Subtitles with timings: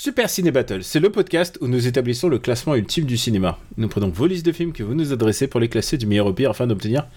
[0.00, 3.58] Super Ciné Battle, c'est le podcast où nous établissons le classement ultime du cinéma.
[3.78, 6.26] Nous prenons vos listes de films que vous nous adressez pour les classer du meilleur
[6.26, 7.08] au pire afin d'obtenir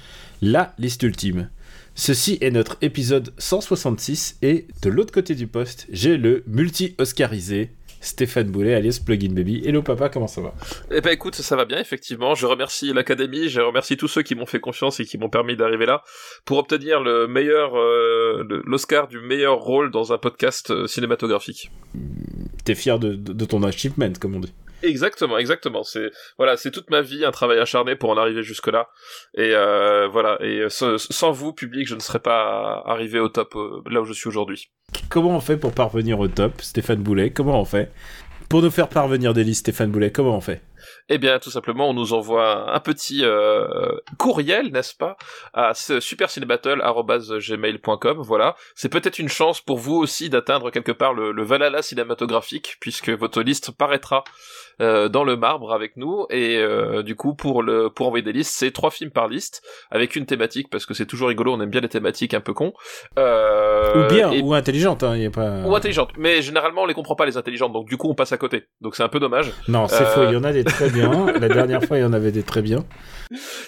[0.41, 1.52] la liste ultime.
[1.94, 7.70] Ceci est notre épisode 166 et de l'autre côté du poste, j'ai le multi-oscarisé
[8.04, 9.62] Stéphane Boulet alias Plugin Baby.
[9.64, 10.54] Hello papa, comment ça va?
[10.92, 12.34] Eh ben écoute, ça va bien effectivement.
[12.36, 15.55] Je remercie l'académie, je remercie tous ceux qui m'ont fait confiance et qui m'ont permis
[15.55, 16.04] d'arriver là
[16.44, 21.70] pour obtenir le meilleur, euh, l'Oscar du meilleur rôle dans un podcast euh, cinématographique.
[22.66, 24.54] T'es fier de, de- de ton achievement, comme on dit.
[24.84, 25.84] Exactement, exactement.
[25.84, 28.89] C'est voilà, c'est toute ma vie un travail acharné pour en arriver jusque là.
[29.36, 30.38] Et euh, voilà.
[30.42, 34.06] Et euh, sans, vous, public, je ne serais pas arrivé au top euh, là où
[34.06, 34.72] je suis aujourd'hui.
[35.09, 37.31] Comment on fait pour parvenir au top, Stéphane Boulet?
[37.31, 37.91] Comment on fait?
[38.50, 40.61] Pour nous faire parvenir des listes, Stéphane Boulet, comment on fait?
[41.08, 43.66] Eh bien, tout simplement, on nous envoie un petit euh,
[44.17, 45.16] courriel, n'est-ce pas,
[45.53, 48.22] à ce supercinébattle@gmail.com.
[48.22, 52.75] Voilà, c'est peut-être une chance pour vous aussi d'atteindre quelque part le, le Valhalla cinématographique,
[52.81, 54.25] puisque votre liste paraîtra
[54.80, 56.25] euh, dans le marbre avec nous.
[56.30, 59.61] Et euh, du coup, pour le pour envoyer des listes, c'est trois films par liste
[59.89, 61.53] avec une thématique, parce que c'est toujours rigolo.
[61.53, 62.73] On aime bien les thématiques un peu cons.
[63.19, 65.61] Euh, Ou bien, et- ou intelligente, hein, y a pas...
[65.66, 68.31] ou intelligentes, mais généralement on les comprend pas les intelligentes, donc du coup on passe
[68.31, 68.63] à côté.
[68.81, 69.52] Donc c'est un peu dommage.
[69.67, 70.05] Non, c'est Euh.
[70.05, 71.25] faux, il y en a des très bien.
[71.39, 72.85] La dernière fois, il y en avait des très bien.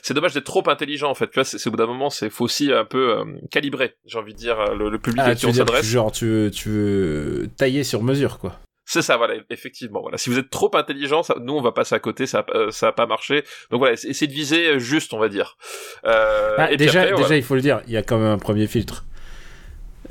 [0.02, 1.28] c'est dommage d'être trop intelligent en fait.
[1.28, 3.96] Tu vois, c'est au bout d'un moment, c'est faut aussi un peu euh, calibrer.
[4.06, 5.86] J'ai envie de dire euh, le, le public à Ah, qui tu on s'adresse.
[5.86, 8.54] genre, tu veux, tu veux tailler sur mesure, quoi.
[8.94, 10.02] C'est ça, voilà, effectivement.
[10.02, 12.70] Voilà, si vous êtes trop intelligent, ça, nous on va passer à côté, ça, euh,
[12.70, 13.44] ça va pas marcher.
[13.72, 15.58] Donc voilà, essa- essayez de viser euh, juste, on va dire.
[16.06, 17.38] Euh, Ah, et déjà, après, déjà, voilà.
[17.38, 19.04] il faut le dire, il y a quand même un premier filtre.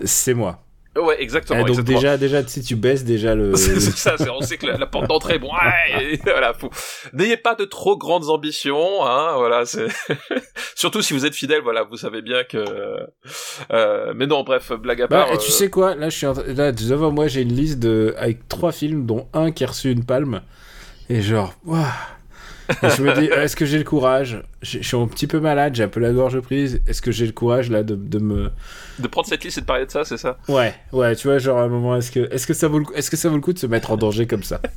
[0.05, 0.65] C'est moi.
[0.97, 1.61] Ouais, exactement.
[1.61, 1.99] Ah, donc exactement.
[1.99, 3.55] déjà, déjà, si tu baisses déjà le...
[3.57, 6.71] c'est ça, c'est- on sait que la, la porte d'entrée, bon, ouais, voilà, faut...
[7.13, 9.87] n'ayez pas de trop grandes ambitions, hein, voilà, c'est
[10.75, 12.65] surtout si vous êtes fidèle, voilà, vous savez bien que,
[13.73, 14.13] euh...
[14.15, 15.35] mais non, bref, blague à Bah, part.
[15.35, 17.79] et tu euh, sais quoi, là, je suis en là, devant moi, j'ai une liste
[17.79, 18.15] de...
[18.19, 20.43] avec trois films, dont un qui a reçu une palme.
[21.09, 21.81] Et genre, waouh.
[22.83, 24.43] Et je me dis, est-ce que j'ai le courage?
[24.63, 26.81] Je suis un petit peu malade, j'ai un peu la gorge prise.
[26.87, 28.51] Est-ce que j'ai le courage, là, de, de me...
[28.99, 30.39] de prendre cette liste et de parler de ça, c'est ça?
[30.49, 32.85] Ouais, ouais, tu vois, genre, à un moment, est-ce que, est-ce que ça vaut le
[32.85, 34.61] coup, est-ce que ça vaut le coup de se mettre en danger comme ça?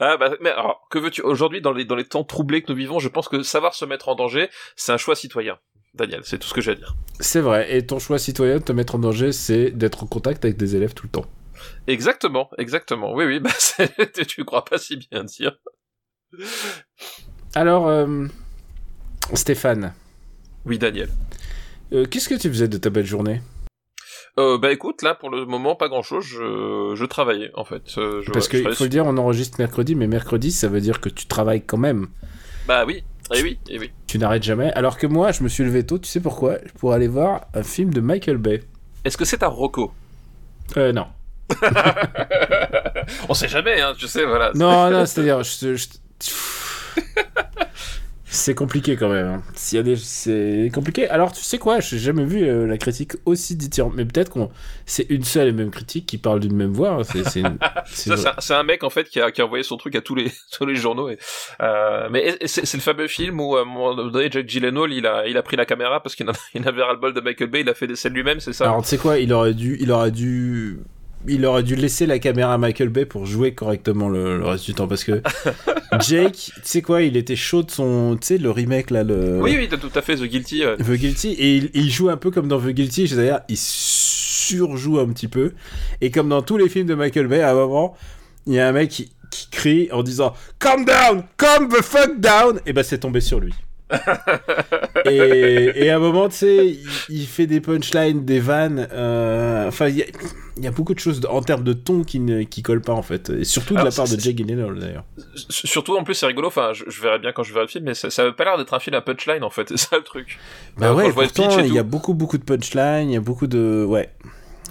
[0.00, 1.22] Ah bah, mais alors, que veux-tu?
[1.22, 3.84] Aujourd'hui, dans les, dans les temps troublés que nous vivons, je pense que savoir se
[3.84, 5.58] mettre en danger, c'est un choix citoyen.
[5.94, 6.94] Daniel, c'est tout ce que j'ai à dire.
[7.20, 10.44] C'est vrai, et ton choix citoyen de te mettre en danger, c'est d'être en contact
[10.44, 11.24] avec des élèves tout le temps.
[11.86, 13.14] Exactement, exactement.
[13.14, 13.50] Oui, oui, bah,
[14.28, 15.56] tu crois pas si bien dire.
[17.54, 18.26] Alors, euh,
[19.34, 19.94] Stéphane,
[20.64, 21.08] Oui, Daniel.
[21.92, 23.40] euh, qu'est-ce que tu faisais de ta belle journée?
[24.38, 26.24] Euh, bah écoute, là, pour le moment, pas grand-chose.
[26.26, 27.82] Je, je travaillais, en fait.
[27.88, 31.08] Je- Parce qu'il faut le dire, on enregistre mercredi, mais mercredi, ça veut dire que
[31.08, 32.08] tu travailles quand même.
[32.68, 33.02] Bah oui,
[33.34, 33.90] et oui, et oui.
[34.06, 34.70] Tu n'arrêtes jamais.
[34.74, 36.56] Alors que moi, je me suis levé tôt, tu sais pourquoi?
[36.78, 38.62] Pour aller voir un film de Michael Bay.
[39.04, 39.92] Est-ce que c'est un Rocco
[40.76, 41.06] Euh, non.
[43.30, 44.50] On sait jamais, hein, tu sais, voilà.
[44.54, 45.86] Non, non, c'est-à-dire, je, je-
[48.28, 49.26] c'est compliqué quand même.
[49.26, 49.42] hein.
[49.54, 51.08] S'il y a des, c'est compliqué.
[51.08, 53.96] Alors, tu sais quoi J'ai jamais vu euh, la critique aussi dithyrambique.
[53.96, 54.50] Mais peut-être qu'on,
[54.84, 56.90] c'est une seule et même critique qui parle d'une même voix.
[56.90, 57.02] hein.
[57.04, 57.56] C'est, une-
[58.50, 60.66] un- mec en fait qui a, qui a envoyé son truc à tous les tous
[60.66, 61.08] les journaux.
[61.08, 61.18] Et,
[61.62, 65.26] euh, mais c'est le fameux film où à un moment donné Jack Gyllenhaal il a
[65.28, 67.48] il a pris la caméra parce qu'il en, il avait ras le bol de Michael
[67.48, 68.64] Bay, il a fait des scènes lui-même, c'est ça?
[68.64, 70.78] Alors, tu sais quoi Il aurait dû, il aurait dû,
[71.28, 74.64] il aurait dû laisser la caméra à Michael Bay pour jouer correctement le, le reste
[74.64, 75.22] du temps parce que
[76.00, 79.40] Jake, tu sais quoi Il était chaud de son, tu sais, le remake là, le.
[79.40, 80.62] Oui, oui, tout à fait The Guilty.
[80.78, 84.98] The Guilty et il, il joue un peu comme dans The Guilty, c'est-à-dire il surjoue
[84.98, 85.52] un petit peu
[86.00, 87.96] et comme dans tous les films de Michael Bay, à un moment,
[88.46, 92.20] il y a un mec qui, qui crie en disant "Calm down, calm the fuck
[92.20, 93.54] down" et ben c'est tombé sur lui.
[95.06, 98.88] et, et à un moment, tu sais, il, il fait des punchlines, des vannes.
[98.92, 100.06] euh, Enfin, il y, a-
[100.56, 102.94] il y a beaucoup de choses en termes de ton qui ne qui collent pas
[102.94, 105.04] en fait, et surtout de Alors, la part de Jake Gyllenhaal d'ailleurs.
[105.36, 106.48] Surtout en plus c'est rigolo.
[106.48, 108.44] Enfin, je, je verrai bien quand je verrai le film, mais ça, ça avait pas
[108.44, 109.68] l'air d'être un film à punchline en fait.
[109.76, 110.38] C'est ça le truc.
[110.78, 113.84] Bah ouais, pourtant, il y a beaucoup, beaucoup de punchlines, il y a beaucoup de...
[113.86, 114.10] Ouais.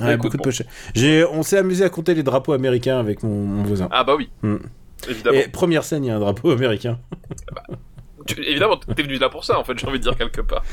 [0.01, 0.65] Ouais, Écoute, beaucoup de bon.
[0.93, 1.23] J'ai...
[1.23, 3.87] On s'est amusé à compter les drapeaux américains avec mon, mon voisin.
[3.91, 4.57] Ah bah oui, Hmm.
[5.09, 5.37] évidemment.
[5.39, 6.99] Et première scène, il y a un drapeau américain.
[8.27, 9.77] Tu- évidemment, t'es venu là pour ça en fait.
[9.77, 10.63] J'ai envie de dire quelque part.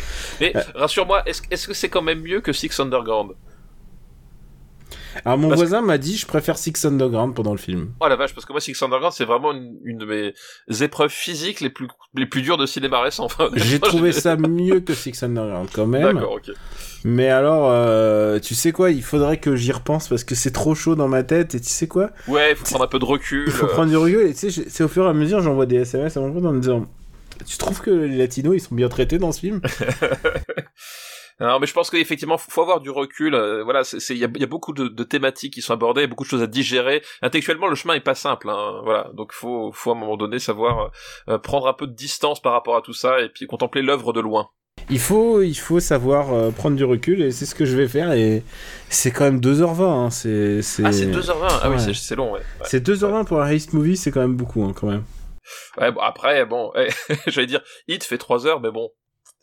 [0.40, 3.32] Mais rassure-moi, est-ce que c'est quand même mieux que Six Underground?
[5.26, 7.92] Alors mon Parce voisin m'a dit je préfère Six Underground pendant le film.
[8.00, 10.32] Oh la vache, parce que moi, Six Underground, c'est vraiment une, une de mes
[10.82, 13.24] épreuves physiques les plus, les plus dures de cinéma récent.
[13.24, 16.14] Enfin, J'ai trouvé ça mieux que Six Underground quand même.
[16.14, 16.50] D'accord, ok.
[17.04, 20.74] Mais alors, euh, tu sais quoi, il faudrait que j'y repense parce que c'est trop
[20.74, 23.04] chaud dans ma tête et tu sais quoi, Ouais, il faut prendre un peu de
[23.04, 23.44] recul.
[23.46, 25.42] il faut euh, prendre du recul et tu sais, c'est au fur et à mesure
[25.42, 26.86] j'envoie des SMS à mon pote en me disant
[27.46, 29.60] tu trouves que les latinos ils sont bien traités dans ce film?
[31.40, 33.34] Non, mais je pense qu'effectivement, faut faut avoir du recul.
[33.34, 35.72] euh, voilà, c'est, il y a, il y a beaucoup de, de thématiques qui sont
[35.72, 37.02] abordées, beaucoup de choses à digérer.
[37.20, 38.48] Intellectuellement, le chemin est pas simple.
[38.48, 40.92] Hein, voilà, donc faut, faut à un moment donné savoir
[41.28, 44.12] euh, prendre un peu de distance par rapport à tout ça et puis contempler l'œuvre
[44.12, 44.50] de loin.
[44.88, 47.88] Il faut, il faut savoir euh, prendre du recul et c'est ce que je vais
[47.88, 48.44] faire et
[48.88, 49.82] c'est quand même 2h20.
[49.82, 50.58] Hein, c'est.
[50.84, 51.34] Ah, c'est 2h20.
[51.42, 51.78] Ah oui, Ouais.
[51.80, 52.34] c'est, c'est long.
[52.34, 52.38] Ouais.
[52.40, 52.66] Ouais.
[52.66, 55.02] C'est 2h20 pour un heist movie, c'est quand même beaucoup hein, quand même.
[55.78, 56.72] Ouais, bon, après, bon,
[57.26, 58.90] j'allais dire, Hit fait 3 heures, mais bon,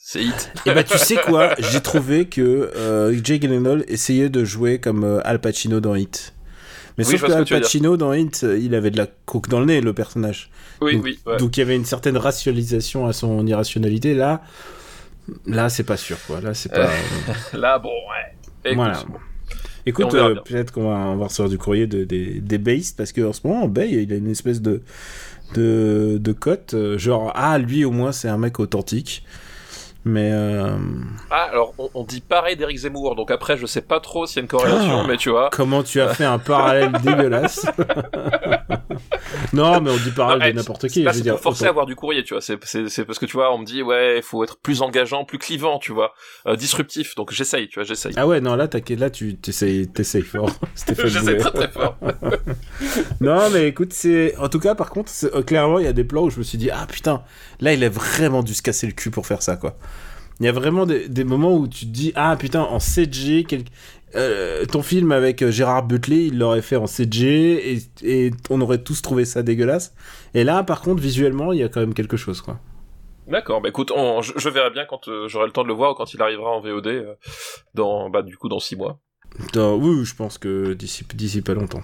[0.01, 0.51] c'est Hit.
[0.65, 5.03] Et bah tu sais quoi, j'ai trouvé que euh, Jake Gyllenhaal essayait de jouer comme
[5.03, 6.33] euh, Al Pacino dans Hit.
[6.97, 7.45] Mais Oui, sauf que Al.
[7.45, 10.51] Pacino dans Hit, euh, il avait de la coke dans le nez, le personnage.
[10.79, 11.19] Oui, donc, oui.
[11.25, 11.37] ouais.
[11.37, 14.13] donc il y avait une certaine rationalisation à son irrationalité.
[14.13, 14.41] Là,
[15.45, 16.39] là c'est pas sûr quoi.
[16.39, 16.89] Là c'est pas.
[17.53, 18.71] Là, bon, ouais.
[18.71, 19.03] Écoute, voilà.
[19.85, 23.33] Écoute, euh, peut-être qu'on va, on va recevoir du courrier de, des, des parce qu'en
[23.33, 24.81] ce moment, Bay, il a une espèce de
[25.53, 29.23] de, de cote, euh, genre ah lui au moins c'est un mec authentique.
[30.05, 30.77] Mais euh,
[31.29, 34.37] Ah, alors, on, on dit pareil d'Eric Zemmour, donc après, je sais pas trop s'il
[34.37, 35.05] y a une corrélation, Ah.
[35.07, 35.49] mais tu vois.
[35.51, 37.65] Comment tu as fait un parallèle dégueulasse
[39.53, 41.05] Non, mais on dit parallèle Non, de c'est- qui.
[41.11, 42.41] C'est dire, pour forcer à autant- avoir du courrier, tu vois.
[42.41, 45.37] C'est, parce que tu vois, on me dit, ouais, il faut être plus engageant, plus
[45.37, 46.13] clivant, tu vois,
[46.47, 47.15] euh, disruptif.
[47.15, 48.13] Donc j'essaye, tu vois, j'essaye.
[48.17, 48.67] Ah ouais, non, là,
[48.97, 50.49] là tu t'essayes, t'essayes fort.
[50.75, 51.97] Stéphane j'essaye très très fort.
[53.21, 54.35] Non, mais écoute, c'est.
[54.37, 56.43] En tout cas, par contre, euh, clairement, il y a des plans où je me
[56.43, 57.23] suis dit, ah putain,
[57.59, 59.75] là, il a vraiment dû se casser le cul pour faire ça, quoi.
[60.39, 63.43] Il y a vraiment des, des moments où tu te dis, ah putain, en CG,
[63.43, 63.63] quel-
[64.15, 68.59] euh, ton film avec euh, Gérard Butler, il l'aurait fait en CG et, et on
[68.61, 69.93] aurait tous trouvé ça dégueulasse.
[70.33, 72.59] Et là, par contre, visuellement, il y a quand même quelque chose, quoi.
[73.27, 75.73] D'accord, bah écoute, on- je, je verrai bien quand euh, j'aurai le temps de le
[75.75, 77.13] voir ou quand il arrivera en VOD euh,
[77.75, 78.99] dans, bah, du coup, dans 6 mois.
[79.53, 81.83] Dans- oui, je pense que d'ici pas longtemps.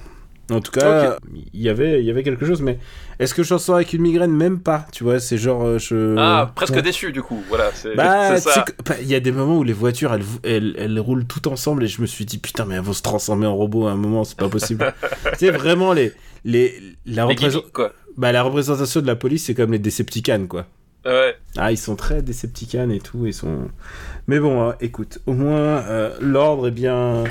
[0.51, 1.17] En tout cas,
[1.53, 2.77] il y avait il y avait quelque chose, mais
[3.17, 4.31] est-ce que je sors avec une migraine?
[4.31, 6.15] Même pas, tu vois, c'est genre euh, je.
[6.19, 6.81] Ah, presque Ouais.
[6.83, 8.35] déçu, du coup, voilà, c'est, Bah,
[8.85, 11.83] bah, il y a des moments où les voitures elles, elles, elles roulent toutes ensemble
[11.83, 13.95] et je me suis dit putain, mais elles vont se transformer en robots à un
[13.95, 14.93] moment, c'est pas possible.
[15.33, 16.11] tu sais, vraiment, les,
[16.43, 17.93] les, la, Les représent- gimmicks, quoi.
[18.15, 20.67] bah, la représentation de la police, c'est comme les Decepticons, quoi.
[21.07, 21.35] Ouais.
[21.57, 23.67] Ah, ils sont très Decepticons et tout, ils sont.
[24.27, 25.55] Mais bon, hein, écoute, au moins
[25.87, 27.23] euh, l'ordre est bien,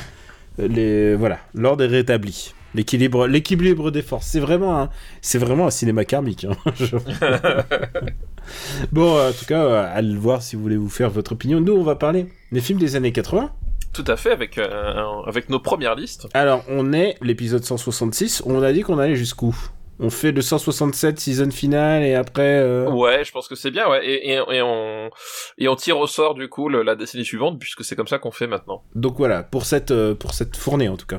[0.59, 2.55] les voilà, l'ordre est rétabli.
[2.75, 4.91] L'équilibre, l'équilibre des forces, c'est vraiment, un...
[5.23, 6.45] c'est vraiment un cinéma karmique.
[6.45, 6.57] hein.
[6.75, 6.97] Je-
[8.93, 11.61] bon, en tout cas, euh, allez le voir si vous voulez vous faire votre opinion.
[11.61, 13.51] Nous, on va parler des films des années 80.
[13.93, 14.95] Tout à fait, avec, euh,
[15.27, 16.27] avec nos premières listes.
[16.35, 18.43] Alors, on est l'épisode 166.
[18.45, 19.55] On a dit qu'on allait jusqu'où?
[20.01, 22.59] On fait le 167 season finale et après.
[22.59, 24.05] euh, Ouais, je pense que c'est bien, ouais.
[24.05, 25.11] Et, et, et on,
[25.59, 28.19] et on tire au sort, du coup, le- la décennie suivante, puisque c'est comme ça
[28.19, 28.83] qu'on fait maintenant.
[28.97, 31.19] Donc voilà, pour cette, euh, pour cette fournée en tout cas.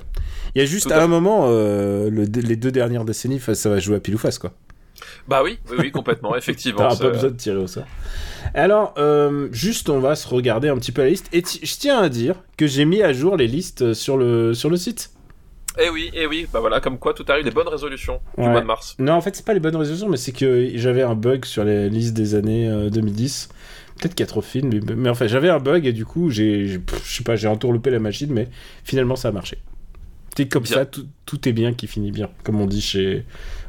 [0.56, 3.70] Il y a juste à à un moment, euh, le- les deux dernières décennies, ça
[3.70, 4.52] va jouer à pile ou face quoi.
[5.28, 6.80] Bah oui, oui, oui, complètement, effectivement.
[6.80, 7.84] T'auras pas besoin de tirer au sort.
[8.54, 11.28] Alors, euh, juste on va se regarder un petit peu la liste.
[11.34, 14.70] Et je tiens à dire que j'ai mis à jour les listes sur le, sur
[14.70, 15.12] le site.
[15.80, 18.50] Eh oui, eh oui, bah voilà, comme quoi tout arrive, des bonnes résolutions du Ouais.
[18.50, 18.96] mois de mars.
[19.00, 21.64] Non, en fait, c'est pas les bonnes résolutions, mais c'est que j'avais un bug sur
[21.66, 23.50] les listes des années euh, 2010.
[24.00, 26.06] Peut-être qu'il y a trop de films, mais, mais enfin, j'avais un bug et du
[26.06, 28.48] coup, j'ai, je sais pas, j'ai entourloupé la machine, mais
[28.84, 29.58] finalement, ça a marché.
[30.38, 30.74] C'est comme Bien.
[30.76, 33.24] ça, tout, tout est bien qui finit bien, comme on dit chez.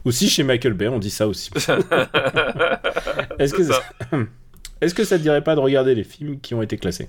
[0.05, 1.51] Aussi chez Michael Bay, on dit ça aussi.
[3.39, 3.83] Est-ce que C'est ça...
[4.81, 7.09] Est-ce que ça te dirait pas de regarder les films qui ont été classés?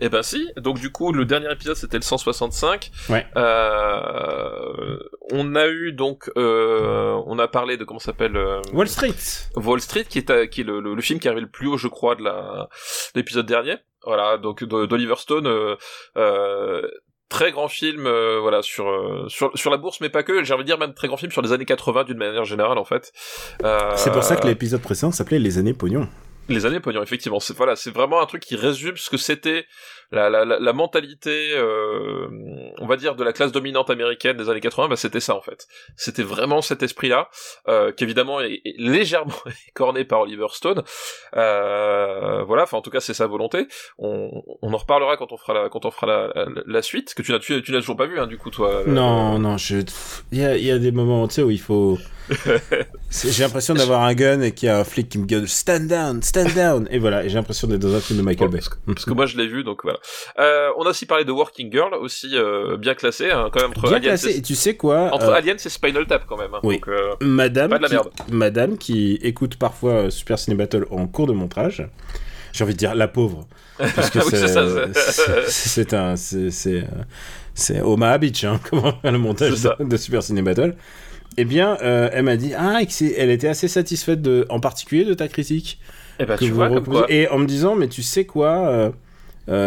[0.00, 2.90] Eh ben si, donc du coup le dernier épisode c'était le 165.
[3.08, 3.26] Ouais.
[3.36, 4.98] Euh,
[5.32, 9.14] on a eu donc, euh, on a parlé de comment ça s'appelle euh, Wall Street
[9.56, 11.50] Wall Street qui est, euh, qui est le, le- le film qui est arrivé le
[11.50, 12.68] plus haut je crois de la
[13.14, 13.76] de l'épisode dernier.
[14.04, 15.46] Voilà, donc d'Oliver Stone.
[15.46, 15.74] euh,
[16.16, 16.82] euh,
[17.30, 20.42] Très grand film, euh, voilà sur euh, sur sur la bourse, mais pas que.
[20.44, 22.78] J'ai envie de dire même très grand film sur les années 80 d'une manière générale
[22.78, 23.12] en fait.
[23.64, 26.08] Euh, C'est pour ça que l'épisode précédent s'appelait Les années pognon.
[26.48, 27.40] Les années pognon, effectivement.
[27.40, 29.66] C'est voilà, c'est vraiment un truc qui résume ce que c'était
[30.10, 32.26] la, la, la, mentalité, euh,
[32.78, 34.88] on va dire, de la classe dominante américaine des années 80.
[34.88, 35.66] Bah, c'était ça en fait.
[35.96, 37.28] C'était vraiment cet esprit-là,
[37.68, 39.34] euh, qui évidemment est, est légèrement
[39.68, 40.82] écorné par Oliver Stone.
[41.36, 43.66] Euh, voilà, enfin en tout cas c'est sa volonté.
[43.98, 47.14] On, on en reparlera quand on fera la, quand on fera la, la, suite.
[47.14, 48.70] Que tu n'as tu, tu n'as toujours pas vu, hein, du coup toi.
[48.70, 49.76] euh, Non, non, je...
[50.32, 51.98] il y a, il y a des moments tu sais, où il faut,
[53.10, 55.86] J'ai l'impression d'avoir un gun et qu'il y a un flic qui me gueule stand
[55.88, 56.88] down, stand down.
[56.90, 58.60] Et voilà, et j'ai l'impression d'être dans un film de Michael Bay.
[58.86, 59.97] Parce que moi je l'ai vu, donc voilà.
[60.38, 63.70] Euh, on a aussi parlé de Working Girl, aussi euh, bien classé, hein, quand même
[63.70, 64.30] entre Bien classé.
[64.30, 66.54] et, Et tu sais quoi entre euh, Aliens et Spinal Tap quand même.
[66.54, 66.60] hein.
[66.62, 66.80] Oui.
[66.80, 66.88] Donc,
[67.20, 68.08] Madame, Pas de la qui, merde.
[68.30, 71.86] Madame qui écoute parfois Super Ciné Battle en cours de montage.
[72.52, 73.46] J'ai envie de dire la pauvre.
[73.78, 76.16] Parce que c'est c'est c'est- c'est un.
[76.16, 76.50] C'est.
[76.50, 76.84] C'est
[77.54, 80.76] c'est Omaha Beach, hein, comment le montage C'est de, de Super Ciné Battle.
[81.36, 85.04] Eh bien, euh, elle m'a dit ah, c'est- elle était assez satisfaite de, en particulier
[85.04, 85.78] de ta critique.
[86.20, 86.98] eh ben, que tu vous vois, comme reposez.
[87.00, 87.06] quoi.
[87.12, 88.90] Et en me disant, mais tu sais quoi, euh,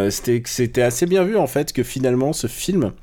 [0.09, 2.93] c'était c'était assez bien vu en fait que finalement ce film,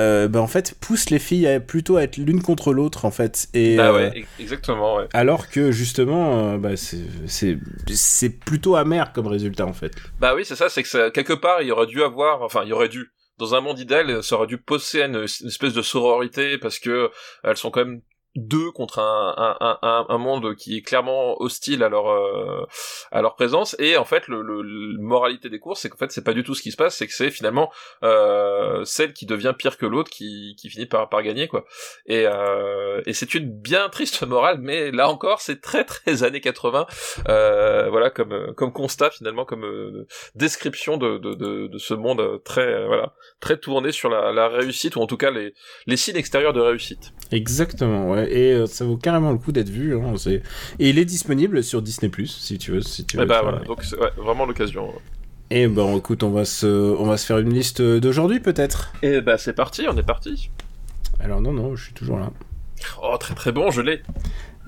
[0.00, 3.10] euh, ben, en fait, pousse les filles à plutôt à être l'une contre l'autre en
[3.10, 3.48] fait.
[3.54, 5.06] Et, Ah euh, ouais, ex- exactement, ouais.
[5.12, 9.92] alors que justement, euh, bah, c'est- plutôt amer comme résultat en fait.
[10.18, 12.72] Bah oui, c'est ça, c'est que ça, quelque part, il aurait dû avoir, enfin, il
[12.72, 13.06] aurait dû,
[13.38, 17.10] dans un monde idéal, ça aurait dû poser une, une espèce de sororité parce que
[17.44, 18.00] elles sont quand même
[18.36, 22.64] deux contre un, un, un, un- monde qui est clairement hostile à leur euh,
[23.10, 23.76] à leur présence.
[23.78, 26.42] Et en fait le, le, le- moralité des courses c'est qu'en fait c'est pas du
[26.42, 27.70] tout ce qui se passe c'est que c'est finalement
[28.04, 31.64] euh, celle qui devient pire que l'autre qui, qui finit par, par gagner quoi.
[32.06, 36.40] Et, euh, et c'est une bien triste morale mais là encore c'est très très années
[36.40, 36.86] 80
[37.28, 42.42] euh, voilà comme comme constat finalement comme euh, description de, de, de, de ce monde
[42.44, 45.52] très voilà très tourné sur la, la réussite ou en tout cas les
[45.86, 47.12] les signes extérieurs de réussite.
[47.30, 48.21] Exactement, ouais.
[48.28, 49.96] Et euh, ça vaut carrément le coup d'être vu.
[49.96, 50.42] Hein, c'est-
[50.78, 52.80] et il est disponible sur Disney si tu veux.
[52.82, 54.88] Si tu veux et bah voilà donc c'est ouais, vraiment l'occasion
[55.50, 58.92] Et bon, écoute, on va se, on va se faire une liste d'aujourd'hui peut-être.
[59.02, 60.50] et bah c'est parti on est parti
[61.20, 62.30] Alors non, non, je suis toujours là.
[63.02, 64.02] oh très très bon je l'ai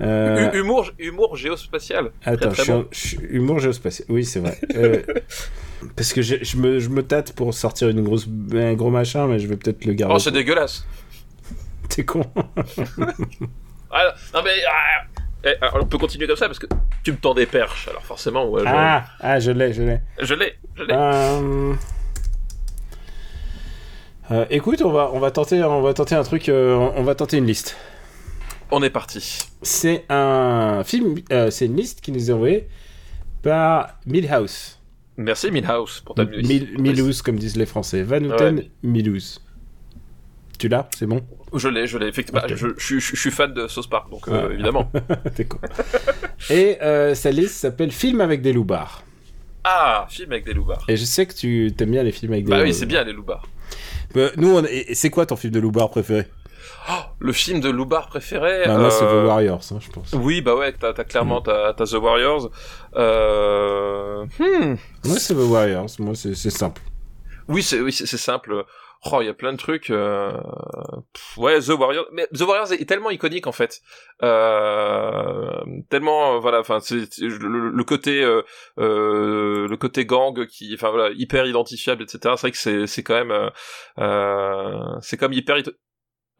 [0.01, 2.79] Euh, Hu- humour humour géospatial Attends, très, très je suis bon.
[2.79, 4.05] en- je suis- humour géospatial.
[4.09, 4.59] Oui, c'est vrai.
[4.75, 5.01] Euh,
[5.95, 9.25] parce que je, je me, je me tâte pour sortir une grosse, un gros machin,
[9.27, 10.13] mais je vais peut-être le garder.
[10.15, 10.85] oh c'est dégueulasse
[11.89, 12.25] T'es con.
[13.91, 15.05] ah, non mais ah,
[15.43, 16.65] eh, alors, on peut continuer comme ça parce que
[17.03, 19.99] tu me tends des perches alors forcément ouais, je, Ah, ah, je l'ai, je l'ai.
[20.19, 21.73] je l'ai je l'ai Euh...
[24.31, 27.13] euh, écoute, on va, on va tenter, on va tenter un truc, euh, on va
[27.13, 27.77] tenter une liste.
[28.71, 32.67] on est parti C'est un film, euh, c'est une liste qui nous est envoyée
[33.43, 34.79] par Milhouse.
[35.17, 38.01] merci Milhouse pour ta musique Mil, Milhouse, comme disent les Français.
[38.01, 39.41] Van Houten Milhouse.
[40.57, 41.21] Tu l'as C'est bon?
[41.57, 42.41] Je l'ai, je l'ai, effectivement.
[42.47, 44.91] Je, je, je- je suis fan de Sauce Park, donc euh, évidemment.
[45.35, 45.57] T'es con.
[46.49, 49.03] Et euh, sa liste s'appelle Film avec des loupards.
[49.63, 50.83] Ah, film avec des loupards.
[50.87, 53.03] Et je sais que tu t'aimes bien les films avec des Bah oui, c'est bien
[53.03, 53.47] les loupards.
[54.15, 54.63] Euh, nous, on...
[54.93, 56.27] c'est quoi ton film de loupard préféré?
[56.87, 58.63] Oh, le film de loupard préféré.
[58.67, 60.13] bah, Moi, c'est euh, The Warriors, hein, je pense.
[60.13, 62.51] Oui, bah ouais, t'as, t'as clairement t'as, The Warriors.
[62.95, 64.25] Euh...
[64.39, 64.75] Hmm.
[65.05, 65.87] Moi, c'est The Warriors.
[65.99, 66.81] Moi, c'est simple.
[67.47, 68.63] Oui, c'est oui, c'est, c'est simple.
[69.11, 69.89] Oh, il y a plein de trucs.
[69.89, 70.31] euh,
[71.37, 72.07] Ouais, The Warriors.
[72.11, 73.81] Mais The Warriors est tellement iconique en fait.
[74.23, 75.63] Euh...
[75.89, 76.59] Tellement, euh, voilà.
[76.59, 78.41] Enfin, c'est, le, le côté, euh,
[78.79, 82.19] euh, le côté gang qui, enfin voilà, hyper identifiable, etc.
[82.35, 83.51] C'est vrai que c'est, c'est quand même,
[85.01, 85.57] c'est comme hyper,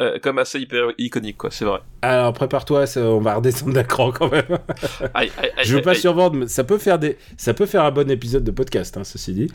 [0.01, 1.49] euh, comme assez hyper iconique quoi.
[1.51, 1.79] C'est vrai.
[2.01, 4.43] Alors, prépare-toi, on va redescendre d'écran quand même.
[5.13, 7.83] Aïe, aïe, aïe, Je veux pas survendre, mais ça peut faire des, ça peut faire
[7.83, 9.51] un bon épisode de podcast, hein, ceci dit.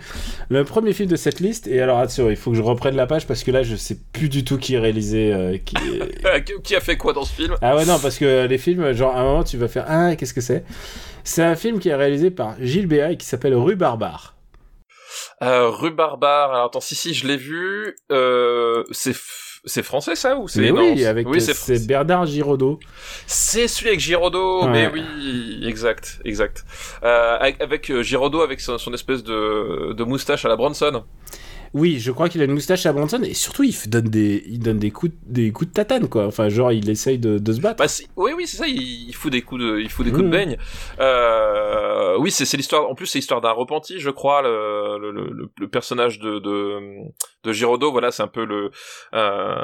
[0.48, 3.06] Le premier film de cette liste, et alors attention, il faut que je reprenne la
[3.06, 5.76] page parce que là, je sais plus du tout qui est réalisé, euh, qui.
[6.24, 7.54] Euh, qui- a fait quoi dans ce film?
[7.62, 10.16] Ah ouais, non, parce que les films, genre, à un moment, tu vas faire Ah,
[10.16, 10.64] qu'est-ce que c'est?
[11.24, 14.34] C'est un film qui est réalisé par Gilles Béat et qui s'appelle Rue Barbare.
[15.42, 16.52] euh, Rue Barbare.
[16.52, 17.96] Alors attends, si si, je l'ai vu.
[18.92, 19.14] C'est
[19.64, 22.78] c'est français ça ou c'est oui, avec, oui, c'est Bernard Giraudot.
[23.26, 24.70] C'est celui avec Giraudot, Ouais.
[24.70, 26.64] mais oui, exact, exact.
[27.02, 31.04] Euh, avec avec, euh, Giraudot avec son, son espèce de, de moustache à la Bronson.
[31.72, 34.58] Oui, je crois qu'il a une moustache à Bronson et surtout, il donne des, il
[34.58, 36.26] donne des coups, de- des coups de tatane, quoi.
[36.26, 37.76] Enfin, genre, il essaye de, de se battre.
[37.84, 37.86] Bah,
[38.16, 38.66] oui, oui, c'est ça.
[38.66, 40.30] Il, il fout des coups de, il fout des coups Mhm.
[40.30, 40.56] de beigne.
[40.98, 42.88] Euh, oui, c'est l'histoire.
[42.88, 44.42] En plus, c'est l'histoire d'un repenti, je crois.
[44.42, 46.78] Le, le, le, le personnage de, de
[47.44, 48.70] de Giraudot, voilà, c'est un peu le
[49.14, 49.54] euh,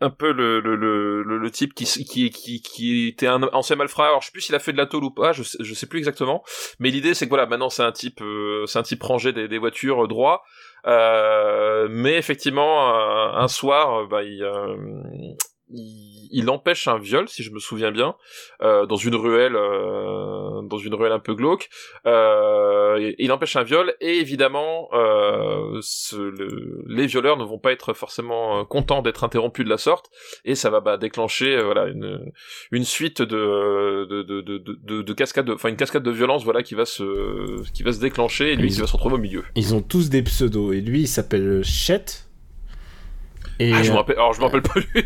[0.00, 3.76] un, peu le le, le, le, le type qui qui qui qui était un ancien
[3.76, 4.06] malfrat.
[4.08, 5.32] Alors, je sais plus s'il a fait de la tôle ou pas.
[5.32, 6.44] Je sais, je sais plus exactement.
[6.78, 9.48] Mais l'idée, c'est que voilà, maintenant, c'est un type, euh, c'est un type rangé des,
[9.48, 10.44] des voitures droit.
[10.86, 12.94] Euh, mais effectivement,
[13.36, 14.76] un, soir, euh, bah, il, euh,
[15.70, 18.14] il, il empêche un viol, si je me souviens bien,
[18.62, 21.68] euh, dans une ruelle, euh, dans une ruelle un peu glauque.
[22.06, 27.72] Euh, il empêche un viol et évidemment, euh, ce- le- les violeurs ne vont pas
[27.72, 30.06] être forcément euh, contents d'être interrompus de la sorte
[30.44, 32.32] et ça va bah, déclencher euh, voilà une,
[32.72, 36.44] une suite de de, de, de, de, de cascades, de- enfin une cascade de violence
[36.44, 39.14] voilà qui va se qui va se déclencher et lui Ils- il va se retrouver
[39.16, 39.44] au milieu.
[39.56, 42.04] Ils ont tous des pseudos et lui, il s'appelle Chet.
[43.60, 45.04] Et, Ah, je euh, me rappelle, alors je me rappelle pas lui.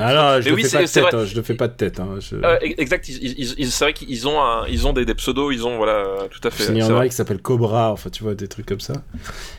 [0.00, 1.22] alors, je Mais ne oui, fais c'est- pas de c'est tête, vrai.
[1.22, 2.00] hein, je fais pas de tête.
[2.00, 2.36] Hein, je...
[2.36, 6.04] Euh, exact, c'est vrai qu'ils ont un, ils ont des, des pseudos, ils ont voilà,
[6.30, 6.64] tout à fait.
[6.64, 7.06] Il y c'est en a vrai.
[7.06, 8.94] un qui s'appelle Cobra, enfin tu vois, des trucs comme ça.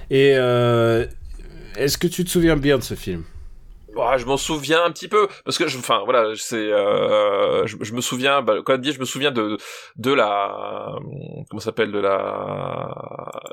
[0.10, 1.06] Et euh,
[1.78, 3.24] est-ce que tu te souviens bien de ce film?
[4.00, 7.78] Ouais, je m'en souviens un petit peu parce que je, enfin voilà, c'est, euh, je,
[7.82, 9.58] je me souviens, bah, comme dit, je me souviens de
[9.98, 10.96] de la,
[11.50, 12.90] comment s'appelle, de la,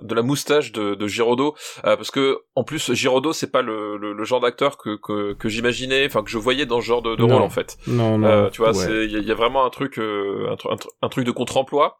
[0.03, 3.97] de la moustache de, de Giraudot, euh, parce que en plus Giraudot c'est pas le,
[3.97, 7.03] le, le genre d'acteur que que, que j'imaginais, enfin que je voyais dans ce genre
[7.03, 7.77] de, de rôle en fait.
[7.87, 8.27] Non, non.
[8.29, 9.05] Euh, tu vois, ouais.
[9.07, 11.31] il y, a- il y a vraiment un truc, euh, un, un un truc de
[11.33, 11.99] contre-emploi.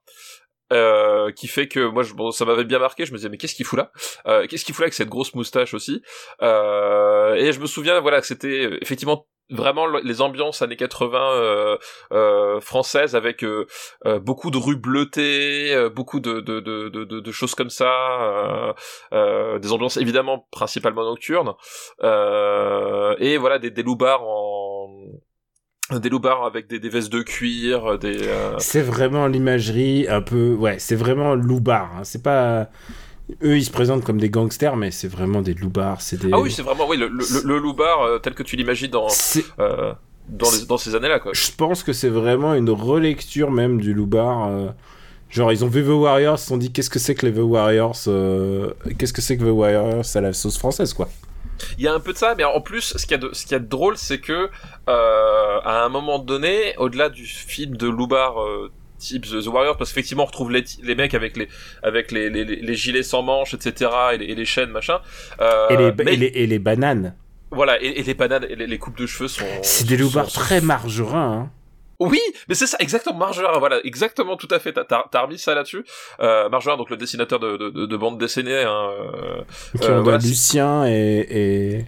[0.73, 3.37] Euh, qui fait que moi je, bon, ça m'avait bien marqué je me disais mais
[3.37, 3.93] qu'est-ce qu'il fout là?
[4.27, 6.03] Euh, qu'est-ce qu'il fout là avec cette grosse moustache aussi?
[6.43, 10.75] Euh, et je me souviens voilà que c'était euh, effectivement vraiment le- les ambiances années
[10.75, 11.77] 80
[12.11, 13.45] euh, françaises avec
[14.23, 18.75] beaucoup de rues bleutées beaucoup de, de, de, de, de- choses comme ça
[19.13, 21.55] des ambiances évidemment principalement nocturnes
[22.03, 24.46] et voilà des, des loupards en
[26.01, 30.55] des loupards avec des, des vestes de cuir des euh, C'est vraiment l'imagerie un peu.
[30.55, 31.91] Ouais, c'est vraiment loubar.
[31.97, 32.01] Hein.
[32.05, 32.69] C'est pas.
[33.43, 36.01] Eux, ils se présentent comme des gangsters, mais c'est vraiment des loubards.
[36.01, 36.31] C'est des.
[36.33, 39.09] ah oui c'est vraiment oui le, le, le- loupard euh, tel que tu l'imagines dans
[39.59, 39.93] euh,
[40.29, 43.81] dans, les, dans ces années là quoi Je pense que c'est vraiment une relecture même
[43.81, 44.49] du loubar.
[44.49, 44.69] euh,
[45.29, 47.33] Genre, ils ont vu The Warriors, ils se sont dit qu'est-ce que c'est que les
[47.35, 51.09] The Warriors euh, Qu'est-ce que c'est que The Warriors à la sauce française, quoi.
[51.79, 53.31] Il y a un peu de ça, mais en plus, ce qu'il y a de,
[53.33, 54.51] ce qu'il y a de drôle, c'est que
[54.89, 59.91] euh, à un moment donné, au-delà du film de Loubar euh, type The, Warrior, parce
[59.91, 61.49] qu'effectivement, on retrouve les, les mecs avec les
[61.83, 65.01] avec les, les, les- gilets sans manches, etc., et les, et les chaînes, machin.
[65.41, 67.15] Euh, et, les, mais- et, les, et les bananes.
[67.51, 69.45] Voilà, et, les bananes, et les, les coupes de cheveux sont.
[69.63, 71.33] C'est des loubards sont- très margerins.
[71.47, 71.51] Hein.
[71.99, 75.85] Oui, mais c'est ça, exactement, Margerin, voilà, exactement, tout à fait, t'as, remis ça là-dessus.
[76.21, 79.43] Euh, Margerin, donc le dessinateur de, de, de, de bande dessinée, hein, euh,
[79.83, 81.87] Euh, voilà, Lucien et, et,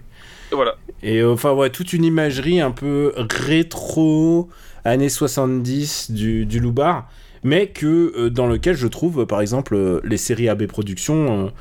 [0.51, 0.75] voilà.
[1.03, 4.49] et euh, enfin ouais, toute une imagerie un peu rétro
[4.83, 7.07] années 70 du, du Loubar,
[7.43, 11.51] mais que euh, dans lequel je trouve par exemple les séries AB Productions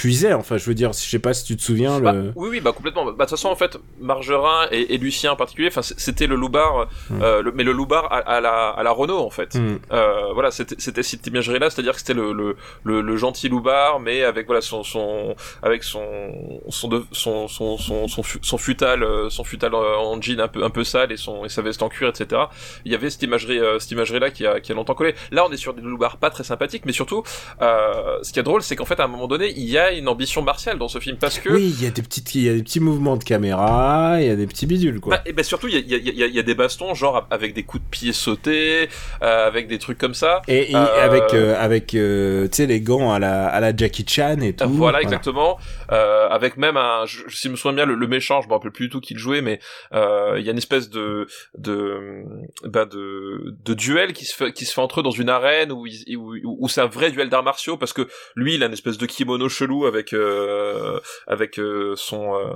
[0.00, 0.32] puisaient.
[0.32, 2.00] Enfin, je veux dire, je sais pas si tu te souviens.
[2.00, 2.32] Bah, le...
[2.36, 3.04] oui, oui, bah complètement.
[3.04, 6.88] Bah, de toute façon, en fait, Margerin et, et Lucien en particulier, c'était le loubar,
[7.10, 7.22] Mm.
[7.22, 9.54] euh, le- mais le loubar à, à la, à la Renault, en fait.
[9.54, 9.78] Hmm.
[9.92, 14.22] Euh, voilà, c'était cette imagerie-là, c'est-à-dire que c'était le, le, le, le gentil loubar, mais
[14.24, 19.04] avec voilà son son avec son son de- son son son son, fu- son futal
[19.30, 21.82] son futal euh, en jean un peu un peu sale et son et sa veste
[21.82, 22.42] en cuir, etc.
[22.84, 25.14] Il y avait cette imagerie euh, cette imagerie-là qui a qui a longtemps collé.
[25.30, 27.22] Là, on est sur des loubards pas très sympathiques, mais surtout,
[27.62, 29.87] euh, ce qui est drôle, c'est qu'en fait, à un moment donné, il y a
[29.92, 32.42] une ambition martiale dans ce film parce que Oui, il y a des petites, il
[32.42, 35.16] y a des petits mouvements de caméra, il y a des petits bidules quoi.
[35.16, 36.38] Bah, et ben surtout, il y a, il y, a, il y, a, il y
[36.38, 38.88] a des bastons, genre avec des coups de pied sautés,
[39.22, 40.42] euh, avec des trucs comme ça.
[40.48, 43.74] Et, et Euh, avec, euh, avec euh, tu sais, les gants à la, à la
[43.76, 44.68] Jackie Chan et tout.
[44.68, 45.58] voilà, exactement.
[45.92, 48.52] Euh, avec même un, je, si je me souviens bien, le, le méchant, je me
[48.52, 49.58] rappelle plus du tout qui le jouait, mais
[49.94, 52.24] euh, il y a une espèce de de
[52.64, 55.72] bah, de, de duel qui se fait qui se fait entre eux dans une arène
[55.72, 58.66] où où, où, où c'est un vrai duel d'arts martiaux parce que lui, il a
[58.66, 62.52] une espèce de kimono chelou avec euh, avec euh, son euh,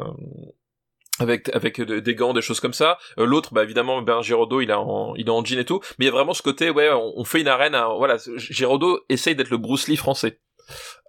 [1.18, 2.98] avec avec de- des gants, des choses comme ça.
[3.18, 5.80] Euh, L'autre, bah évidemment, Ben Giraudot, il est en il est en jean et tout,
[5.98, 7.74] mais il y a vraiment ce côté, ouais, on, on fait une arène.
[7.74, 10.40] hein, voilà, Giraudot essaye d'être le Bruce Lee français.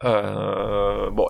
[0.04, 1.28] Euh, bon,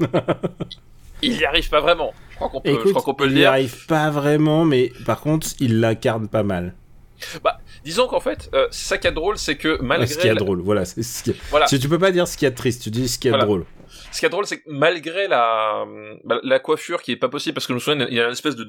[1.21, 2.13] il y arrive pas vraiment.
[2.31, 3.49] Je crois qu'on peut, je Écoute, crois qu'on peut le il n'y dire.
[3.51, 6.73] arrive pas vraiment, mais par contre, il l'incarne pas mal.
[7.85, 10.35] Disons qu'en fait, euh, ça qui est drôle, c'est que malgré ce qui est la-
[10.39, 10.83] drôle, voilà.
[10.83, 12.89] c'est ce qui est- voilà, Si tu peux pas dire ce qui est triste, tu
[12.89, 13.45] dis ce qui est Voilà.
[13.45, 13.65] drôle.
[14.13, 15.85] Ce qui est drôle, c'est que malgré la,
[16.23, 18.25] bah, la coiffure qui est pas possible, parce que je me souviens, il y a
[18.25, 18.63] une espèce de,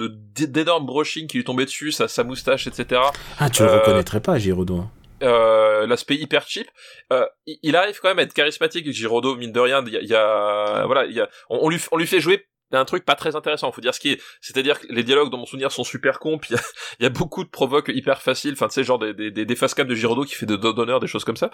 [0.46, 3.00] d'énorme brushing qui lui tombait dessus, sa, sa moustache, etc.
[3.38, 4.78] Ah, tu le Euh, reconnaîtrais pas, Giraudot.
[4.78, 4.90] hein.
[5.22, 6.66] Euh, l'aspect hyper cheap,
[7.12, 8.90] euh, il, il arrive quand même à être charismatique.
[8.90, 11.58] Giraudot, mine de rien, il y a, il y a- voilà, il y a, on,
[11.62, 14.12] on lui, on lui fait jouer un truc pas très intéressant, faut dire ce qui
[14.12, 16.54] est, c'est-à-dire que les dialogues dans mon souvenir sont super cons, puis
[17.00, 19.44] il y a, beaucoup de provoques hyper faciles, enfin tu sais genre des, des, des,
[19.44, 21.50] des de Giraudot qui fait de d'honneur, des choses comme ça.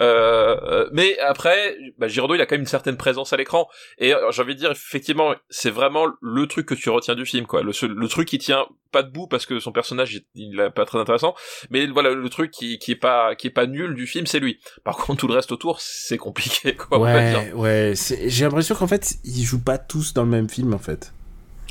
[0.00, 3.68] Euh, euh, mais après, bah, Giraudot il a quand même une certaine présence à l'écran,
[3.98, 7.26] et euh, j'ai envie de dire effectivement, c'est vraiment le truc que tu retiens du
[7.26, 10.70] film, quoi, le, le truc qui tient pas debout parce que son personnage il, est
[10.70, 11.34] pas très intéressant,
[11.70, 14.40] mais voilà le truc qui, qui est pas qui est pas nul du film, c'est
[14.40, 14.58] lui.
[14.84, 16.98] Par contre tout le reste autour c'est compliqué, quoi.
[17.00, 17.94] Ouais, ouais.
[18.26, 21.12] J'ai l'impression qu'en fait, ils jouent pas tous dans le même film, en fait.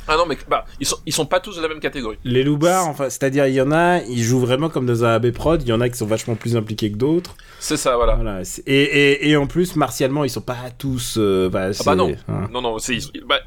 [0.06, 2.18] Ah non mais bah ils sont ils sont pas tous de la même catégorie.
[2.24, 5.30] Les loupards, enfin, c'est-à-dire, il y en a, ils jouent vraiment comme dans un AB
[5.30, 7.34] Prod, il y en a qui sont vachement plus impliqués que d'autres.
[7.58, 8.18] C'est ça, voilà.
[8.66, 11.16] Et, et, et en plus, martialement, ils sont pas tous.
[11.16, 12.14] euh, bah, Ah bah non.
[12.28, 12.48] hein.
[12.52, 13.40] Non, non, c'est, ils- bah,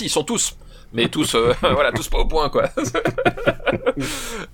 [0.00, 0.56] ils sont tous,
[0.94, 2.70] mais tous, euh, voilà, tous pas au point, quoi.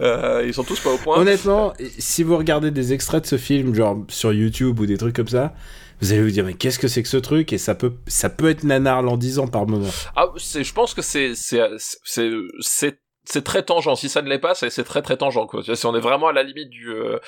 [0.00, 1.18] Euh, ils sont tous pas au point.
[1.18, 5.14] Honnêtement, si vous regardez des extraits de ce film, genre sur YouTube ou des trucs
[5.14, 5.52] comme ça,
[6.00, 7.52] vous allez vous dire mais qu'est-ce que c'est que ce truc?
[7.52, 9.90] Et ça peut ça peut être nanarlandisant par moment.
[10.16, 11.60] Ah, je pense que c'est, c'est,
[12.04, 13.94] c'est, c'est très tangent.
[13.96, 15.62] Si ça ne l'est pas, c'est, très très tangent quoi.
[15.62, 17.18] Si on est vraiment à la limite du euh,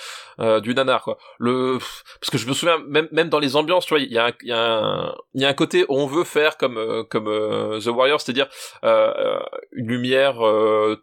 [0.40, 1.18] euh, du nanar quoi.
[1.38, 1.78] Le
[2.20, 4.33] parce que je me souviens même même dans les ambiances, tu vois, il y a
[4.42, 7.05] il y a un il y a un côté où on veut faire comme euh,
[7.05, 8.48] comme euh, The Warrior, c'est-à-dire
[8.85, 9.40] euh,
[9.72, 10.40] une lumière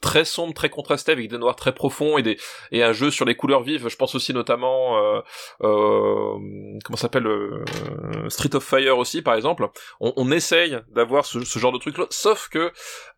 [0.02, 2.38] très sombre, très contrastée avec des noirs très profonds et des
[2.72, 3.88] et un jeu sur les couleurs vives.
[3.88, 5.00] Je pense aussi notamment
[5.60, 7.28] comment s'appelle
[8.30, 9.68] Street of Fire aussi par exemple.
[10.00, 12.72] On, on essaye d'avoir ce, ce genre de truc là, sauf que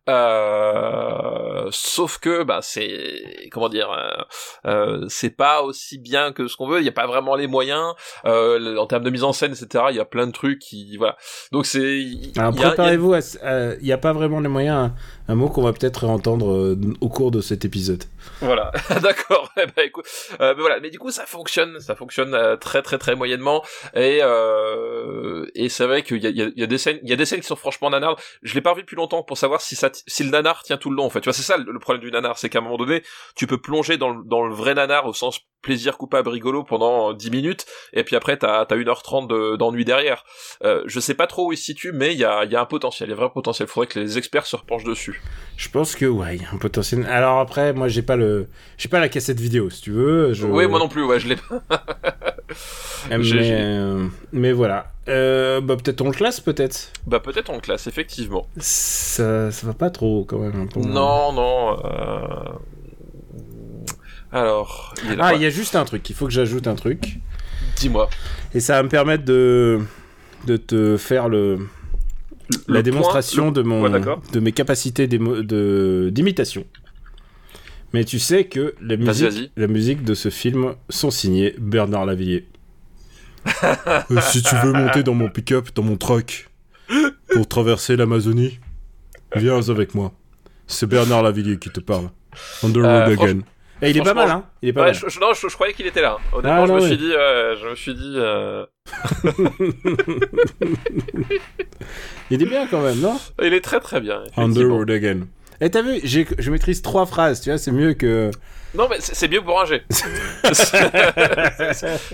[0.08, 4.22] euh, sauf que bah c'est comment dire euh,
[4.66, 7.46] euh, c'est pas aussi bien que ce qu'on veut il y a pas vraiment les
[7.46, 10.58] moyens euh, en termes de mise en scène etc il y a plein de trucs
[10.58, 11.16] qui voilà
[11.50, 12.04] donc c'est
[12.36, 13.14] alors préparez-vous
[13.80, 14.92] il y a pas vraiment les moyens
[15.28, 18.04] un mot qu'on va peut-être entendre euh, au cours de cet épisode.
[18.40, 19.50] Voilà, d'accord.
[19.56, 20.06] Eh ben, écoute,
[20.40, 23.62] euh, mais voilà, mais du coup ça fonctionne, ça fonctionne euh, très très très moyennement
[23.94, 27.10] et euh, et c'est vrai qu'il y a, y, a, y a des scènes, il
[27.10, 28.16] y a des scènes qui sont franchement nanars.
[28.42, 30.90] Je l'ai pas revu depuis longtemps pour savoir si ça, si le nanar tient tout
[30.90, 31.04] le long.
[31.04, 33.02] En fait, tu vois, c'est ça le, problème du nanar, c'est qu'à un moment donné,
[33.36, 37.30] tu peux plonger dans, dans le vrai nanar au sens plaisir coupable rigolo pendant 10
[37.30, 40.24] minutes et puis après t'as as 1h30 d'ennui derrière.
[40.64, 42.60] Euh, je sais pas trop où il se situe, mais il y a, y a
[42.60, 43.68] un potentiel, il y a un vrai potentiel.
[43.68, 45.22] Faudrait que les experts se repenchent dessus.
[45.56, 47.06] Je pense que ouais, il y a un potentiel.
[47.06, 50.32] Alors après, moi j'ai pas le, j'ai pas la cassette vidéo, si tu veux.
[50.32, 50.46] Je...
[50.46, 51.62] Oui, moi non plus, ouais, je l'ai pas.
[53.08, 53.18] mais,
[53.52, 54.92] euh, mais voilà.
[55.08, 56.92] Euh, bah peut-être on le classe, peut-être.
[57.06, 58.46] Bah peut-être on le classe, effectivement.
[58.58, 60.68] Ça, ça va pas trop quand même.
[60.68, 61.78] Pour non, non.
[61.84, 62.52] Euh...
[64.32, 64.94] Alors.
[65.04, 66.08] Il ah, il y a juste un truc.
[66.08, 67.18] Il faut que j'ajoute un truc.
[67.76, 68.08] Dis-moi.
[68.54, 69.80] Et ça va me permettre de
[70.46, 71.68] de te faire le
[72.68, 76.64] la démonstration de mon de mes capacités d'imitation.
[77.92, 82.46] Mais tu sais que la musique, la musique de ce film sont signées Bernard Lavillier.
[84.10, 86.48] Euh, si tu veux monter dans mon pick-up, dans mon truck,
[87.32, 88.60] pour traverser l'Amazonie,
[89.34, 90.12] viens avec moi.
[90.66, 92.10] C'est Bernard Lavillier qui te parle.
[92.62, 93.40] On the road euh, again.
[93.82, 94.94] Et il est pas mal, hein Il est pas mal.
[94.94, 96.18] Je, non, je, croyais qu'il était là.
[96.32, 98.16] Honnêtement, ah, je, me suis dit, euh, je me suis dit,
[102.30, 103.18] il est bien quand même, non?
[103.42, 104.22] Il est très très bien.
[104.36, 105.26] On the road again.
[105.62, 108.32] Et t'as vu, je maîtrise trois phrases, tu vois, c'est mieux que.
[108.74, 109.82] Non, mais c'est mieux pour ranger.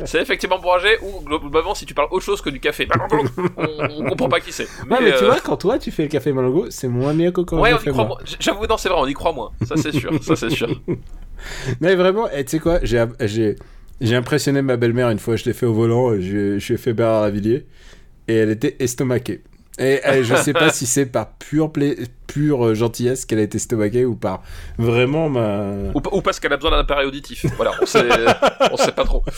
[0.05, 2.87] c'est effectivement pour ranger, ou globalement, si tu parles autre chose que du café,
[3.57, 4.69] on, comprend pas qui c'est.
[4.87, 7.33] Mais, mais tu euh, vois, quand toi tu fais le café Malongo, c'est moins bien
[7.33, 8.19] que quand ouais, on y croit moins.
[8.39, 9.51] J'avoue, non, c'est vrai, on y croit moins.
[9.67, 10.13] Ça, c'est sûr.
[10.23, 10.69] Ça, c'est sûr.
[11.81, 13.57] mais vraiment, tu sais quoi, j'ai
[14.03, 16.77] j'ai impressionné ma belle-mère une fois, je l'ai fait au volant, je, je lui ai
[16.77, 17.67] fait Bernard Lavillier,
[18.29, 19.43] et elle était estomaquée.
[19.79, 21.73] Et, je sais pas si c'est par pure,
[22.29, 24.45] pure euh, gentillesse qu'elle a été estomaquée ou par
[24.79, 25.65] vraiment ma.
[25.95, 27.45] Ou, parce qu'elle a besoin d'un appareil auditif.
[27.57, 28.07] Voilà, on sait,
[28.71, 29.25] on sait pas trop.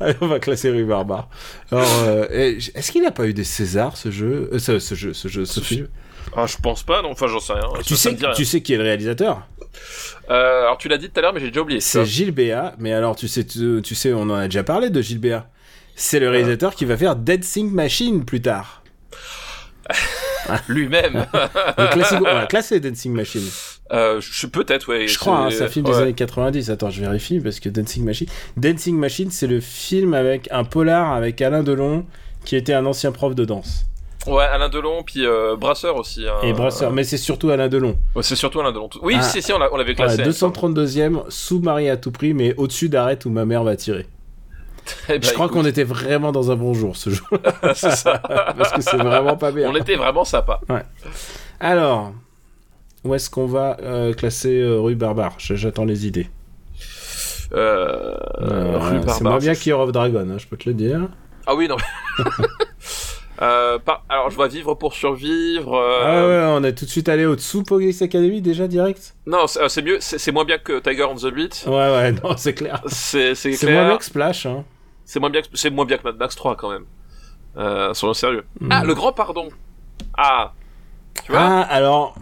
[0.00, 1.28] Allez, on va classer Rue Barbare.
[1.70, 5.12] Alors, euh, est-ce qu'il n'a pas eu des Césars ce jeu, euh, ce, ce, jeu,
[5.12, 5.88] ce jeu, ce film?
[6.34, 7.10] Ah, je pense pas, non.
[7.10, 7.68] Enfin, j'en sais rien.
[7.84, 9.46] Tu sais, tu sais qui est le réalisateur?
[10.30, 11.80] Euh, Alors, tu l'as dit tout à l'heure, mais j'ai déjà oublié.
[11.80, 12.74] C'est Gilles Béat.
[12.78, 15.48] Mais alors, tu sais, tu, sais, on en a déjà parlé de Gilles Béat.
[15.96, 18.82] C'est le réalisateur qui va faire Dead Sync Machine plus tard.
[20.68, 21.26] Lui-même.
[21.78, 23.48] on va classer Dancing Machine.
[23.92, 25.08] Euh, je peut-être, ouais.
[25.08, 26.70] Je crois, hein, c'est un film des années 90.
[26.70, 28.28] Attends, je vérifie parce que Dancing Machine.
[28.56, 32.06] Dancing Machine, c'est le film avec un polar avec Alain Delon
[32.44, 33.84] qui était un ancien prof de danse.
[34.26, 36.26] Ouais, Alain Delon, puis euh, Brasseur aussi.
[36.28, 36.34] Hein.
[36.42, 37.96] Et Brasseur, mais c'est surtout Alain Delon.
[38.14, 38.90] Ouais, c'est surtout Alain Delon.
[39.02, 39.22] Oui, ah.
[39.22, 40.22] si, si, on l'avait classé.
[40.22, 44.06] 232e, sous Marie à tout prix, mais au-dessus d'Arrête où ma mère va tirer.
[45.08, 47.28] Eh ben, je crois qu'on était vraiment dans un bon jour ce jour.
[47.74, 48.18] c'est ça.
[48.18, 49.70] Parce que c'est vraiment pas bien.
[49.70, 50.60] On était vraiment sympa.
[50.68, 50.82] Ouais.
[51.58, 52.12] Alors,
[53.04, 56.28] où est-ce qu'on va euh, classer euh, Rue Barbare J'attends les idées.
[57.52, 59.14] Euh, Rue Barbare.
[59.14, 61.08] C'est moins bien qu'Heroes of Dragon, hein, je peux te le dire.
[61.46, 61.76] Ah oui, non.
[63.42, 65.74] Euh, alors, je vois vivre pour survivre.
[65.74, 69.14] Euh, ah ouais, on est tout de suite allé au-dessous Police Academy déjà direct.
[69.26, 71.64] Non, c'est euh, mieux, c'est moins bien que Tiger on the Beat.
[71.66, 72.82] Ouais, ouais, non, c'est clair.
[72.86, 74.44] C'est moins bien que Splash.
[74.44, 74.64] Hein.
[75.06, 76.84] C'est moins bien, c'est moins bien que Mad Max 3 quand même.
[77.56, 78.44] Euh, soyons sérieux.
[78.60, 78.68] Hmm.
[78.70, 79.48] Ah, le Grand Pardon.
[80.16, 80.52] Ah.
[81.24, 82.14] Tu vois ah, alors,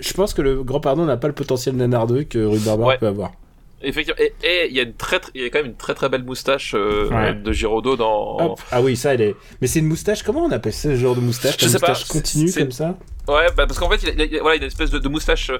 [0.00, 3.08] je pense que le Grand Pardon n'a pas le potentiel nanardeux que Rue Barbare peut
[3.08, 3.32] avoir.
[3.82, 4.20] Effectivement.
[4.42, 6.24] Et il y a une très, il y a quand même une très très belle
[6.24, 8.56] moustache euh, de Giraudot dans.
[8.70, 9.36] Ah oui, ça, elle est.
[9.60, 10.22] Mais c'est une moustache.
[10.22, 11.56] Comment on appelle ce genre de moustache?
[11.58, 12.12] Je sais moustache pas.
[12.12, 12.96] continue comme ça?
[13.28, 15.50] Ouais, bah, parce qu'en fait, il y a, voilà, il a une espèce de, moustache.
[15.50, 15.58] Euh,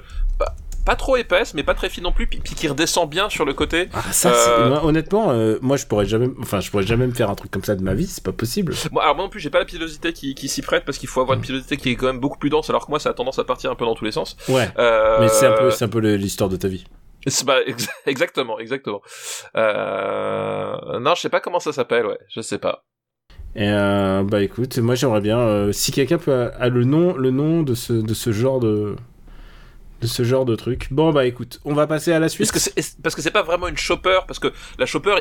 [0.85, 3.53] pas trop épaisse, mais pas très fine non plus, puis, qui redescend bien sur le
[3.53, 3.89] côté.
[3.93, 4.79] Ah, ça, euh...
[4.81, 7.63] honnêtement, euh, moi je pourrais jamais, enfin je pourrais jamais me faire un truc comme
[7.63, 8.73] ça de ma vie, c'est pas possible.
[8.91, 11.07] Moi, alors moi non plus, j'ai pas la pilosité qui, qui s'y prête parce qu'il
[11.07, 13.09] faut avoir une pilosité qui est quand même beaucoup plus dense, alors que moi ça
[13.09, 14.35] a tendance à partir un peu dans tous les sens.
[14.49, 14.69] Ouais.
[14.79, 15.17] Euh...
[15.19, 16.85] Mais c'est un peu, c'est un peu l'histoire de ta vie.
[17.25, 17.45] Ex-
[18.05, 19.01] exactement, exactement.
[19.55, 20.99] Euh...
[20.99, 22.83] Non, je sais pas comment ça s'appelle, ouais, je sais pas.
[23.55, 27.31] Et euh, bah écoute, moi j'aimerais bien euh, si quelqu'un peut a, le nom, le
[27.31, 28.95] nom de ce de ce genre de
[30.01, 30.87] de ce genre de truc.
[30.91, 32.49] Bon bah écoute, on va passer à la suite.
[32.49, 34.47] Parce que parce que c'est pas vraiment une chopper, parce que
[34.79, 35.15] la chopper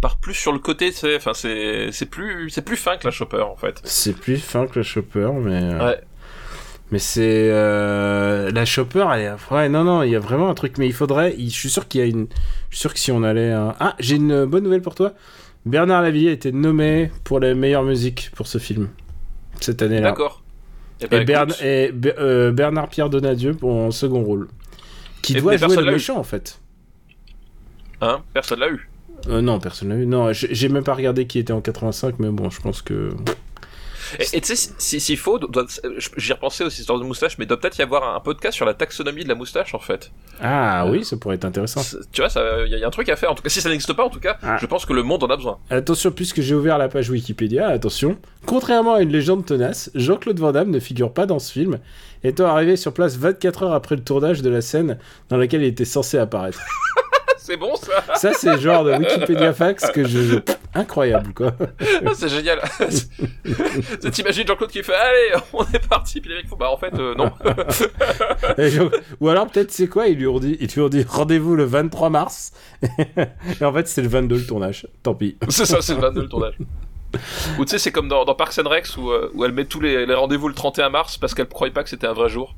[0.00, 3.12] part plus sur le côté, c'est, enfin c'est c'est plus c'est plus fin que la
[3.12, 3.80] chopper en fait.
[3.84, 6.00] C'est plus fin que le chopper, mais euh, Ouais.
[6.90, 9.04] Mais c'est euh, la chopper.
[9.14, 9.52] Elle est...
[9.54, 11.34] ouais non non, il y a vraiment un truc, mais il faudrait.
[11.38, 12.26] il- Je suis sûr qu'il y a une.
[12.70, 13.52] Je suis sûr que si on allait.
[13.52, 15.12] Ah, j'ai une bonne nouvelle pour toi.
[15.64, 18.88] Bernard Lavillier a été nommé pour la meilleure musique pour ce film
[19.60, 20.10] cette année-là.
[20.10, 20.42] D'accord.
[21.00, 24.48] Eh Et, ben, Bern- et Be- euh, Bernard Pierre Donadieu pour un second rôle.
[25.22, 25.92] Qui Et- doit jouer le eu.
[25.92, 26.60] méchant en fait.
[28.00, 28.88] hein, personne l'a eu?
[29.28, 30.06] Euh, non, personne l'a vu.
[30.06, 33.10] Non, j'ai j'ai même pas regardé qui était en 85, mais bon, je pense que.
[34.32, 35.66] Et tu sais, si- s'il faut, doit-
[36.16, 38.74] j'y repensais aux histoires de moustache, mais doit peut-être y avoir un podcast sur la
[38.74, 40.10] taxonomie de la moustache en fait.
[40.40, 41.82] Ah oui, ça pourrait être intéressant.
[42.12, 42.30] Tu vois,
[42.66, 43.30] il y, a un truc à faire.
[43.30, 44.58] En tout cas, si ça n'existe pas, en tout cas, Ah.
[44.60, 45.58] je pense que le monde en a besoin.
[45.70, 48.16] Attention, puisque j'ai ouvert la page Wikipédia, attention.
[48.44, 51.78] Contrairement à une légende tenace, Jean-Claude Van Damme ne figure pas dans ce film,
[52.22, 55.68] étant arrivé sur place 24 heures après le tournage de la scène dans laquelle il
[55.68, 56.60] était censé apparaître.
[57.46, 58.02] C'est bon ça?
[58.16, 60.20] Ça, c'est le genre de Wikipédia fax que je.
[60.22, 60.38] je-
[60.74, 61.52] Incroyable, quoi.
[62.14, 62.60] C'est génial.
[62.90, 66.20] C'est- T'imagines Jean-Claude qui fait Allez, on est parti.
[66.20, 67.30] Puis les mecs font Bah en fait, euh, non.
[68.58, 68.82] Et je-
[69.20, 70.08] Ou alors, peut-être, c'est quoi?
[70.08, 72.50] Ils lui ont dit, ils lui ont dit rendez-vous le 23 mars.
[73.60, 74.88] Et en fait, c'est le 22 le tournage.
[75.04, 75.38] Tant pis.
[75.48, 76.58] c'est ça, c'est le 22 le tournage.
[77.60, 79.64] Ou tu sais, c'est comme dans, dans Parks and Rex où, euh, où elle met
[79.66, 82.28] tous les, les rendez-vous le 31 mars parce qu'elle croyait pas que c'était un vrai
[82.28, 82.56] jour.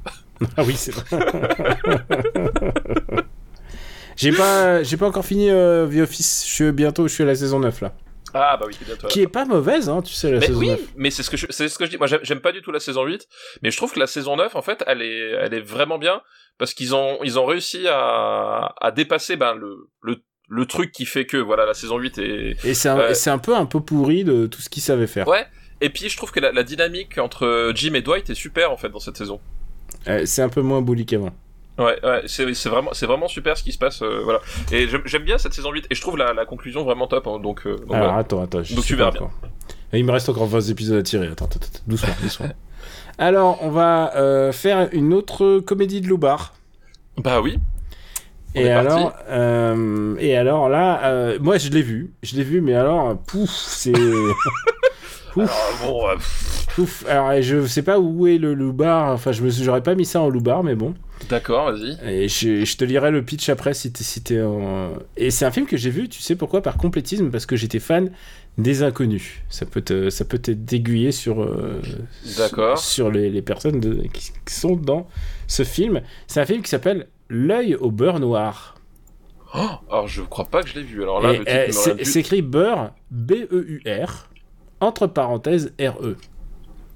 [0.57, 1.05] Ah oui, c'est vrai.
[4.19, 6.45] J'ai pas, j'ai pas encore fini euh, The Office.
[6.47, 7.95] Je suis bientôt, je suis à la saison 9 là.
[8.35, 9.07] Ah bah oui, c'est bientôt.
[9.07, 10.81] Qui est pas mauvaise, hein, tu sais, la Mais saison oui, 9.
[10.97, 11.97] mais c'est ce que je, c'est ce que je dis.
[11.97, 13.27] Moi, j'aime- pas du tout la saison 8,
[13.63, 16.21] mais je trouve que la saison 9, en fait, elle est, elle est vraiment bien
[16.59, 20.17] parce qu'ils ont, ils ont réussi à, à dépasser ben le, le,
[20.49, 23.31] le truc qui fait que voilà la saison 8 est, Et c'est un, et c'est
[23.31, 25.27] un peu un peu pourri de tout ce qu'ils savaient faire.
[25.29, 25.47] ouais.
[25.81, 28.77] Et puis je trouve que la, la dynamique entre Jim et Dwight est super en
[28.77, 29.41] fait dans cette saison.
[30.09, 31.31] Euh, c'est un peu moins bully qu'avant.
[31.79, 34.41] Ouais, ouais, c'est vraiment, c'est vraiment super ce qui se passe, euh, voilà.
[34.73, 37.27] Et j'aime bien cette saison 8 et je trouve la, la conclusion vraiment top.
[37.29, 38.17] hein, donc, euh, donc Alors voilà.
[38.17, 38.63] attends, attends.
[38.65, 39.31] je Donc tu verras encore.
[39.93, 41.29] Et il me reste encore 20 épisodes à tirer.
[41.29, 41.81] Attends, attends, attends.
[41.87, 42.47] doucement, doucement.
[43.17, 46.55] Alors, on va euh, faire une autre comédie de Loubar.
[47.17, 47.59] Bah oui.
[48.57, 49.13] On Et alors,
[50.19, 53.93] et alors là, moi je l'ai vu, je l'ai vu, mais alors, pouf, c'est.
[55.45, 56.85] Alors, bon, euh.
[57.09, 60.21] Alors, je sais pas où est le loubar, enfin, je me j'aurais pas mis ça
[60.21, 60.95] en loubar, mais bon.
[61.29, 61.99] d'accord, vas-y.
[62.09, 64.93] Et je, je te lirai le pitch après si t'es si t'es en...
[65.17, 66.63] Et c'est un film que j'ai vu, tu sais pourquoi?
[66.63, 68.11] Par complétisme, parce que j'étais fan
[68.59, 69.41] des inconnus.
[69.49, 71.81] Ça peut te, ça peut t'aiguiller sur, euh,
[72.37, 72.79] D'accord.
[72.79, 75.09] sur, sur les, les personnes de- qui, qui sont dans
[75.47, 76.01] ce film.
[76.27, 78.75] C'est un film qui s'appelle L'œil au beurre noir.
[79.55, 81.03] Oh, alors je crois pas que je l'ai vu.
[81.03, 84.28] Alors là, euh, revient c'est écrit beurre, B-E-U-R,
[84.81, 86.17] entre parenthèses R-E.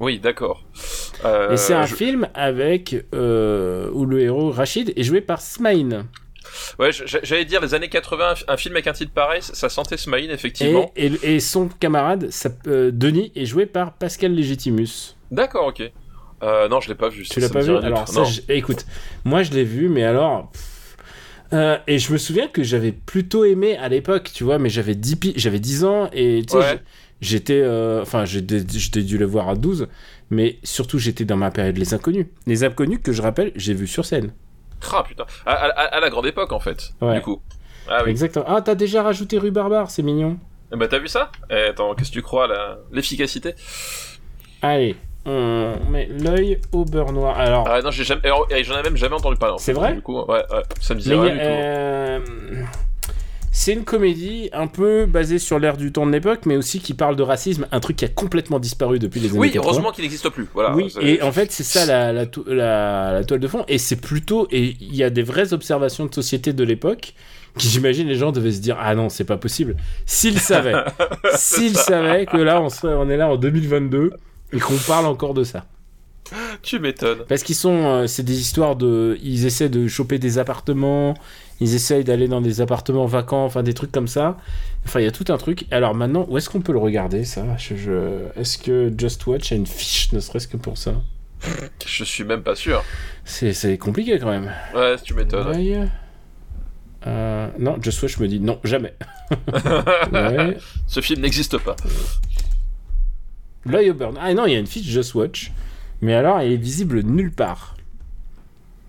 [0.01, 0.65] Oui, d'accord.
[1.25, 5.41] Euh, Et c'est un je- film avec euh, où le héros Rachid est joué par
[5.41, 6.07] Smaïn.
[6.79, 9.69] Ouais, j'allais dire les années 80, un fi- un film avec un titre pareil, ça
[9.69, 10.91] sentait Smaïn effectivement.
[10.97, 15.15] Et, et- et son camarade, ça- euh, Denis, est joué par Pascal Légitimus.
[15.31, 15.83] D'accord, ok.
[16.43, 17.23] Euh, non, je l'ai pas vu.
[17.23, 18.85] Tu l'as pas vu Alors, ça, je- écoute,
[19.25, 20.51] moi je l'ai vu, mais alors.
[21.53, 24.95] euh, et je me souviens que j'avais plutôt aimé à l'époque, tu vois, mais j'avais
[24.95, 26.81] 10, pi- j'avais 10 ans et tu sais, Ouais.
[27.23, 27.63] J'étais.
[27.63, 29.89] euh, Enfin, j'étais dû le voir à 12,
[30.29, 32.27] mais surtout j'étais dans ma période Les Inconnus.
[32.47, 34.33] Les Inconnus que je rappelle, j'ai vu sur scène.
[34.93, 35.25] Ah putain.
[35.47, 36.91] À, à- à- à la grande époque en fait.
[37.01, 37.15] Ouais.
[37.17, 37.41] Du coup.
[37.89, 38.11] Ah oui.
[38.11, 38.45] Exactement.
[38.49, 40.37] Ah, t'as déjà rajouté Rue Barbare, c'est mignon.
[40.73, 41.31] Eh Bah t'as vu ça?
[41.51, 42.79] Eh, Attends, qu'est-ce que tu crois là?
[42.93, 43.55] L'efficacité?
[44.63, 47.39] Allez, on met l'œil au beurre noir.
[47.39, 47.69] Alors.
[47.69, 48.23] Ah non, jamais.
[48.51, 49.55] eh, J'en ai même jamais entendu parler.
[49.55, 49.95] en C'est vrai?
[49.95, 50.63] Du coup, ouais, ouais.
[50.81, 52.73] Ça me disait rien du tout.
[53.55, 56.95] C'est une comédie un peu basée sur l'ère du temps de l'époque, mais aussi qui
[56.95, 59.63] parle de racisme, un truc qui a complètement disparu depuis les années Oui, 80.
[59.69, 60.47] heureusement qu'il n'existe plus.
[60.55, 60.75] Voilà.
[60.75, 63.77] oui, et en fait, c'est ça la, la, to- la- la toile de fond, et
[63.77, 64.49] c'est plutôt.
[64.51, 67.13] Et il y a des vraies observations de société de l'époque
[67.59, 69.77] qui, j'imagine, les gens devaient se dire Ah non, c'est pas possible.
[70.07, 70.73] S'ils savaient,
[71.37, 74.13] s'ils savaient que là, on, serait, on est là en 2022
[74.55, 75.67] et qu'on parle encore de ça.
[76.63, 77.25] Tu m'étonnes.
[77.29, 81.15] Parce qu'ils sont, euh, c'est des histoires de, ils essaient de choper des appartements,
[81.61, 84.37] ils essayent d'aller dans des appartements vacants, enfin des trucs comme ça.
[84.85, 85.67] Enfin, il y a tout un truc.
[85.71, 87.45] Alors maintenant, où est-ce qu'on peut le regarder ça?
[87.59, 90.95] Je, je- Est-ce que Just Watch a une fiche, ne serait-ce que pour ça?
[91.87, 92.85] Je suis même pas sûr.
[93.25, 94.51] C'est, c'est compliqué quand même.
[94.75, 95.49] Ouais, tu m'étonnes.
[95.57, 95.89] Ouais.
[97.07, 98.95] Euh, non, Just Watch me dit non, jamais.
[100.13, 100.57] Ouais.
[100.87, 101.75] Ce film n'existe pas.
[103.65, 104.17] L'œil au burn.
[104.21, 105.53] Ah non, il y a une fiche Just Watch,
[106.03, 107.77] mais alors elle est visible nulle part.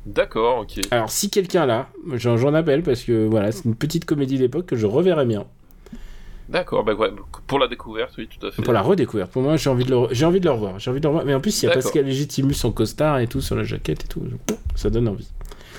[0.05, 0.81] D'accord, ok.
[0.91, 4.65] Alors, si quelqu'un là, j'en j'en appelle parce que voilà, c'est une petite comédie d'époque
[4.65, 5.45] que je reverrai bien.
[6.49, 7.09] D'accord, bah ouais,
[7.47, 8.61] pour la découverte, oui, tout à fait.
[8.61, 9.31] Pour la redécouverte.
[9.31, 10.07] Pour moi, j'ai envie, de le...
[10.11, 10.77] j'ai envie de le revoir.
[10.77, 11.25] J'ai envie de le revoir.
[11.25, 11.73] Mais en plus, il y a.
[11.73, 14.21] Pascal Légitimus en costard et tout sur la jaquette et tout.
[14.75, 15.29] Ça donne envie.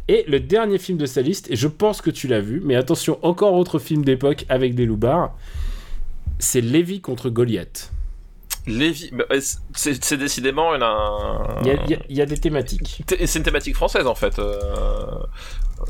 [0.09, 2.77] Et le dernier film de sa liste, et je pense que tu l'as vu, mais
[2.77, 5.35] attention, encore autre film d'époque avec des loupards,
[6.38, 7.92] c'est Lévi contre Goliath.
[8.66, 9.24] Lévi, bah,
[9.74, 11.48] c'est c'est décidément une, un...
[11.62, 13.03] Il y a, il y des thématiques.
[13.09, 14.38] C'est une thématique française en fait.
[14.38, 14.55] Euh...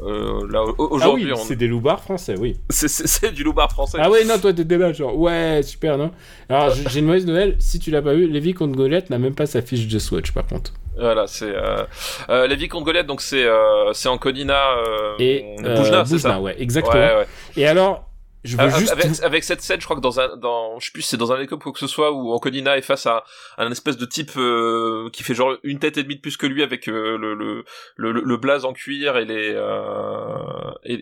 [0.02, 2.56] euh, là, Ah aujourd'hui, oui, on- c'est des loupards français, oui.
[2.70, 3.98] c'est du loupard français.
[4.00, 6.10] Ah ouais, non, toi t'étais là, genre, ouais, super, non
[6.48, 9.34] Alors, j'ai une mauvaise nouvelle, si tu l'as pas vu, Lévi contre Goliath n'a même
[9.34, 10.72] pas sa fiche de Swatch, par contre.
[10.98, 11.84] Voilà, c'est euh...
[12.30, 15.14] euh, Lévi contre Goliath, donc c'est euh, c'est Anconina euh...
[15.20, 16.40] Et euh, Boujna, c'est ça.
[16.40, 16.94] ouais, exactement.
[16.94, 17.26] Ouais, ouais.
[17.56, 18.08] Et alors,
[18.44, 18.92] je veux Euh, juste...
[18.92, 21.16] avec, avec cette scène, je crois que dans un, dans, je sais plus si c'est
[21.16, 23.24] dans un hélicoptère ou quoi que ce soit, où Anconina est face à,
[23.56, 26.36] à un espèce de type euh, qui fait genre une tête et demie de plus
[26.36, 27.64] que lui avec euh, le, le,
[28.12, 30.36] le, blaze en cuir et les euh,
[30.84, 30.94] et,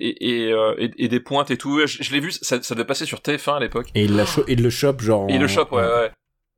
[0.50, 0.54] et,
[0.98, 1.80] et, des pointes et tout.
[1.86, 3.88] Je, je l'ai vu, ça, ça devait passer sur TF1 à l'époque.
[3.94, 5.28] Et il, la cho- il le chope, genre...
[5.28, 6.10] Et il le chope, ouais, ouais.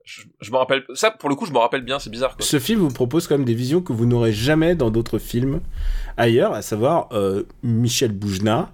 [0.04, 0.84] Je, je me rappelle.
[0.92, 1.98] Ça, pour le coup, je me rappelle bien.
[1.98, 2.36] C'est bizarre.
[2.36, 2.44] Quoi.
[2.44, 5.62] Ce film vous propose quand même des visions que vous n'aurez jamais dans d'autres films
[6.18, 8.70] ailleurs, à savoir euh, Michel Boujna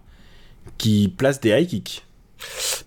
[0.78, 2.04] qui place des high kicks.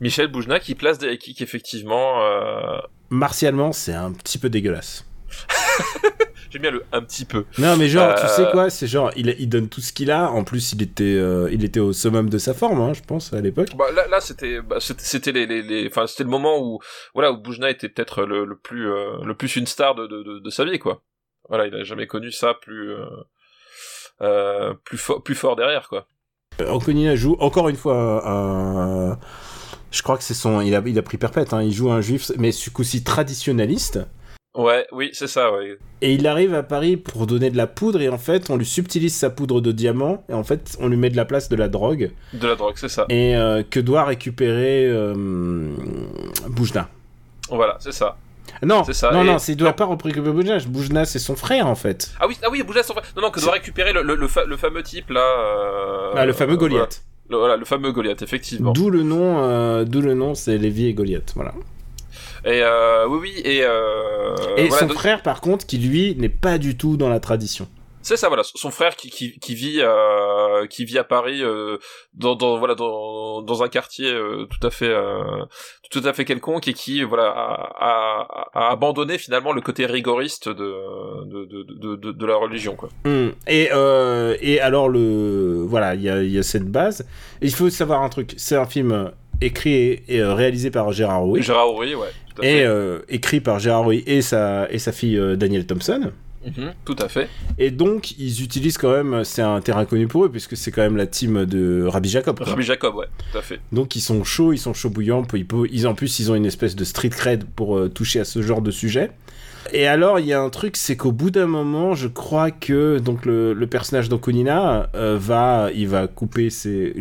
[0.01, 2.23] Michel Boujna qui place des kicks effectivement.
[2.23, 2.77] Euh...
[3.09, 5.05] Martialement, c'est un petit peu dégueulasse.
[6.49, 7.45] J'aime bien le un petit peu.
[7.57, 10.11] Non, mais genre, tu Euh, sais quoi, c'est genre, il, il donne tout ce qu'il
[10.11, 10.29] a.
[10.29, 13.33] En plus, il était, euh, il était au summum de sa forme, hein, je pense,
[13.33, 13.69] à l'époque.
[13.75, 16.79] Bah, là, là, c'était, bah, c'était, les, les, les- enfin, c'était le moment où,
[17.15, 20.21] voilà, où Boujna était peut-être le, le plus, euh, le plus une star de, de,
[20.21, 21.01] de, de sa vie, quoi.
[21.49, 23.05] Voilà, il a jamais connu ça plus, euh,
[24.21, 26.07] euh, plus plus fort derrière, quoi.
[26.67, 29.17] Anconina joue encore une fois un.
[29.91, 30.61] Je crois que c'est son.
[30.61, 33.99] Il a, il a pris perpète, hein, il joue un juif, mais ce coup-ci traditionnaliste.
[34.55, 35.79] Ouais, oui, c'est ça, ouais.
[36.01, 38.67] Et il arrive à Paris pour donner de la poudre, et en fait, on lui
[38.67, 41.55] subtilise sa poudre de diamant, et en fait, on lui met de la place de
[41.55, 43.07] la drogue, De la drogue, c'est ça.
[43.09, 45.73] et euh, que doit récupérer euh,
[46.49, 46.87] Boujna.
[47.49, 48.15] Voilà, c'est ça.
[48.63, 50.57] Non, ça, non, et- non, c'est- il doit pas récupérer Boujna.
[50.67, 52.11] Boujna, c'est son frère, en fait.
[52.19, 53.05] Ah oui, ah oui, Boujna, son frère.
[53.15, 56.25] Non, non, que doit récupérer le, le, le, fa- le fameux type, là, euh, Ah,
[56.25, 57.03] le fameux euh, Goliath.
[57.29, 58.71] Voilà, le, voilà, le fameux Goliath, effectivement.
[58.71, 61.53] D'où le nom, euh, d'où le nom, c'est Lévi et Goliath, voilà.
[62.45, 66.27] Et, euh, oui, oui, et, et voilà, son donc- frère, par contre, qui lui n'est
[66.29, 67.67] pas du tout dans la tradition.
[68.03, 71.77] C'est ça, voilà, son frère qui qui, qui vit euh, qui vit à Paris euh,
[72.13, 74.93] dans, dans voilà dans, dans un quartier euh, tout à fait
[75.89, 80.49] tout à fait quelconque et qui voilà a, a, a abandonné finalement le côté rigoriste
[80.49, 80.75] de
[81.25, 82.89] de, de, de, la religion quoi.
[83.05, 83.29] Hmm.
[83.47, 83.69] Et,
[84.41, 87.07] et alors, le, voilà, il y a, il y a cette base.
[87.41, 91.21] Et il faut savoir un truc c'est un film écrit et, et, réalisé par Gérard
[91.21, 91.41] Rouy.
[91.41, 93.01] Gérard Horry, ouais, tout à Et fait.
[93.07, 96.11] écrit par Gérard Rouy et sa, et sa fille Danielle Thompson.
[96.45, 97.29] Mhm, tout à fait.
[97.57, 100.81] Et donc, ils utilisent quand même, c'est un terrain connu pour eux, puisque c'est quand
[100.81, 102.37] même la team de Rabbi Jacob.
[102.37, 102.45] quoi.
[102.47, 103.59] Rabbi Jacob, ouais, tout à fait.
[103.71, 105.25] Donc, ils sont chauds, ils sont chauds bouillants.
[105.71, 108.41] Ils, en plus, ils ont une espèce de street cred pour euh, toucher à ce
[108.41, 109.11] genre de sujet.
[109.71, 112.99] Et alors, il y a un truc, c'est qu'au bout d'un moment, je crois que
[112.99, 116.93] donc le, le personnage d'Okunina euh, va, il va couper ses.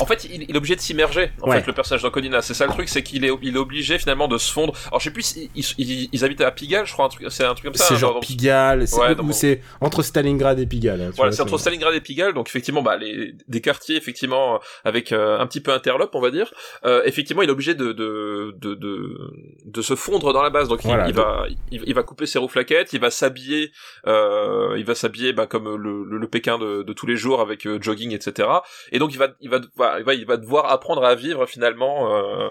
[0.00, 1.30] En fait, il, il est obligé de s'immerger.
[1.42, 1.60] En Ouais.
[1.60, 4.28] fait, le personnage d'Anconina, c'est ça le truc, c'est qu'il est, il est obligé finalement
[4.28, 4.74] de se fondre.
[4.88, 7.44] Alors, je sais plus, ils, ils, ils habitent à Pigalle, je crois, un truc, c'est
[7.44, 7.84] un truc comme ça.
[7.84, 11.00] C'est hein, genre dans- Pigalle, c'est Ouais, c'est entre Stalingrad et Pigalle.
[11.00, 15.12] hein, Voilà, c'est entre Stalingrad et Pigalle, donc effectivement, bah, les, des quartiers effectivement avec
[15.12, 16.52] euh, un petit peu interlope, on va dire.
[16.84, 19.18] Euh, effectivement, il est obligé de de, de de
[19.64, 22.92] de se fondre dans la base, donc il- va il, il va couper ses rouflaquettes,
[22.92, 23.72] il va s'habiller,
[24.06, 27.40] euh, il va s'habiller bah, comme le, le, le Pékin de, de tous les jours
[27.40, 28.48] avec euh, jogging, etc.
[28.92, 29.60] Et donc il va il va
[29.98, 32.48] il va il va devoir apprendre à vivre finalement, euh,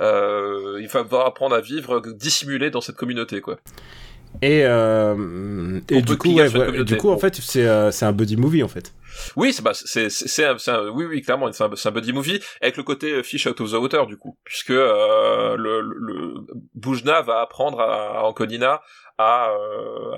[0.00, 3.58] euh, il va devoir apprendre à vivre dissimulé dans cette communauté quoi.
[4.42, 8.36] Et, euh, et du coup, ouais, ouais, du coup, en fait, c'est euh, un buddy
[8.36, 8.92] movie en fait.
[9.36, 10.08] Oui, c'est bah, c'est
[10.92, 14.06] oui oui clairement c'est un, buddy movie avec le côté fish out of the water
[14.06, 16.34] du coup puisque euh, le,
[16.74, 18.80] Boujna va apprendre à, à Anconina
[19.16, 19.50] à,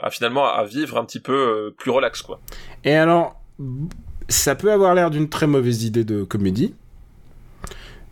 [0.02, 2.40] à finalement à vivre un petit peu plus relax quoi.
[2.84, 3.40] Et alors,
[4.30, 6.74] ça peut avoir l'air d'une très mauvaise idée de comédie,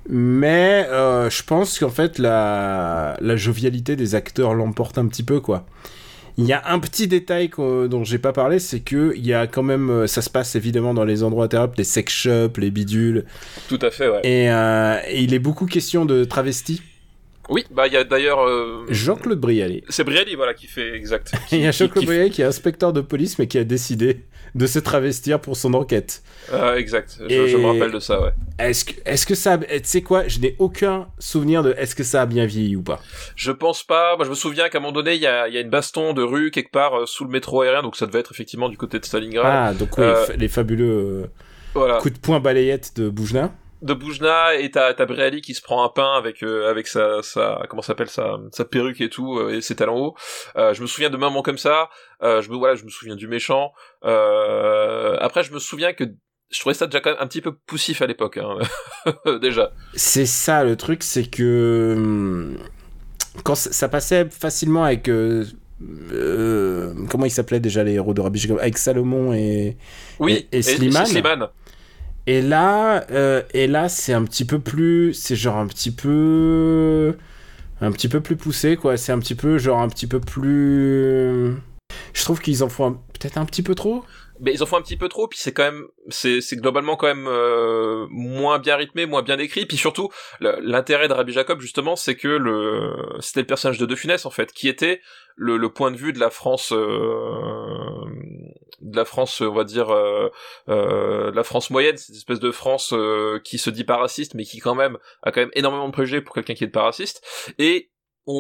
[0.09, 5.40] mais euh, je pense qu'en fait, la, la jovialité des acteurs l'emporte un petit peu,
[5.40, 5.66] quoi.
[6.38, 9.48] Il y a un petit détail dont j'ai pas parlé, c'est que il y a
[9.48, 12.70] quand même, euh, ça se passe évidemment dans les endroits interrupts, les sex shops, les
[12.70, 13.24] bidules,
[13.68, 14.20] Tout à fait ouais.
[14.22, 16.81] et, euh, et il est beaucoup question de travestis.
[17.48, 18.40] Oui, bah il y a d'ailleurs.
[18.46, 19.82] euh, Jean-Claude Brialy.
[19.88, 21.32] C'est Brialy, voilà, qui fait exact.
[21.52, 24.66] Il y a Jean-Claude Brialy qui est inspecteur de police, mais qui a décidé de
[24.66, 26.23] se travestir pour son enquête.
[26.52, 27.18] Ah, exact.
[27.29, 28.31] Je, me rappelle de ça, ouais.
[28.58, 32.02] Est-ce que, est-ce que ça, tu sais quoi, je n'ai aucun souvenir de est-ce que
[32.04, 33.00] ça a bien vieilli ou pas.
[33.37, 34.16] Je pense pas.
[34.16, 36.12] Moi, je me souviens qu'à un moment donné, il y a, y a une baston
[36.14, 38.77] de rue quelque part euh, sous le métro aérien, donc ça devait être effectivement du
[38.77, 39.46] côté de Stalingrad.
[39.46, 41.31] Ah, donc oui, Euh, les fabuleux
[41.75, 41.98] Voilà.
[41.98, 43.52] coups de poing balayette de Boujna.
[43.81, 47.62] De Boujna et t'as t'as qui se prend un pain avec euh, avec sa sa
[47.68, 50.14] comment s'appelle sa sa perruque et tout euh, et ses talons hauts.
[50.56, 51.88] Euh, je me souviens de moments comme ça.
[52.22, 53.72] Euh, je me voilà, je me souviens du méchant.
[54.04, 56.04] Euh, après, je me souviens que
[56.50, 58.58] je trouvais ça déjà quand même un petit peu poussif à l'époque, hein.
[59.40, 59.70] déjà.
[59.94, 62.58] C'est ça le truc, c'est que hum,
[63.44, 65.44] quand ça, passait facilement avec euh,
[67.08, 69.76] comment ils s'appelaient déjà les héros de Rabbi Jacob avec Salomon et
[70.18, 70.48] Oui.
[70.50, 71.06] Et- et Slimane.
[71.06, 71.48] Slimane.
[72.29, 77.16] Et là euh, et là c'est un petit peu plus c'est genre un petit peu
[77.81, 78.98] un petit peu plus poussé quoi.
[78.98, 81.54] C'est un petit peu genre un petit peu plus
[82.12, 84.04] je trouve qu'ils en font peut-être un petit peu trop
[84.40, 86.96] Mais ils en font un petit peu trop, puis c'est quand même, c'est, c'est globalement
[86.96, 90.10] quand même euh, moins bien rythmé, moins bien écrit, puis surtout
[90.40, 94.30] l'intérêt de Rabbi Jacob justement, c'est que le, c'était le personnage de De Funès en
[94.30, 95.00] fait, qui était
[95.36, 98.04] le, le point de vue de la France, euh,
[98.80, 100.28] de la France, on va dire, euh,
[100.68, 104.34] euh, de la France moyenne, cette espèce de France euh, qui se dit pas raciste,
[104.34, 106.82] mais qui quand même a quand même énormément de préjugés pour quelqu'un qui est pas
[106.82, 107.24] raciste,
[107.58, 107.90] et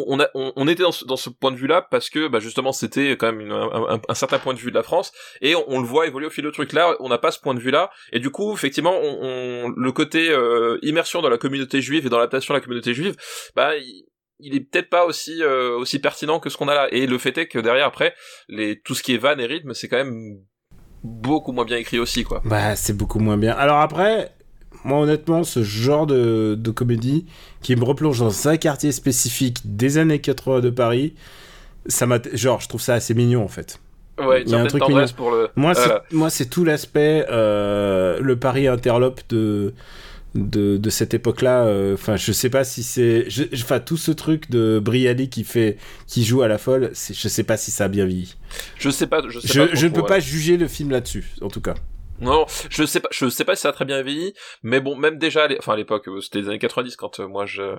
[0.08, 2.40] on, a, on, on était dans ce, dans ce point de vue-là parce que bah,
[2.40, 5.54] justement c'était quand même un, un- un certain point de vue de la France et
[5.54, 7.60] on, le voit évoluer au fil de truc là on n'a pas ce point de
[7.60, 12.04] vue là et du coup effectivement on, le côté euh, immersion dans la communauté juive
[12.06, 13.16] et dans l'adaptation de la communauté juive
[13.56, 14.04] bah il,
[14.40, 17.16] il est peut-être pas aussi euh, aussi pertinent que ce qu'on a là et le
[17.18, 18.14] fait est que derrière après
[18.48, 20.38] les tout ce qui est van et rythme c'est quand même
[21.02, 22.42] beaucoup moins bien écrit aussi quoi.
[22.44, 23.52] Bah c'est beaucoup moins bien.
[23.54, 24.32] Alors après
[24.84, 27.26] moi honnêtement ce genre de, de comédie
[27.62, 31.14] qui me replonge dans un quartier spécifique des années 80 de Paris
[31.86, 33.80] ça m'a genre je trouve ça assez mignon en fait
[34.20, 35.74] ouais Il y a un truc tendresse pour le Moi,
[36.12, 39.74] moi, c'est tout l'aspect, euh, le Paris interlope de,
[40.34, 41.64] de, de cette époque-là.
[41.66, 45.76] euh, Enfin, je sais pas si c'est, enfin, tout ce truc de Brialy qui fait,
[46.06, 48.36] qui joue à la folle, je sais pas si ça a bien vieilli.
[48.76, 50.90] je sais pas je sais Je, pas trop je ne peux pas juger le film
[50.90, 51.74] là-dessus, en tout cas.
[52.20, 54.96] Non, je sais pas, je sais pas si ça a très bien vieilli, mais bon,
[54.96, 57.62] même déjà, à enfin à l'époque, euh, c'était les années 90 quand euh, moi je,
[57.62, 57.76] euh,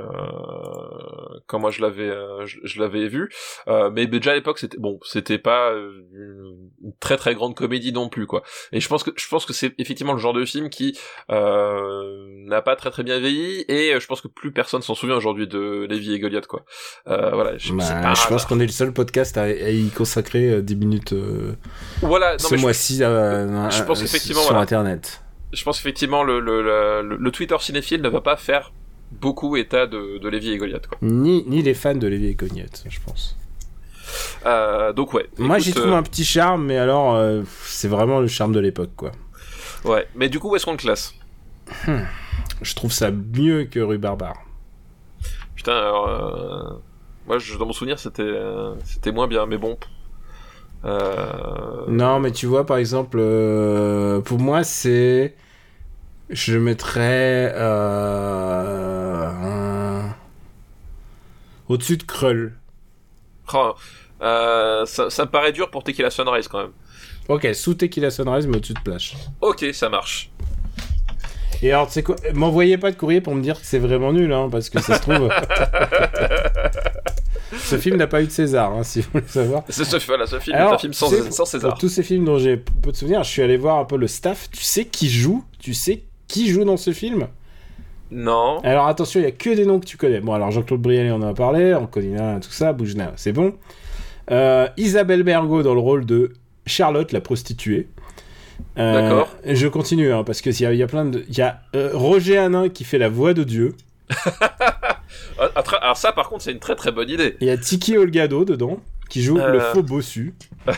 [1.48, 2.10] quand moi je l'avais,
[2.46, 3.30] je, je l'avais vu,
[3.68, 6.56] euh, mais déjà à l'époque c'était bon, c'était pas une,
[7.00, 8.44] très très grande comédie non plus quoi.
[8.72, 10.98] Et je pense que je pense que c'est effectivement le genre de film qui
[11.32, 15.16] euh, n'a pas très très bien vieilli, et je pense que plus personne s'en souvient
[15.16, 16.64] aujourd'hui de Lévi et Goliath quoi.
[17.08, 20.50] Euh, voilà, je, Bah, je pense qu'on est le seul podcast à, à y consacrer
[20.50, 21.14] euh, 10 minutes
[22.02, 24.06] voilà, non, ce je- mois-ci euh, je pense euh,
[24.38, 24.62] sur voilà.
[24.62, 25.24] Internet.
[25.54, 28.72] je pense effectivement le, le, le, le Twitter cinéphile ne va pas faire
[29.12, 30.98] beaucoup état de, de Lévi et Goliath quoi.
[31.02, 33.36] Ni, ni les fans de Lévi et Cognette, je pense.
[34.46, 35.28] Euh, donc ouais.
[35.38, 38.60] Moi, j'y trouve euh, un petit charme, mais alors, euh, c'est vraiment le charme de
[38.60, 39.12] l'époque, quoi.
[39.86, 41.14] Ouais, mais du coup où est-ce qu'on le classe?
[42.62, 44.38] Je trouve ça mieux que Rue Barbare.
[45.56, 46.82] Putain, alors,
[47.28, 48.34] moi je, dans mon souvenir c'était
[48.84, 49.78] c'était moins bien, mais bon.
[50.86, 51.86] Euh...
[51.88, 55.36] Non, mais tu vois, par exemple, euh, pour moi, c'est.
[56.30, 57.52] Je mettrais.
[57.56, 60.16] euh, un-
[61.68, 62.54] Au-dessus de Krull.
[63.54, 63.74] oh,
[64.20, 66.72] ça, ça me paraît dur pour Tequila Sunrise quand même.
[67.28, 69.16] Ok, sous Tequila Sunrise, mais au-dessus de Plash.
[69.42, 70.32] Ok, ça marche.
[71.62, 74.14] Et alors, tu sais quoi M'envoyez pas de courrier pour me dire que c'est vraiment
[74.14, 75.30] nul, hein, parce que ça se trouve.
[77.60, 79.64] ce film n'a pas eu de César, hein, si vous voulez savoir.
[79.70, 81.10] C'est ce, voilà, ce film Alors, est un film sans,
[81.46, 81.72] César.
[81.72, 83.98] Pour tous ces films dont j'ai peu de souvenirs, je suis allé voir un peu
[83.98, 84.50] le staff.
[84.52, 85.44] Tu sais qui joue?
[85.60, 87.28] Tu sais qui joue dans ce film?
[88.12, 88.60] Non.
[88.64, 90.20] Alors attention, il y a que des noms que tu connais.
[90.20, 93.54] Bon, alors Jean-Claude Brialy, on en a parlé, Anconina, tout ça, Boujna, c'est bon.
[94.32, 96.34] Euh, Isabelle Bergot dans le rôle de
[96.66, 97.88] Charlotte, la prostituée.
[98.78, 99.30] Euh, D'accord.
[99.46, 101.24] Je continue, hein, parce qu'il y, y a plein de...
[101.30, 103.76] Il y a euh, Roger Hanin qui fait la voix de Dieu.
[105.40, 107.36] Ah, ah, Alors ça par contre c'est une très très bonne idée.
[107.42, 108.80] Il y a Tiki Olgado dedans,
[109.10, 109.74] qui joue le Euh.
[109.74, 110.34] faux bossu.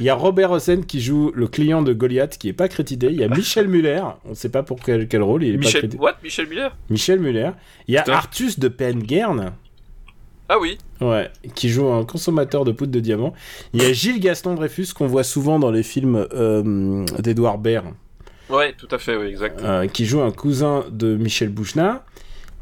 [0.00, 3.06] Il y a Robert Hossein qui joue le client de Goliath, qui est pas crédité.
[3.08, 5.58] Il y a Michel Muller, on ne sait pas pour quel, quel rôle, il est
[5.58, 6.02] pas Michel, crédité.
[6.02, 6.68] what Michel Muller?
[6.90, 7.50] Michel Muller.
[7.86, 8.16] Il y a Putain.
[8.16, 9.52] Artus de Pengern,
[10.48, 10.78] Ah oui.
[11.00, 13.34] ouais, qui joue un consommateur de poudre de diamant.
[13.72, 17.86] Il y a Gilles Gaston Dreyfus, qu'on voit souvent dans les films euh, d'Edouard Baird,
[18.50, 19.62] Ouais, tout à fait, oui, exact.
[19.62, 22.04] euh, qui joue un cousin de Michel Bouchna.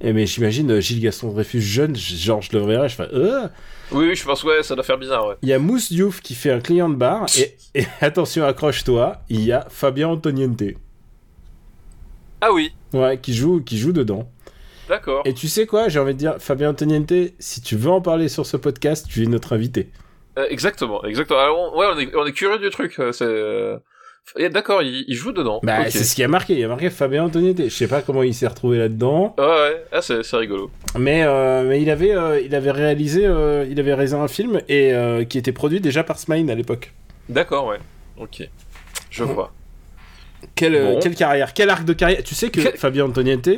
[0.04, 3.46] Et mais j'imagine euh, Gilles Gaston Dreyfus jeune, genre je le verrais, je fais euh.
[3.92, 5.34] Oui, oui, je pense ouais, ça doit faire bizarre, ouais.
[5.42, 7.26] Il y a Mousse Diouf qui fait un client de bar.
[7.38, 10.62] Et, et attention, accroche-toi, il y a Fabien Antoniente.
[12.40, 12.72] Ah oui.
[12.92, 14.28] Ouais, qui joue, qui joue dedans.
[14.88, 15.22] D'accord.
[15.24, 18.28] Et tu sais quoi, j'ai envie de dire, Fabien Antoniente, si tu veux en parler
[18.28, 19.90] sur ce podcast, tu es notre invité.
[20.38, 21.38] Euh, exactement, exactement.
[21.38, 22.94] Alors, on- ouais, on est, on est curieux du truc.
[23.12, 23.22] C'est.
[23.22, 23.78] euh,
[24.50, 25.60] D'accord, il, il joue dedans.
[25.62, 26.54] Bah, c'est ce qui a marqué.
[26.58, 27.64] Il a marqué Fabien Antoniente.
[27.64, 29.84] Je sais pas comment il s'est retrouvé là-dedans, Ouais, ouais.
[29.92, 30.70] Ah, c'est rigolo.
[30.98, 34.60] mais, euh, mais il avait, euh, il avait réalisé, euh, il avait réalisé un film
[34.68, 34.94] et
[35.28, 36.92] qui était produit déjà par Smile à l'époque.
[37.28, 37.78] D'accord, ouais.
[38.18, 38.48] Ok.
[39.10, 39.52] Je vois.
[40.54, 40.98] Quelle, Bon.
[41.00, 42.22] quelle carrière, quel arc de carrière.
[42.24, 43.48] Tu sais que Fabien Antoniente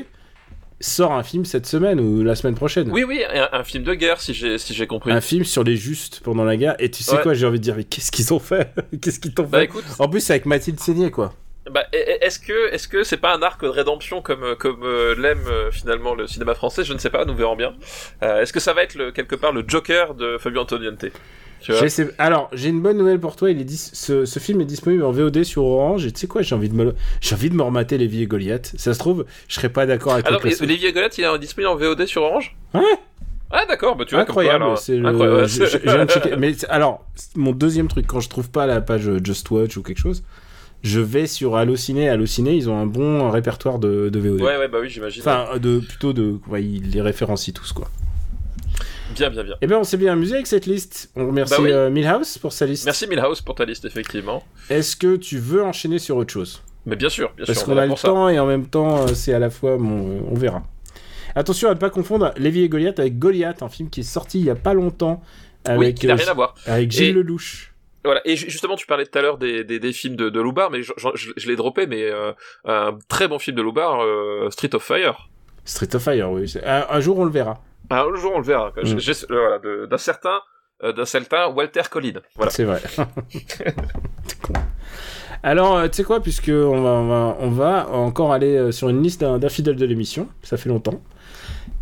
[0.80, 2.90] sort un film cette semaine ou la semaine prochaine.
[2.90, 5.12] Oui, oui, un, un film de guerre, si j'ai si compris.
[5.12, 6.74] Un film sur les justes pendant la guerre.
[6.78, 7.22] Et tu sais Ouais.
[7.22, 8.72] quoi, j'ai envie de dire, mais qu'est-ce qu'ils ont fait?
[9.00, 9.64] Qu'est-ce qu'ils t'ont Bah fait?
[9.64, 11.32] écoute, En plus, c'est avec Mathilde Seigné, quoi.
[11.70, 14.82] Bah, e- e- est-ce que est-ce que c'est pas un arc de rédemption comme comme
[14.82, 16.84] euh, l'aime euh, finalement le cinéma français?
[16.84, 17.74] Je ne sais pas, nous verrons bien.
[18.22, 21.06] Euh, est-ce que ça va être le, quelque part le Joker de Fabio Antoniente?
[22.18, 23.50] Alors, j'ai une bonne nouvelle pour toi.
[23.50, 26.04] Il est dis- ce, ce film est disponible en VOD sur Orange.
[26.04, 28.26] Et tu sais quoi, j'ai envie de me, j'ai envie de me remater les vieilles
[28.26, 28.74] Goliath.
[28.76, 30.66] Ça se trouve, je serais pas d'accord avec Alors, le classement.
[30.66, 32.54] Olivier Golette, il est disponible en VOD sur Orange?
[32.74, 32.82] Ouais.
[33.50, 36.36] Ah d'accord, bah tu vois, Incroyable, c'est le.
[36.36, 37.06] Mais alors,
[37.36, 40.24] mon deuxième truc, quand je trouve pas la page euh, Just Watch ou quelque chose,
[40.84, 42.08] je vais sur Allociné.
[42.08, 44.40] Allociné, ils ont un bon répertoire de, de VOD.
[44.40, 45.22] Ouais, ouais, bah oui, j'imagine.
[45.22, 46.36] Enfin, de plutôt de.
[46.46, 47.88] Ouais, ils les référencient tous, quoi.
[49.14, 49.54] Bien, bien, bien.
[49.60, 51.10] Eh bien, on s'est bien amusé avec cette liste.
[51.16, 51.70] On remercie Bah oui.
[51.72, 52.84] euh, Milhouse pour sa liste.
[52.84, 54.42] Merci Milhouse pour ta liste, effectivement.
[54.70, 56.62] Est-ce que tu veux enchaîner sur autre chose?
[56.86, 58.08] Mais bien sûr, bien Parce sûr, on qu'on a le ça.
[58.08, 59.76] temps et en même temps, euh, c'est à la fois.
[59.76, 60.64] Bon, euh, on verra.
[61.36, 64.38] Attention à ne pas confondre Lévi et Goliath avec Goliath, un film qui est sorti
[64.40, 65.22] il y a pas longtemps
[65.66, 66.54] Oui, avec, qui n'a rien à voir.
[66.66, 67.72] avec Gilles Et- Lelouch.
[68.04, 68.20] Voilà.
[68.26, 70.70] Et ju- justement, tu parlais tout à l'heure des, des, des films de, de Loubar,
[70.70, 72.32] mais je, je, je l'ai droppé, mais euh,
[72.66, 75.28] un très bon film de Loubar, euh, Street of Fire.
[75.64, 76.52] Street of Fire, oui.
[76.64, 77.62] Un, un jour, on le verra.
[77.90, 78.72] Ah, un jour, on le verra.
[78.82, 78.98] Mm.
[79.30, 80.40] Voilà, d'un certain,
[80.82, 82.20] euh, d'un certain Walter Collin.
[82.36, 82.50] Voilà.
[82.50, 82.82] C'est vrai.
[85.42, 89.02] Alors, tu sais quoi, puisque on va, on va, on va encore aller sur une
[89.02, 91.02] liste d'un fidèle de l'émission, ça fait longtemps.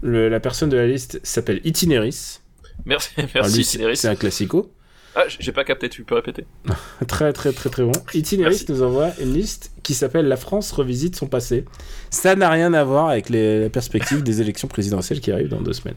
[0.03, 2.41] Le- la personne de la liste s'appelle Itineris.
[2.85, 3.97] Merci, Alors, merci, Itineris.
[3.97, 4.73] c'est un classico.
[5.15, 6.47] Ah, j'ai pas capté, tu peux répéter.
[7.07, 7.93] Très très très très bon.
[8.15, 8.67] Itineris Merci.
[8.73, 11.67] nous envoie une liste qui s'appelle La France revisite son passé.
[12.11, 15.61] Ça n'a rien à voir avec les, la perspective des élections présidentielles qui arrivent dans
[15.61, 15.97] deux semaines.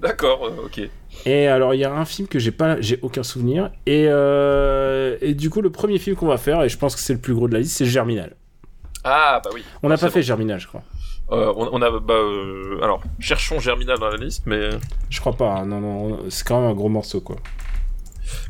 [0.00, 0.80] D'accord, euh, ok.
[1.26, 3.70] Et alors il y a un film que j'ai pas, j'ai aucun souvenir.
[3.84, 7.02] Et, euh, et du coup le premier film qu'on va faire, et je pense que
[7.02, 8.36] c'est le plus gros de la liste, c'est Germinal.
[9.04, 9.62] Ah, bah oui.
[9.82, 10.82] On n'a pas fait Germinal, je crois.
[11.32, 12.14] Euh, on, on a, bah,
[12.82, 14.70] alors, cherchons Germinal dans la liste, mais.
[15.10, 15.50] Je crois pas.
[15.58, 15.66] hein.
[15.66, 17.36] Non non, c'est quand même un gros morceau quoi.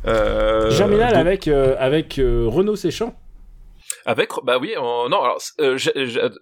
[0.06, 3.14] Euh, Germinal donc- avec euh, avec euh, Renaud Séchant.
[4.06, 5.76] Avec, bah oui, non, alors, euh,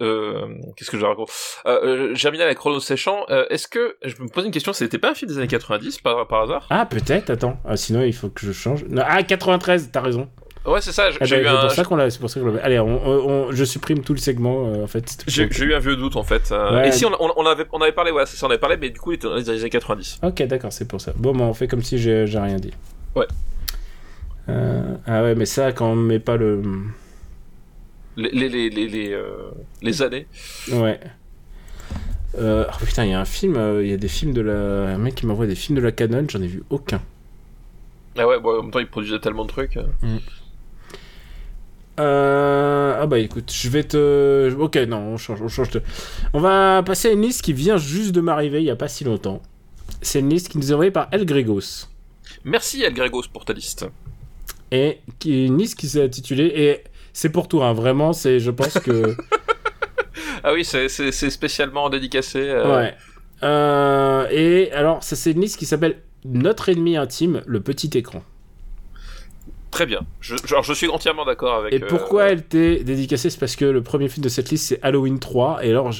[0.00, 1.30] euh, qu'est-ce que je raconte?
[1.66, 5.14] Euh, Germinal avec Chrono Séchant, est-ce que, je me pose une question, c'était pas un
[5.14, 6.66] film des années 90 par, par hasard?
[6.70, 7.30] Ah peut-être.
[7.30, 7.58] Attends.
[7.64, 8.84] Ah, sinon il faut que je change.
[8.88, 9.90] Non, ah 93.
[9.92, 10.28] T'as raison.
[10.66, 12.10] Ouais, c'est ça, j'ai Ah j'ai bah, eu un, pour ça qu'on l'a.
[12.10, 14.86] C'est pour ça que Allez, on, on- on- je supprime tout le segment euh, en
[14.86, 15.24] fait.
[15.26, 16.52] j'ai eu un vieux doute en fait.
[16.52, 16.88] euh, Ouais.
[16.88, 17.12] Et si on,
[17.46, 19.34] avait, on avait parlé, ouais, ça, on avait parlé, mais du coup, il était dans
[19.34, 20.20] les années 90.
[20.22, 21.12] Ok, d'accord, c'est pour ça.
[21.16, 22.72] Bon, bah, on fait comme si j'ai rien dit.
[23.18, 23.26] Ouais.
[24.48, 26.62] Euh, ah ouais, mais ça, quand on met pas le.
[28.16, 29.50] Les, les, les, les, les, euh,
[29.82, 30.26] les années.
[30.72, 30.98] Ouais.
[32.38, 34.94] Euh, oh putain, il y a un film, il y a des films de la.
[34.94, 37.00] Un mec qui m'envoie des films de la Canon, j'en ai vu aucun.
[38.16, 39.76] Ah ouais, bon, en même temps, il produisait tellement de trucs.
[39.76, 39.84] euh.
[42.00, 42.98] Euh...
[43.00, 44.54] Ah bah écoute, je vais te.
[44.54, 45.82] Ok, non, on change, on change de.
[46.32, 48.88] On va passer à une liste qui vient juste de m'arriver il y a pas
[48.88, 49.42] si longtemps.
[50.00, 51.88] C'est une liste qui nous est envoyée par El Gregos.
[52.44, 53.86] Merci, El Gregos, pour ta liste.
[54.70, 56.52] Et qui est une liste qui s'est intitulée.
[56.54, 58.38] Et c'est pour toi, hein, vraiment, c'est.
[58.40, 59.16] Je pense que.
[60.44, 62.38] Ah oui, c'est spécialement dédicacé.
[62.40, 62.94] euh, Ouais.
[63.42, 68.22] Euh, et alors, ça c'est une liste qui s'appelle Notre ennemi intime, le petit écran.
[69.72, 70.00] Très bien.
[70.20, 71.72] Je, genre, je suis entièrement d'accord avec.
[71.72, 73.30] Et euh, pourquoi elle t'est dédicacée?
[73.30, 75.64] C'est parce que le premier film de cette liste c'est Halloween 3.
[75.64, 75.90] Et alors,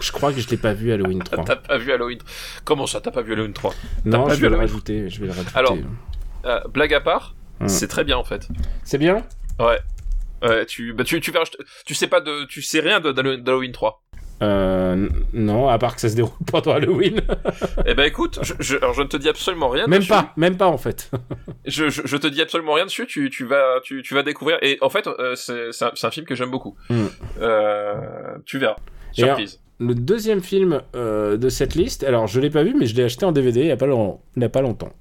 [0.00, 1.44] je, crois que je l'ai pas vu Halloween 3.
[1.46, 2.18] T'as pas vu Halloween
[2.64, 3.74] Comment ça, t'as pas vu Halloween 3
[4.04, 5.08] non, pas je vu vais le Halloween rajouter.
[5.10, 5.56] Je vais le rajouter.
[5.58, 5.76] Alors,
[6.46, 7.68] Euh, Blague à part, Hmm.
[7.68, 8.48] c'est très bien en fait.
[8.84, 9.22] c'est bien?
[9.58, 9.78] Ouais.
[10.42, 11.44] Ouais, tu, bah, tu, tu verras,
[11.84, 14.02] tu sais pas de, tu sais rien d'Halloween d'Halloween 3.
[14.40, 17.20] euh, Non, à part que ça se déroule pendant Halloween.
[17.84, 19.86] eh ben écoute, je, je, alors je ne te dis absolument rien.
[19.86, 20.08] même dessus.
[20.08, 21.10] pas, même pas en fait.
[21.66, 23.06] Je, je, te dis absolument rien dessus.
[23.06, 24.56] Tu, tu vas, tu, tu vas découvrir.
[24.62, 26.74] Et en fait, euh, c'est, un, film que j'aime beaucoup.
[26.88, 27.06] Hmm.
[27.42, 27.94] Euh,
[28.46, 28.76] tu verras.
[29.12, 29.60] Surprise.
[29.80, 33.04] Le deuxième film euh, de cette liste, alors je l'ai pas vu, mais je l'ai
[33.04, 34.92] acheté en DVD il y a pas, long- il y a pas longtemps.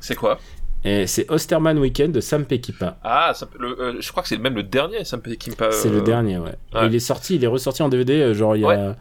[0.00, 0.38] C'est quoi?
[0.84, 2.96] Et c'est Osterman Weekend de Sam Peckinpah.
[3.02, 4.98] Ah, ça, le, euh, je crois que c'est même le dernier.
[5.00, 5.72] Me pas.
[5.72, 6.54] C'est le dernier, ouais.
[6.84, 8.68] il est sorti, il est ressorti en DVD, euh, genre il y a.
[8.68, 8.94] Ouais.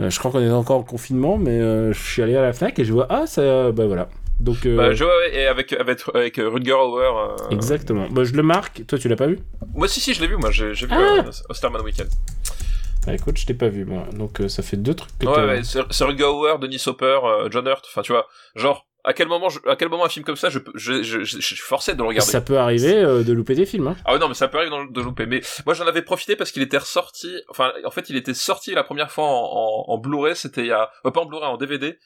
[0.00, 2.52] euh, je crois qu'on est encore en confinement, mais euh, je suis allé à la
[2.52, 3.72] Fnac et je vois, ah, ça.
[3.72, 4.10] Bah voilà.
[4.40, 4.66] Donc.
[4.66, 7.06] euh, Bah, je, et avec, avec, avec euh, Rutger Hauer.
[7.30, 8.08] euh, Exactement.
[8.10, 8.84] Bah, je le marque.
[8.86, 9.38] Toi, tu l'as pas vu?
[9.74, 12.08] Moi, si, si, je l'ai vu, moi, j'ai vu Ah euh, Osterman Weekend.
[13.06, 15.16] Ah, écoute, je t'ai pas vu moi, donc euh, ça fait deux trucs.
[15.18, 18.86] Que Ouais, ouais, Ser- Sergio Hauer, Denis Hopper, euh, John Hurt, enfin tu vois, genre
[19.04, 21.40] à quel moment, je- à quel moment un film comme ça, je, je, je, je,
[21.40, 22.28] suis forcé de le regarder.
[22.28, 23.86] Ça peut arriver euh, de louper des films.
[23.86, 23.96] Hein.
[24.04, 25.26] Ah ouais, non, mais ça peut arriver dans de louper.
[25.26, 27.32] Mais moi, j'en avais profité parce qu'il était ressorti.
[27.48, 30.34] Enfin, en fait, il était sorti la première fois en, en, en Blu-ray.
[30.34, 32.00] C'était il y a, euh, pas en Blu-ray, en DVD.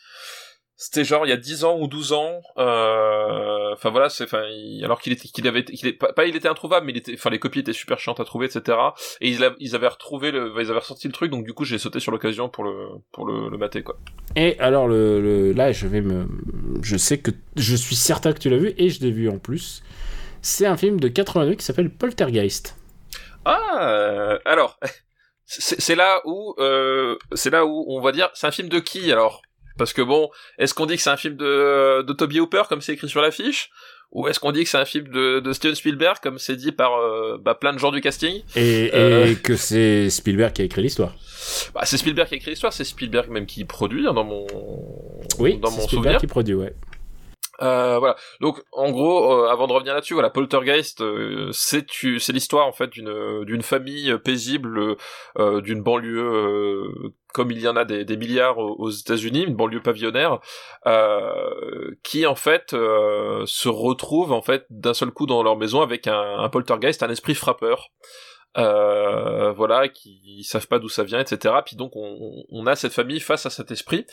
[0.82, 2.40] C'était genre il y a 10 ans ou 12 ans.
[2.56, 3.74] Euh...
[3.74, 6.48] Enfin voilà, c'est, enfin, il- alors qu'il était, qu'il avait, qu'il est pas, il était
[6.48, 8.78] introuvable, mais il était, enfin les copies étaient super chiantes à trouver, etc.
[9.20, 11.64] Et ils, a- ils avaient retrouvé le, ils avaient ressorti le truc, donc du coup
[11.66, 13.98] j'ai sauté sur l'occasion pour le, pour le, le mater quoi.
[14.36, 16.26] Et alors le, le- là, je vais me,
[16.82, 19.38] je sais que je suis certain que tu l'as vu et je l'ai vu en
[19.38, 19.82] plus.
[20.40, 22.76] C'est un film de 82 qui s'appelle Poltergeist.
[23.44, 24.78] Ah, euh, alors,
[25.44, 28.78] c'est c'est là où, euh, c'est là où on va dire, c'est un film de
[28.80, 29.42] qui alors?
[29.78, 32.80] Parce que bon, est-ce qu'on dit que c'est un film de, de Toby Hooper comme
[32.80, 33.70] c'est écrit sur l'affiche?
[34.12, 36.72] Ou est-ce qu'on dit que c'est un film de, de Steven Spielberg comme c'est dit
[36.72, 38.42] par euh, bah, plein de gens du casting?
[38.56, 39.34] Et, et Euh.
[39.42, 41.14] que c'est Spielberg qui a écrit l'histoire.
[41.74, 44.46] bah, C'est Spielberg qui a écrit l'histoire, c'est Spielberg même qui produit hein, dans mon
[45.38, 46.18] Oui, dans mon Spielberg souvenir.
[46.18, 46.74] qui produit, ouais.
[47.62, 48.16] Euh, voilà.
[48.40, 51.84] Donc en gros, euh, avant de revenir là-dessus, voilà, Poltergeist, euh, c'est
[52.18, 54.96] c'est l'histoire en fait d'une d'une famille paisible
[55.38, 59.82] euh, d'une banlieue euh, comme il y en a des, milliards aux, États-Unis, une banlieue
[59.82, 60.40] pavillonnaire,
[60.86, 65.82] euh, qui en fait euh, se retrouve en fait d'un seul coup dans leur maison
[65.82, 67.90] avec un poltergeist, un esprit frappeur.
[68.58, 71.54] Euh, voilà, qui savent pas d'où ça vient, etc.
[71.64, 74.06] Puis donc on, on a cette famille face à cet esprit,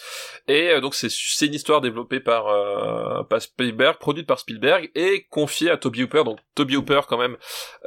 [0.48, 5.72] et euh, donc c'est une histoire développée par euh, Spielberg, produite par Spielberg et confiée
[5.72, 6.24] à Toby Hooper.
[6.24, 7.36] Donc Toby Hooper quand même,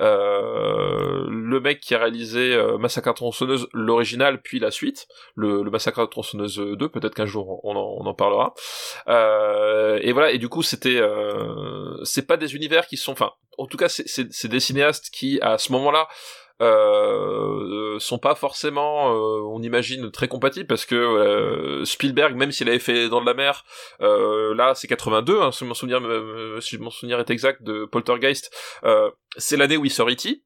[0.00, 5.62] euh, le mec qui a réalisé euh, Massacre à tronçonneuse l'original puis la suite, le,
[5.62, 6.88] le Massacre à tronçonneuse 2.
[6.88, 8.54] Peut-être qu'un jour on en, on en parlera.
[9.06, 10.32] Et voilà.
[10.32, 11.00] Et du coup c'était
[12.02, 15.58] c'est pas des univers qui sont, enfin en tout cas c'est des cinéastes qui à
[15.58, 16.08] ce moment-là
[16.60, 22.68] euh, sont pas forcément, euh, on imagine, très compatibles parce que euh, Spielberg, même s'il
[22.68, 23.64] avait fait Dans de la mer,
[24.00, 27.84] euh, là c'est 82, hein, si mon souvenir, me- si mon souvenir est exact de
[27.84, 28.50] Poltergeist,
[28.84, 30.42] euh, c'est l'année où il sort E.T.,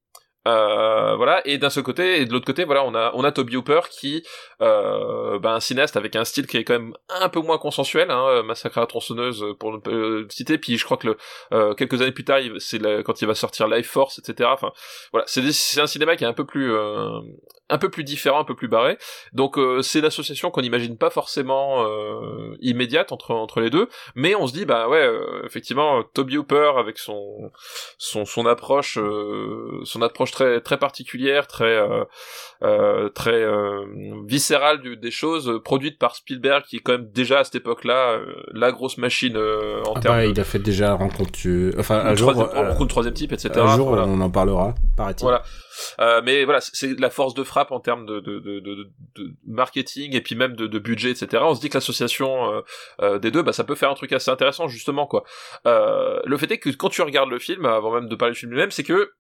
[0.47, 3.33] euh, voilà et d'un seul côté et de l'autre côté voilà on a on a
[3.33, 4.23] Toby Hooper qui
[4.61, 8.11] euh, bah, un cinéaste avec un style qui est quand même un peu moins consensuel
[8.11, 11.17] hein, Massacre à la tronçonneuse pour ne pas le citer puis je crois que le,
[11.53, 14.73] euh, quelques années plus tard c'est quand il va sortir Life Force etc enfin
[15.13, 17.21] voilà c'est c'est un cinéma qui est un peu plus euh,
[17.71, 18.99] un peu plus différent un peu plus barré.
[19.33, 24.35] Donc euh, c'est l'association qu'on n'imagine pas forcément euh, immédiate entre entre les deux mais
[24.35, 27.51] on se dit bah ouais euh, effectivement Toby Hooper avec son
[27.99, 32.05] son son approche euh, son approche très très particulière très euh,
[32.63, 33.85] euh, très euh,
[34.27, 37.55] viscérale du- des choses euh, produite par Spielberg qui est quand même déjà à cette
[37.57, 38.19] époque-là
[38.53, 41.31] la grosse machine euh, en Ah termes bah, de il a fait déjà rencontre,
[41.79, 44.05] enfin un jour, rencontre de troisième type etc un jour voilà.
[44.07, 45.23] on en parlera, paraît-il.
[45.23, 45.43] Voilà.
[46.01, 48.75] Euh, mais voilà, c'est- la force de frappe en termes de, de, de, de,
[49.17, 51.43] de marketing et puis même de, de budget, etc.
[51.45, 52.61] On se dit que l'association euh,
[53.03, 55.25] euh, des deux, bah, ça peut faire un truc assez intéressant justement quoi.
[55.67, 58.39] Euh, le fait est que quand tu regardes le film, avant même de parler du
[58.39, 59.11] film lui-même, c'est que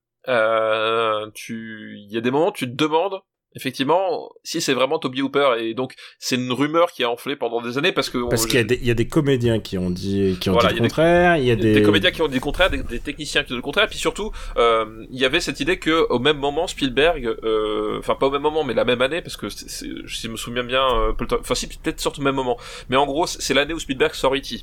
[1.34, 3.20] tu, il y a des moments tu te demandes
[3.54, 7.60] effectivement si c'est vraiment Toby Hooper et donc c'est une rumeur qui a enflé pendant
[7.62, 9.78] des années parce que Parce qu'il y, a des- il y a des comédiens qui
[9.78, 11.74] ont dit, qui ont Voilà, dit le contraire, il y a des...
[11.74, 13.84] des, comédiens qui ont dit le contraire, des, des techniciens qui ont dit le contraire,
[13.84, 17.98] et puis surtout, euh, il y avait cette idée que au même moment, Spielberg, euh,
[17.98, 20.28] enfin pas au même moment, mais la même année, parce que c'est- c'est- si je
[20.32, 23.54] me souviens bien, euh, enfin si peut-être surtout au même moment, mais en gros c'est
[23.54, 24.62] l'année où Spielberg sort E.T.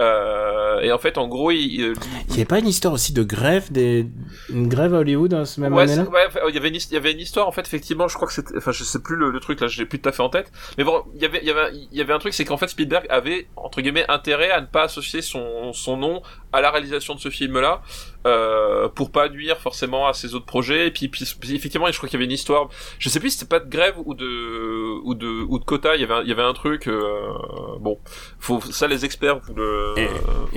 [0.00, 1.92] Euh, et en fait, en gros, il, il-
[2.28, 4.06] Il y avait pas une histoire aussi de grève des,
[4.48, 6.04] une grève à Hollywood dans ce même Ouais, année-là?
[6.06, 6.10] c'est-
[6.40, 8.26] ouais, il y avait une, il y avait une histoire en fait effectivement je crois
[8.30, 10.12] que c'était enfin je sais plus le, le truc là je l'ai plus tout à
[10.12, 12.18] fait en tête mais bon il y avait il y avait il y avait un
[12.18, 15.96] truc c'est qu'en fait Spielberg avait entre guillemets intérêt à ne pas associer son son
[15.96, 16.22] nom
[16.52, 17.82] à la réalisation de ce film là
[18.26, 21.96] euh, pour pas nuire forcément à ses autres projets et puis, puis, puis, effectivement je
[21.96, 22.68] crois qu'il y avait une histoire
[22.98, 25.94] je sais plus si c'était pas de grève ou de ou de ou de quota
[25.96, 27.00] il y avait un, il y avait un truc euh,
[27.80, 27.98] bon
[28.38, 30.08] faut ça les experts vous le Et-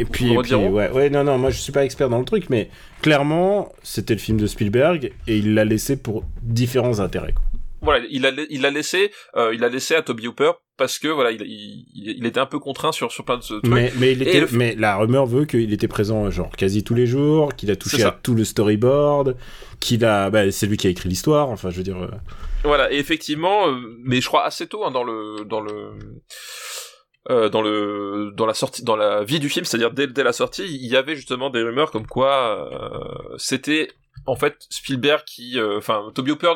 [0.02, 2.10] Et vous puis, le et puis ouais, ouais, non, non, moi je suis pas expert
[2.10, 2.70] dans le truc, mais
[3.02, 7.34] clairement, c'était le film de Spielberg et il l'a laissé pour différents intérêts.
[7.34, 7.44] Quoi.
[7.84, 11.08] Voilà, il a il l'a laissé euh, il a laissé à Toby Hooper parce que
[11.08, 11.86] voilà, il, il,
[12.18, 13.68] il était un peu contraint sur sur plein de trucs.
[13.68, 16.96] Mais, mais, il était, le- mais la rumeur veut qu'il était présent genre quasi tous
[16.96, 19.38] les jours, qu'il a touché à tout le storyboard,
[19.80, 21.50] qu'il a, bah, c'est lui qui a écrit l'histoire.
[21.50, 22.08] Enfin, je veux dire, euh,
[22.64, 25.92] Voilà, et effectivement, euh, mais je crois assez tôt hein, dans le dans le
[27.30, 30.34] euh, dans le dans la sortie dans la vie du film, c'est-à-dire dès, dès la
[30.34, 33.90] sortie, il y avait justement des rumeurs comme quoi euh, c'était
[34.26, 36.54] en fait Spielberg qui, euh, enfin Toby Hooper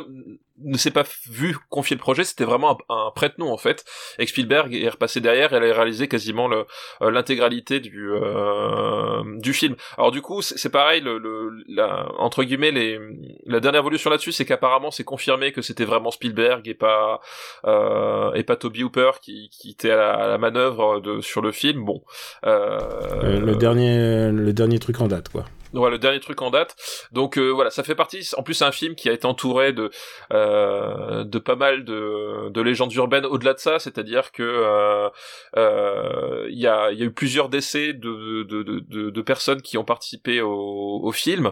[0.63, 3.85] ne s'est pas vu confier le projet, c'était vraiment un, un prête-nom en fait.
[4.19, 6.63] Et que Spielberg est repassé derrière, et elle a réalisé quasiment euh,
[7.11, 9.75] l'intégralité du euh, du film.
[9.97, 12.99] Alors du coup, c'est c'est pareil, le, le la, entre guillemets, les
[13.45, 17.21] la dernière évolution là-dessus, c'est qu'apparemment c'est confirmé que c'était vraiment Spielberg et pas
[17.65, 21.41] euh, et pas Toby Hooper qui, qui était à la, à la manœuvre de sur
[21.41, 21.85] le film.
[21.85, 22.01] Bon,
[22.45, 22.79] euh,
[23.23, 25.45] Euh, le dernier, le dernier truc en date, quoi.
[25.77, 26.75] Voilà, le dernier truc en date.
[27.11, 28.27] Donc euh, voilà, ça fait partie.
[28.37, 29.89] En plus, c'est un film qui a été entouré de
[30.33, 33.25] euh, de pas mal de, de légendes urbaines.
[33.25, 35.09] Au-delà de ça, c'est-à-dire que euh,
[35.57, 39.61] euh, il y a y a eu plusieurs décès de de, de, de, de personnes
[39.61, 41.51] qui ont participé au, au film.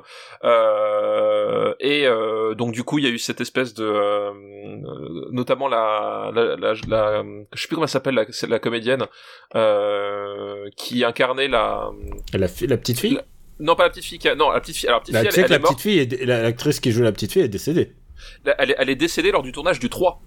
[1.80, 2.07] Et
[2.55, 3.86] donc du coup, il y a eu cette espèce de
[5.32, 7.23] notamment la la, la, la-
[7.53, 9.05] je sais plus comment elle s'appelle la, la comédienne
[10.76, 11.89] qui incarnait la
[12.34, 13.19] La, la petite fille?
[13.60, 14.20] Non, pas la petite fille.
[14.20, 14.88] qui a- Non, la petite fille.
[14.89, 16.41] Alors, la petite Là, fille, Tu sais elle, que elle la petite fille, est- la-
[16.43, 17.93] l'actrice qui joue la petite fille est décédée.
[18.58, 20.22] Elle, est- elle est décédée lors du tournage du 3.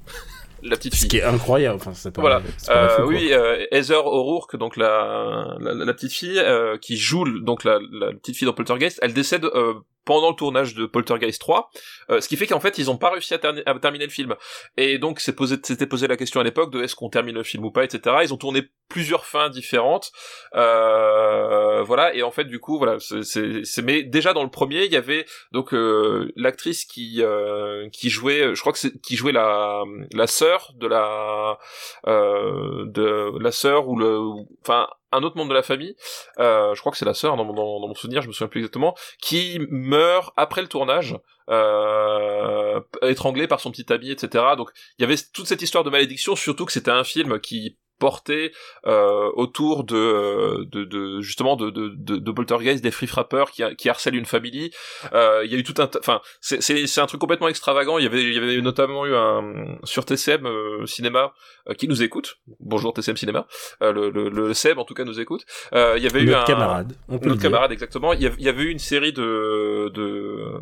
[0.64, 1.09] la petite Ce fille.
[1.09, 1.76] qui est incroyable.
[1.76, 2.43] Enfin, c'est pas, Voilà.
[2.66, 6.97] pas Euh, fou, oui, euh, Heather O'Rourke, donc la, la, la petite fille euh, qui
[6.97, 9.74] joue donc la, la petite fille dans Poltergeist, elle décède euh,
[10.09, 11.71] pendant le tournage de Poltergeist 3,
[12.09, 14.35] euh, ce qui fait qu'en fait ils ont pas réussi à, terminer le film.
[14.79, 17.71] Et donc c'était posé la question à l'époque de est-ce qu'on termine le film ou
[17.71, 18.17] pas, etc.
[18.23, 20.11] Ils ont tourné plusieurs fins différentes,
[20.55, 22.15] euh, voilà.
[22.15, 25.27] Et en fait du coup voilà, c'est, mais déjà dans le premier il y avait
[25.53, 29.85] donc euh, l'actrice qui euh, qui jouait, je crois que c'est qui jouait la
[30.15, 31.59] la sœur de la
[32.07, 34.19] euh, de la sœur ou le
[34.63, 35.97] enfin un autre membre de la famille
[36.39, 38.49] euh, je crois que c'est la sœur dans, dans, dans mon souvenir je me souviens
[38.49, 41.17] plus exactement qui meurt après le tournage
[41.49, 45.91] euh, étranglé par son petit ami etc donc il y avait toute cette histoire de
[45.91, 48.53] malédiction surtout que c'était un film qui portait
[48.87, 53.89] euh, autour de, de, de justement de, de, de, poltergeist des free frappeurs qui, qui
[53.89, 54.71] harcèlent une famille.
[55.13, 57.99] Euh, il y a eu tout un enfin c'est un truc complètement extravagant.
[57.99, 61.33] Il y avait y avait notamment eu un sur TCM euh, cinéma
[61.75, 62.39] qui nous écoute.
[62.61, 63.47] Bonjour TCM cinéma
[63.83, 65.45] euh, le, le, le Seb en tout cas nous écoute.
[65.73, 66.93] Euh, il y avait eu un camarade.
[67.09, 68.12] Notre camarade exactement.
[68.12, 70.53] Il y, avait, il y avait eu une série de de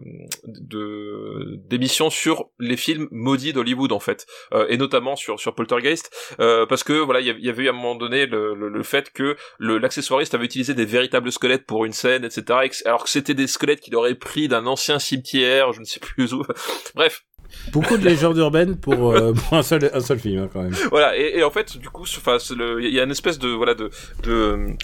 [0.44, 4.26] de d'émissions sur les films maudits d'Hollywood en fait.
[4.52, 6.10] Euh, et notamment sur sur Poltergeist.
[6.40, 8.26] Euh, parce que voilà il y avait- il y avait eu à un moment donné
[8.26, 12.24] le, le, le fait que le l'accessoiriste avait utilisé des véritables squelettes pour une scène
[12.24, 16.00] etc alors que c'était des squelettes qu'il aurait pris d'un ancien cimetière je ne sais
[16.00, 16.42] plus où.
[16.94, 17.22] Bref
[17.72, 20.74] Beaucoup de légendes urbaines pour, euh, pour un, seul, un seul film, hein, quand même.
[20.90, 22.04] voilà et, en fait du coup
[22.80, 23.90] il y a une espèce de voilà de
[24.22, 24.76] de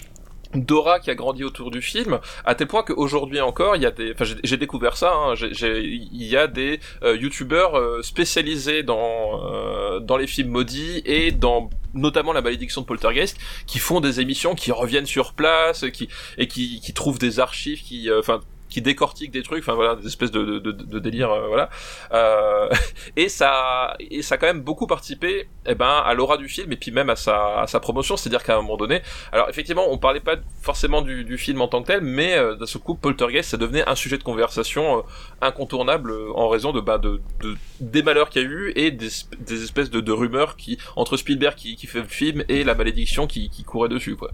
[1.01, 4.13] qui a grandi autour du film à tel point qu'aujourd'hui encore il y a des
[4.13, 9.99] enfin j'ai- découvert ça hein, il y a des euh, youtubeurs euh, spécialisés dans euh,
[9.99, 14.53] dans les films maudits et dans notamment la malédiction de Poltergeist qui font des émissions
[14.53, 16.07] qui reviennent sur place qui
[16.37, 18.39] et qui qui trouvent des archives qui enfin
[18.73, 21.69] qui décortiquent des trucs, enfin voilà, des espèces de, de, délire, euh, voilà.
[22.11, 22.67] Euh,
[23.15, 26.71] et ça, et ça a quand même beaucoup participé, eh ben, à l'aura du film
[26.71, 29.01] et puis même à sa, promotion, c'est-à-dire qu'à un moment donné,
[29.31, 32.65] alors effectivement, on parlait pas forcément du, film en tant que tel, mais euh, d'un
[32.65, 35.01] seul coup, Poltergeist, ça devenait un sujet de conversation euh,
[35.41, 38.91] incontournable euh, en raison de, bah, de, de des malheurs qu'il y a eu et
[38.91, 39.09] des,
[39.39, 43.27] des espèces de rumeurs qui entre Spielberg qui, qui fait le film et la malédiction
[43.27, 44.31] qui, qui courait dessus, quoi.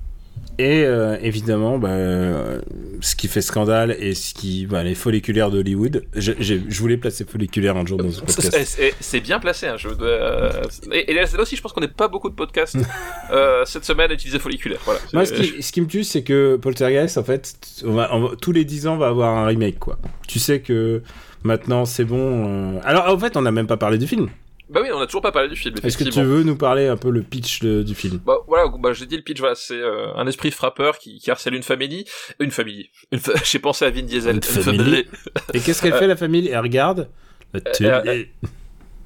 [0.62, 2.60] Et euh, évidemment, bah, euh,
[2.99, 6.03] ce qui fait scandale et ce qui, bah, les folliculaires d'Hollywood.
[6.14, 8.82] Je, je voulais placer folliculaire un jour dans ce C'est- podcast.
[8.99, 10.51] C'est bien placé, hein, je euh,
[10.91, 12.76] et, et là aussi, je pense qu'on n'est pas beaucoup de podcasts
[13.32, 14.80] euh, cette semaine à utiliser folliculaire.
[14.84, 14.99] Voilà.
[15.14, 17.53] Moi, ce qui, ce qui me tue, c'est que Poltergeist, en fait,
[17.86, 19.97] on va, on va- tous les 10 ans, va avoir un remake, quoi.
[20.28, 21.01] Tu sais que
[21.43, 22.82] maintenant, c'est bon.
[22.84, 24.28] Alors, en fait, on n'a même pas parlé du film.
[24.70, 25.76] Bah oui, on a toujours pas parlé du film.
[25.84, 28.20] Est-ce que tu veux nous parler un peu le pitch de- du film?
[28.26, 31.32] Bah voilà, bah, j'ai dit le pitch, voilà, c'est euh, un esprit frappeur qui, qui
[31.32, 32.05] harcèle une famille,
[32.39, 32.89] une famille.
[33.17, 34.36] Fa- J'ai pensé à Vin Diesel.
[34.36, 35.05] Une famille.
[35.53, 36.47] Et qu'est-ce qu'elle fait, la famille?
[36.49, 37.09] Elle regarde
[37.53, 38.30] la télé.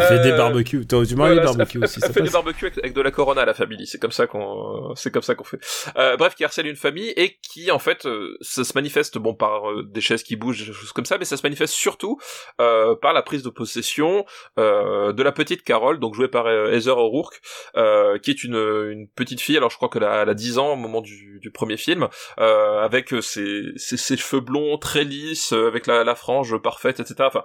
[0.00, 0.86] Elle fait des Euh, barbecues.
[0.86, 1.98] Toi, tu manges des barbecues aussi.
[2.02, 3.86] elle ça fait des barbecues avec, de la Corona à la famille.
[3.86, 5.58] C'est comme ça qu'on, c'est comme ça qu'on fait.
[5.96, 9.34] Euh, bref, qui harcèle une famille et qui en fait, euh, ça se manifeste bon
[9.34, 12.18] par des chaises qui bougent, des choses comme ça, mais ça se manifeste surtout
[12.60, 14.24] euh, par la prise de possession
[14.58, 17.40] euh, de la petite Carole, donc jouée par Heather O'Rourke,
[17.76, 18.56] euh, qui est une,
[18.90, 19.56] une petite fille.
[19.56, 22.08] Alors je crois qu'elle a, elle a 10 ans au moment du, du premier film,
[22.38, 27.14] euh, avec ses, ses, ses cheveux blonds très lisses, avec la, la frange parfaite, etc.
[27.20, 27.44] Enfin.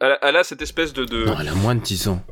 [0.00, 1.24] Elle, a- elle a cette espèce de, de...
[1.26, 2.24] Non, elle a moins de 10 ans.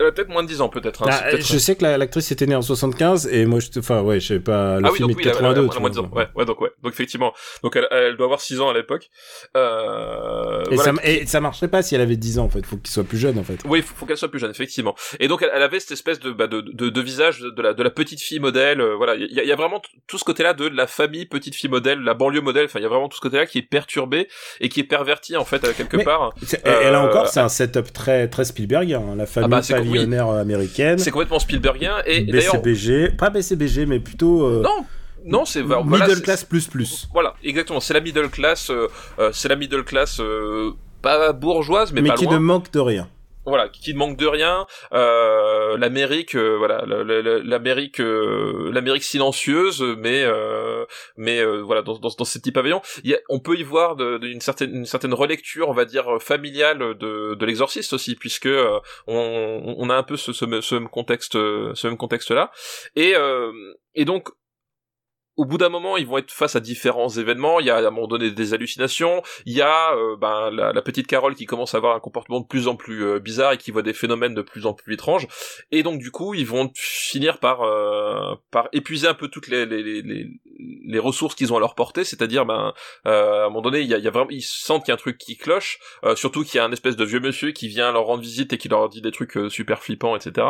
[0.00, 1.02] Elle a peut-être moins de 10 ans, peut-être.
[1.02, 3.68] hein, Ah, peut-être- je sais que la- l'actrice était née en 75 et moi, je,
[3.78, 5.38] enfin, ouais, je sais pas, le ah oui, film donc est oui, de elle a-
[5.38, 5.68] elle a- 82.
[5.70, 6.08] elle a moins de 10 vois.
[6.08, 6.12] ans.
[6.16, 6.70] Ouais, ouais, donc ouais.
[6.82, 7.32] Donc effectivement.
[7.62, 9.10] Donc elle, elle doit avoir 6 ans à l'époque.
[9.56, 10.92] Euh, Et, voilà.
[10.94, 12.64] ça, et ça marcherait pas si elle avait 10 ans, en fait.
[12.64, 13.58] Faut qu'il soit plus jeune, en fait.
[13.66, 14.94] Oui, faut, faut qu'elle soit plus jeune, effectivement.
[15.18, 17.74] Et donc elle, elle avait cette espèce de, bah, de, de, de visage de la,
[17.74, 18.80] de la petite fille modèle.
[18.80, 21.26] euh, voilà, il y a, il y a vraiment tout ce côté-là de la famille
[21.26, 22.64] petite fille modèle, la banlieue modèle.
[22.66, 24.28] Enfin, il y a vraiment tout ce côté-là qui est perturbé
[24.60, 26.32] et qui est perverti en fait euh, quelque Mais- part.
[26.64, 29.00] A Euh, encore, c'est un setup très, très Spielbergien.
[29.00, 29.98] hein, La famille bah, oui.
[29.98, 30.98] pavillonnaire américaine.
[30.98, 34.84] C'est complètement Spielbergien et BCBG, pas BCBG, mais plutôt euh, non,
[35.24, 37.08] non, c'est middle class plus plus.
[37.12, 37.80] Voilà, exactement.
[37.80, 38.70] C'est la middle class.
[38.70, 38.88] euh,
[39.18, 40.20] euh, c'est la middle class.
[40.20, 40.72] euh,
[41.02, 42.34] pas bourgeoise, mais, Mais, pas qui loin.
[42.34, 43.08] ne manque de rien.
[43.46, 44.66] Voilà qui ne manque de rien.
[44.92, 50.84] Euh, l'Amérique euh, voilà l'Amérique euh, l'Amérique silencieuse mais euh,
[51.16, 52.82] mais voilà dans, dans, dans ces petits pavillons.
[53.04, 55.84] Il y a, on peut y voir de- une certaine une certaine relecture on va
[55.84, 58.48] dire familiale de, de l'exorciste aussi puisque
[59.06, 62.50] on, on a un peu ce, ce, ce même contexte ce même contexte là
[62.96, 63.14] et
[63.94, 64.28] et donc
[65.40, 67.60] au bout d'un moment, ils vont être face à différents événements.
[67.60, 69.22] Il y a à un moment donné des hallucinations.
[69.46, 72.46] Il y a euh, ben, la, petite Carole qui commence à avoir un comportement de
[72.46, 75.26] plus en plus euh, bizarre et qui voit des phénomènes de plus en plus étranges.
[75.70, 79.64] Et donc du coup, ils vont finir par euh, par épuiser un peu toutes les
[79.64, 80.28] les, les,
[80.84, 82.04] les, ressources qu'ils ont à leur portée.
[82.04, 82.74] C'est-à-dire, ben
[83.06, 84.90] euh, à un moment donné, il y a, il y a vraiment, ils sentent qu'il
[84.90, 85.78] y a un truc qui cloche.
[86.16, 88.58] surtout qu'il y a un espèce de vieux monsieur qui vient leur rendre visite et
[88.58, 90.48] qui leur dit des trucs super flippants, etc.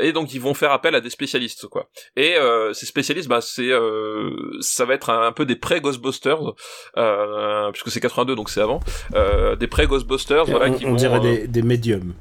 [0.00, 1.90] Et donc ils vont faire appel à des spécialistes, quoi.
[2.16, 2.36] Et
[2.72, 6.38] ces spécialistes, bah, c'est, euh, ça va être un, un peu des pré-Ghostbusters,
[6.96, 8.80] euh, puisque c'est 82, donc c'est avant,
[9.14, 12.14] euh, des pré-Ghostbusters, voilà, on, qui on vont, dirait euh, des, des médiums.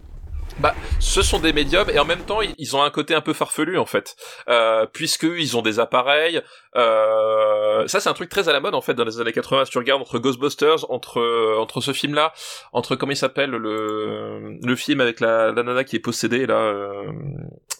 [0.60, 3.34] bah, ce sont des médiums et en même temps ils- ont un côté un peu
[3.34, 4.16] farfelu en fait,
[4.50, 6.42] euh, puisque ils ont des appareils.
[6.76, 9.66] Euh, ça c'est un truc très à la mode en fait dans les années 80.
[9.66, 11.22] Si tu regardes entre Ghostbusters, entre
[11.60, 12.34] entre ce film-là,
[12.72, 16.56] entre comment il s'appelle le le film avec la, la nana qui est possédée là,
[16.56, 17.04] euh,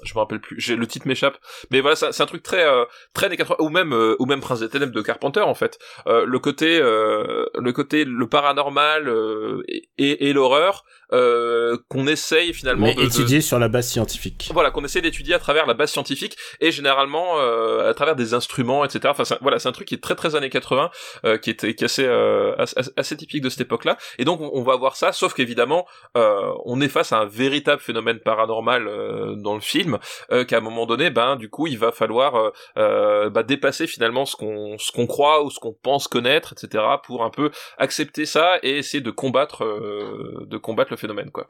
[0.04, 0.60] je me rappelle plus.
[0.60, 1.38] J'ai le titre m'échappe.
[1.72, 4.42] Mais voilà, c'est un truc très euh, très années 80 ou même euh, ou même
[4.42, 5.80] Prince des Ténèbres de Carpenter en fait.
[6.08, 12.08] Euh, le côté euh, le côté le paranormal euh, et, et, et l'horreur euh, qu'on
[12.08, 14.50] essaye finalement Mais de, de- étudié sur la base scientifique.
[14.54, 18.34] voilà qu'on essaie d'étudier à travers la base scientifique et généralement euh, à travers des
[18.34, 20.90] instruments etc enfin voilà c'est un truc qui est très très années 80
[21.26, 24.26] euh, qui est, qui est assez, euh, assez assez typique de cette époque là et
[24.26, 25.86] donc on, on va voir ça sauf qu'évidemment
[26.18, 29.93] euh, on est face à un véritable phénomène paranormal euh, dans le film
[30.32, 33.88] euh, qu'à un moment donné ben du coup il va falloir euh, euh, bah, dépasser
[33.88, 37.52] finalement ce qu'on ce qu'on croit ou ce qu'on pense connaître etc pour un peu
[37.78, 41.48] accepter ça et essayer de combattre de combattre le phénomène quoi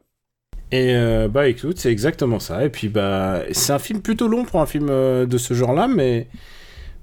[0.72, 0.96] Et
[1.30, 2.66] bah écoute, c'est exactement ça.
[2.66, 6.28] Et puis bah c'est un film plutôt long pour un film de ce genre-là, mais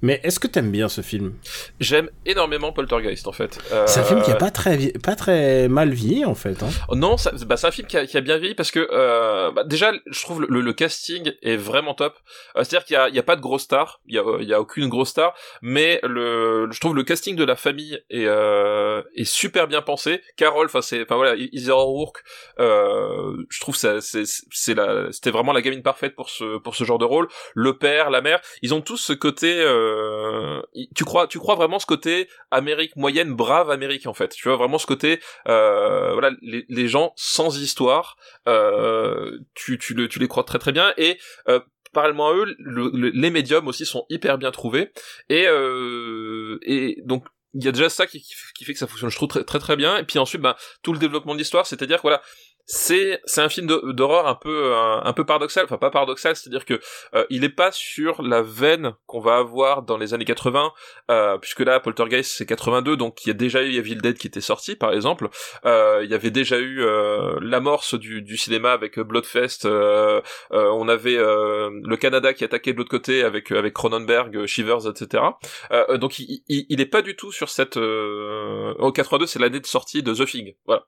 [0.02, 1.34] mais est-ce que t'aimes bien ce film?
[1.80, 3.58] J'aime énormément Poltergeist en fait.
[3.86, 6.62] C'est un film qui a Euh, pas très vie- pas très mal vieilli en fait.
[6.62, 6.68] Hein.
[6.94, 9.50] Non, ça- bah, c'est un film qui a, qui a bien vieilli parce que euh,
[9.50, 12.14] bah, déjà, je trouve le, le casting est vraiment top.
[12.56, 14.24] Euh, C'est-à-dire qu'il y a, il y a pas de grosse star, il y a,
[14.40, 17.98] il y a aucune grosse star, mais le, je trouve le casting de la famille
[18.10, 20.20] est, euh, est super bien pensé.
[20.36, 21.34] Carole, enfin c'est, enfin voilà,
[21.70, 22.22] O'Rourke,
[22.58, 26.74] euh, je trouve ça, c'est, c'est la, c'était vraiment la gamine parfaite pour ce, pour
[26.74, 27.28] ce genre de rôle.
[27.54, 29.60] Le père, la mère, ils ont tous ce côté,
[29.90, 30.62] euh,
[30.94, 34.28] tu crois, tu crois vraiment ce côté Amérique moyenne, brave Amérique en fait.
[34.30, 38.16] Tu vois vraiment ce côté euh, voilà les, gens sans histoire
[38.48, 40.92] euh, tu tu le tu les crois très très bien.
[40.96, 41.18] Et
[41.92, 44.92] parallèlement à eux le- le- les médiums aussi sont hyper bien trouvés.
[45.28, 45.46] Et
[47.04, 47.24] donc
[47.54, 48.24] il y a déjà ça qui,
[48.64, 49.96] fait que ça fonctionne je trouve très très bien.
[49.98, 52.22] Et puis ensuite bah tout le développement de l'histoire c'est-à-dire que voilà
[52.72, 56.64] c'est c'est un film d'horreur un peu un, un peu paradoxal enfin pas paradoxal c'est-à-dire
[56.64, 56.78] que
[57.14, 60.72] euh, il est pas sur la veine qu'on va avoir dans les années 80
[61.10, 64.28] euh, puisque là Poltergeist c'est 82 donc il y a déjà eu Evil Dead qui
[64.28, 65.28] était sorti par exemple.
[65.64, 70.20] Euh, il y avait déjà eu euh, l'amorce du, du cinéma avec euh, Bloodfest euh,
[70.52, 74.46] euh, on avait euh, le Canada qui attaquait de l'autre côté avec avec Cronenberg euh,
[74.46, 75.24] Shivers etc
[75.72, 78.74] euh, donc il, il, il est pas du tout sur cette euh...
[78.78, 80.54] en 82 c'est l'année de sortie de The Thing.
[80.66, 80.84] Voilà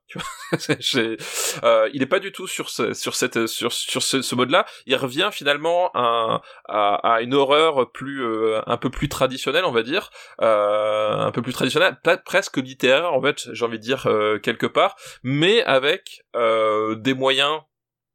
[1.73, 4.51] euh, il est pas du tout sur ce, sur cette sur sur ce, ce mode
[4.51, 9.65] là il revient finalement à, à, à une horreur plus euh, un peu plus traditionnelle
[9.65, 10.11] on va dire
[10.41, 14.67] euh, un peu plus traditionnelle presque littéraire en fait j'ai envie de dire euh, quelque
[14.67, 17.61] part mais avec euh, des moyens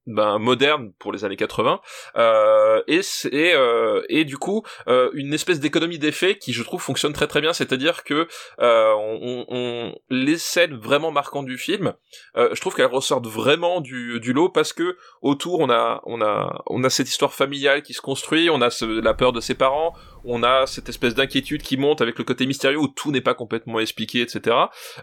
[0.07, 1.79] ben, modernes pour les années 80
[2.15, 6.81] euh, et c'est euh, et du coup euh, une espèce d'économie d'effet qui je trouve
[6.81, 7.53] fonctionne très très bien.
[7.53, 8.27] C'est-à-dire que
[8.59, 11.93] euh, on, on- les scènes vraiment marquantes du film
[12.37, 16.21] euh, je trouve qu'elles ressortent vraiment du, du lot parce que autour on a on
[16.21, 18.69] a on a cette histoire familiale qui se construit on a
[19.01, 19.93] la peur de ses parents
[20.27, 23.33] on a cette espèce d'inquiétude qui monte avec le côté mystérieux où tout n'est pas
[23.33, 24.55] complètement expliqué, etc.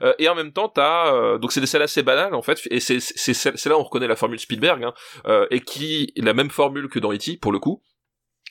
[0.02, 2.60] Euh, et en même temps, t'as euh, donc c'est des scènes assez banales en fait,
[2.70, 4.94] et c'est c'est là où on reconnaît la formule Spielberg, hein,
[5.26, 7.38] euh, et qui la même formule que dans E.T.
[7.38, 7.82] pour le coup,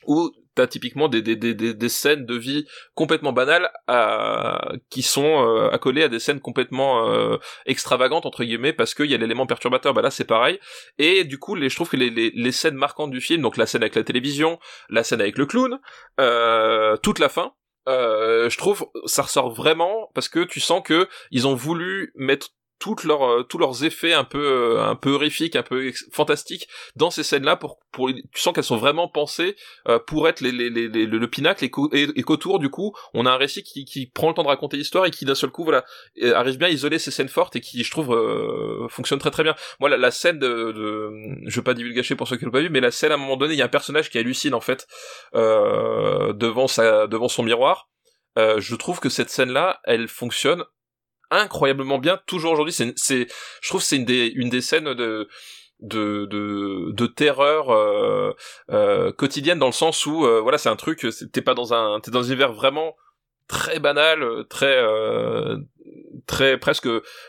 [0.06, 3.70] où t'as typiquement des, des, des, des, scènes de vie complètement banales
[4.90, 9.14] qui sont euh, accolées à des scènes complètement euh, extravagantes entre guillemets parce qu'il y
[9.14, 9.94] a l'élément perturbateur.
[9.94, 10.58] Bah là c'est pareil.
[10.98, 13.56] Et du coup les, je trouve que les, les, les, scènes marquantes du film donc
[13.56, 15.78] la scène avec la télévision la scène avec le clown
[16.20, 17.52] euh, toute la fin
[17.88, 22.48] euh, je trouve ça ressort vraiment parce que tu sens que ils ont voulu mettre
[22.84, 26.68] toutes leurs euh, tous leurs effets un peu euh, un peu horrifiques, un peu fantastiques
[26.96, 29.56] dans ces scènes-là pour pour tu sens qu'elles sont vraiment pensées
[29.88, 33.38] euh, pour être les, les, les, le pinacle et, qu'autour du coup on a un
[33.38, 35.82] récit qui, qui prend le temps de raconter l'histoire et qui d'un seul coup voilà
[36.34, 38.08] arrive bien à isoler ces scènes fortes et qui je trouve
[38.90, 39.54] fonctionne très très bien.
[39.80, 41.10] Moi la, la scène de, de
[41.46, 43.18] je veux pas divulgacher pour ceux qui l'ont pas vu mais la scène à un
[43.18, 44.86] moment donné il y a un personnage qui hallucine en fait
[45.32, 47.88] devant sa devant son miroir.
[48.36, 50.64] je trouve que cette scène là elle fonctionne
[51.36, 52.72] incroyablement bien toujours aujourd'hui.
[52.72, 53.26] C'est
[53.60, 55.28] je trouve c'est une des une des scènes de
[55.80, 58.32] de de, de terreur euh,
[58.70, 62.00] euh, quotidienne dans le sens où euh, voilà c'est un truc t'es pas dans un
[62.00, 62.96] t'es dans un univers vraiment
[63.48, 65.58] très banal très euh,
[66.26, 66.88] très presque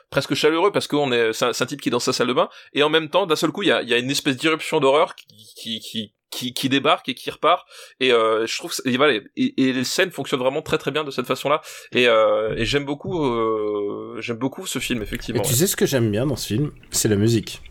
[0.10, 2.34] presque chaleureux parce qu'on est c'est un, un, type qui est dans sa salle de
[2.34, 4.38] bain et en même temps d'un seul coup il y a, y a une espèce
[4.38, 7.66] d'irruption d'horreur qui, qui, qui qui, qui débarque et qui repart
[8.00, 11.04] et euh, je trouve et, voilà, et, et, les scènes fonctionnent vraiment très très bien
[11.04, 11.62] de cette façon là
[11.92, 15.76] et, euh, et j'aime beaucoup euh, j'aime beaucoup ce film effectivement et tu sais ce
[15.76, 16.72] que j'aime bien dans ce film?
[16.92, 17.62] C'est la musique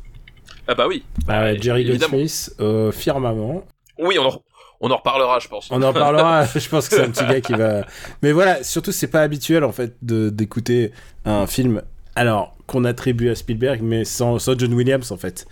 [0.67, 2.57] ah bah oui bah, Jerry Goldsmith
[2.93, 3.67] Firmament
[3.99, 4.43] oui on en,
[4.81, 5.71] on en reparlera, je pense.
[5.71, 6.45] On en reparlera.
[6.55, 7.87] je pense que c'est un petit gars qui va.
[8.23, 10.93] Mais voilà, surtout c'est pas habituel en fait d'écouter
[11.25, 11.83] un film
[12.17, 15.47] alors qu'on attribue à Spielberg, mais sans, sans John Williams en fait.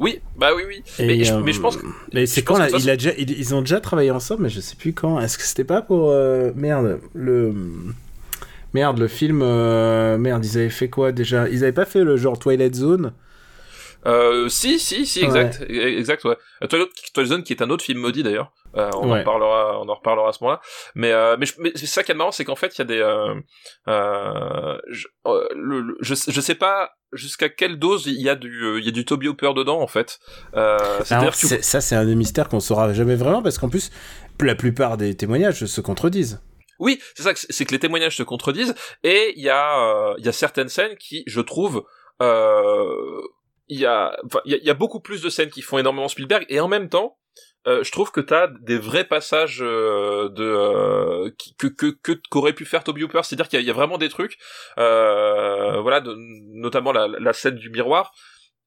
[0.00, 0.82] Oui, bah oui, oui.
[0.98, 1.86] mais, je, mais, je, pense que.
[2.12, 4.76] Mais c'est quand là, il a déjà, ils, ont déjà travaillé ensemble, mais je sais
[4.76, 5.20] plus quand.
[5.20, 6.10] Est-ce que c'était pas pour.
[6.10, 7.54] Euh, merde, le.
[8.74, 9.40] Merde, le film.
[9.42, 11.48] Euh, merde, ils avaient fait quoi déjà?
[11.48, 13.12] Ils avaient pas fait le genre Twilight Zone?
[14.06, 16.36] Euh, si, si, si, exact, e-, exact, ouais.
[16.68, 18.52] Twilight Zone qui est un autre film maudit d'ailleurs.
[18.76, 20.60] Euh, on en parlera, on en reparlera à ce moment-là.
[20.94, 22.84] Mais, euh, mais, mais c'est ça qui est marrant, c'est qu'en fait, il y a
[22.84, 23.34] des, euh,
[23.88, 28.78] euh je, euh, le, je, je sais pas jusqu'à quelle dose il y a du,
[28.78, 30.18] il y a du Toby Hooper dedans en fait.
[30.52, 33.90] Alors, Ça, c'est un des mystères qu'on saura jamais vraiment parce qu'en plus,
[34.40, 36.40] la plupart des témoignages se contredisent.
[36.78, 40.28] Oui, c'est ça, c'est que les témoignages se contredisent et il y a, il y
[40.28, 41.84] a certaines scènes qui, je trouve,
[43.68, 46.60] il y a, il y a beaucoup plus de scènes qui font énormément Spielberg et
[46.60, 47.18] en même temps
[47.66, 52.64] euh, je trouve que t'as des vrais passages euh, de euh, que que qu'aurait pu
[52.64, 54.38] faire Toby Hooper, c'est-à-dire qu'il y, a vraiment des trucs,
[54.76, 56.02] voilà,
[56.54, 58.12] notamment la, la scène du miroir.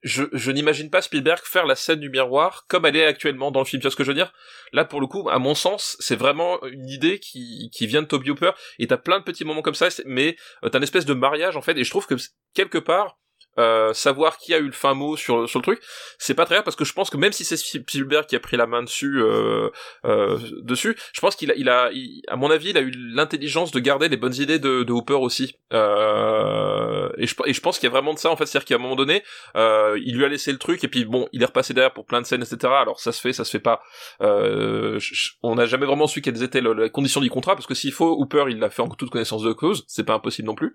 [0.04, 3.60] Je, je n'imagine pas Spielberg faire la scène du miroir comme elle est actuellement dans
[3.60, 3.80] le film.
[3.80, 4.34] Tu vois ce que je veux dire?
[4.74, 8.08] Là, pour le coup, à mon sens, c'est vraiment une idée qui, qui vient de
[8.08, 8.50] Toby Hooper.
[8.80, 11.62] Et t'as plein de petits moments comme ça, mais t'as une espèce de mariage en
[11.62, 11.78] fait.
[11.78, 12.16] Et je trouve que
[12.56, 13.20] quelque part,
[13.58, 15.82] euh, savoir qui a eu le fin mot sur sur le truc,
[16.18, 18.40] c'est pas très grave parce que je pense que même si c'est Spielberg qui a
[18.40, 19.70] pris la main dessus euh,
[20.06, 21.90] euh, dessus, je pense qu'il a il a
[22.30, 25.16] à mon avis il a eu l'intelligence de garder les bonnes idées de, de Hooper
[25.16, 25.58] aussi.
[25.74, 28.66] Euh, et je et je pense qu'il y a vraiment de ça en fait, c'est-à-dire
[28.66, 29.24] qu'à un moment donné,
[29.58, 32.06] euh, il lui a laissé le truc et puis bon, il est repassé derrière pour
[32.06, 32.74] plein de scènes etc.
[32.80, 33.82] Alors ça se fait, ça se fait pas.
[34.22, 38.16] on n'a jamais vraiment su quelles étaient les conditions du contrat parce que s'il faut
[38.18, 40.74] Hooper il l'a fait en toute connaissance de cause, c'est pas impossible non plus.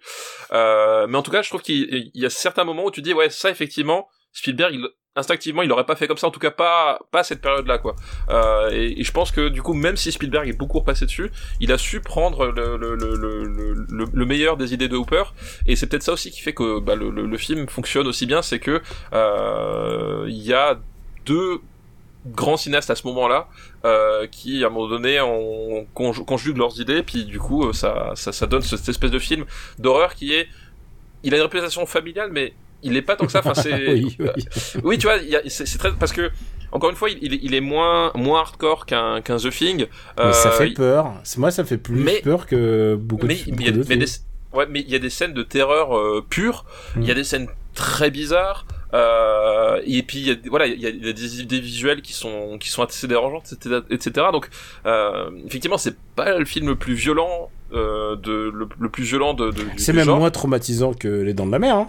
[0.52, 3.30] mais en tout cas, je trouve qu'il y a certains moment où tu dis ouais
[3.30, 4.78] ça effectivement Spielberg
[5.16, 7.66] instinctivement il aurait pas fait comme ça en tout cas pas pas à cette période
[7.66, 7.96] là quoi.
[8.28, 11.72] Euh, et, je pense que du coup même si Spielberg est beaucoup repassé dessus il
[11.72, 15.24] a su prendre le, le, le, le meilleur des idées de Hooper.
[15.66, 18.58] Et c'est peut-être ça aussi qui fait que bah, le, film fonctionne aussi bien c'est
[18.58, 20.78] que euh, il y a
[21.24, 21.60] deux
[22.26, 23.48] grands cinéastes à ce moment-là
[23.84, 28.46] euh, qui à un moment donné on conjuguent leurs idées puis du coup ça, ça
[28.46, 29.44] donne cette espèce de film
[29.78, 30.48] d'horreur qui est
[31.22, 33.40] il a une réputation familiale, mais il est pas tant que ça.
[33.40, 33.88] Enfin, c'est.
[33.92, 34.28] oui, oui.
[34.84, 36.30] oui, tu vois, c'est très parce que
[36.72, 39.86] encore une fois, il, il est moins moins hardcore qu'un qu'un The Thing.
[40.18, 41.14] Mais ça fait peur.
[41.36, 43.50] Moi, ça fait plus peur que beaucoup mais, de.
[43.56, 44.06] Mais, il mais des,
[44.52, 46.64] ouais, mais il y a des scènes de terreur euh, pure.
[46.96, 47.16] Il y a mm.
[47.16, 48.66] des scènes très bizarres.
[48.94, 52.56] Euh, et puis il y a, voilà, il y a, des idées visuelles qui sont
[52.58, 53.80] qui sont assez dérangeantes, etc.
[53.90, 54.26] etc.
[54.32, 54.48] Donc
[54.86, 59.50] euh, effectivement, c'est pas le film le plus violent euh, de le, plus violent de.
[59.50, 61.76] de c'est même moins traumatisant que Les Dents de la Mer.
[61.76, 61.88] Hein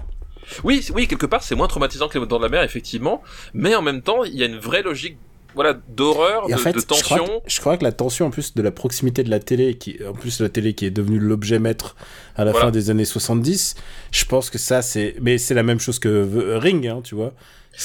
[0.64, 3.22] oui, oui, quelque part, c'est moins traumatisant que Les Dents de la Mer, effectivement.
[3.54, 5.18] Mais en même temps, il y a une vraie logique
[5.56, 7.16] voilà d'horreur, de, en fait, de, tension.
[7.16, 9.40] Je crois, que, je crois, que, la tension en plus de la proximité de la
[9.40, 11.96] télé, qui en plus la télé qui est devenue l'objet maître
[12.36, 13.76] à la fin des années 70,
[14.12, 17.34] je pense que ça c'est, mais c'est la même chose que Ring, hein, tu vois.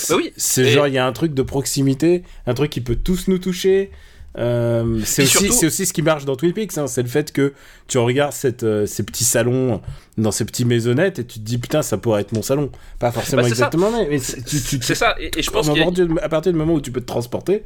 [0.09, 0.33] Bah oui.
[0.37, 3.39] C'est genre il y a un truc de proximité, un truc qui peut tous nous
[3.39, 3.91] toucher.
[4.39, 7.33] Euh, c'est aussi, surtout- aussi ce qui marche dans Twin Peaks, hein, c'est le fait
[7.33, 7.53] que
[7.87, 9.83] tu regardes cette, euh, ces petits salons
[10.17, 13.13] dans ces petits maisonnettes et tu te dis putain ça pourrait être mon salon, pas
[13.13, 13.55] forcément Bah, ça.
[13.55, 16.59] exactement, mais, mais c'est- ça, et, et je pense à, qu'il y a- partir du-
[16.59, 17.63] moment où tu peux te transporter,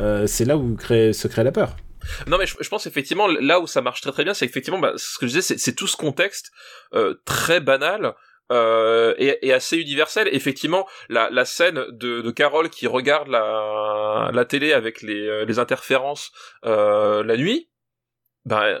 [0.00, 1.76] euh, c'est là où crée, se crée la peur.
[2.26, 4.78] Non mais je, je pense effectivement là où ça marche très très bien, c'est effectivement
[4.80, 6.50] bah, ce que je disais, c'est- c'est tout ce contexte
[6.94, 8.14] euh, très banal.
[8.50, 10.28] Euh, et, assez universel.
[10.32, 15.44] Effectivement, la, la scène de, de Carole qui regarde la, la télé avec les, euh,
[15.44, 16.32] les interférences
[16.64, 17.70] euh, la nuit,
[18.46, 18.80] ben,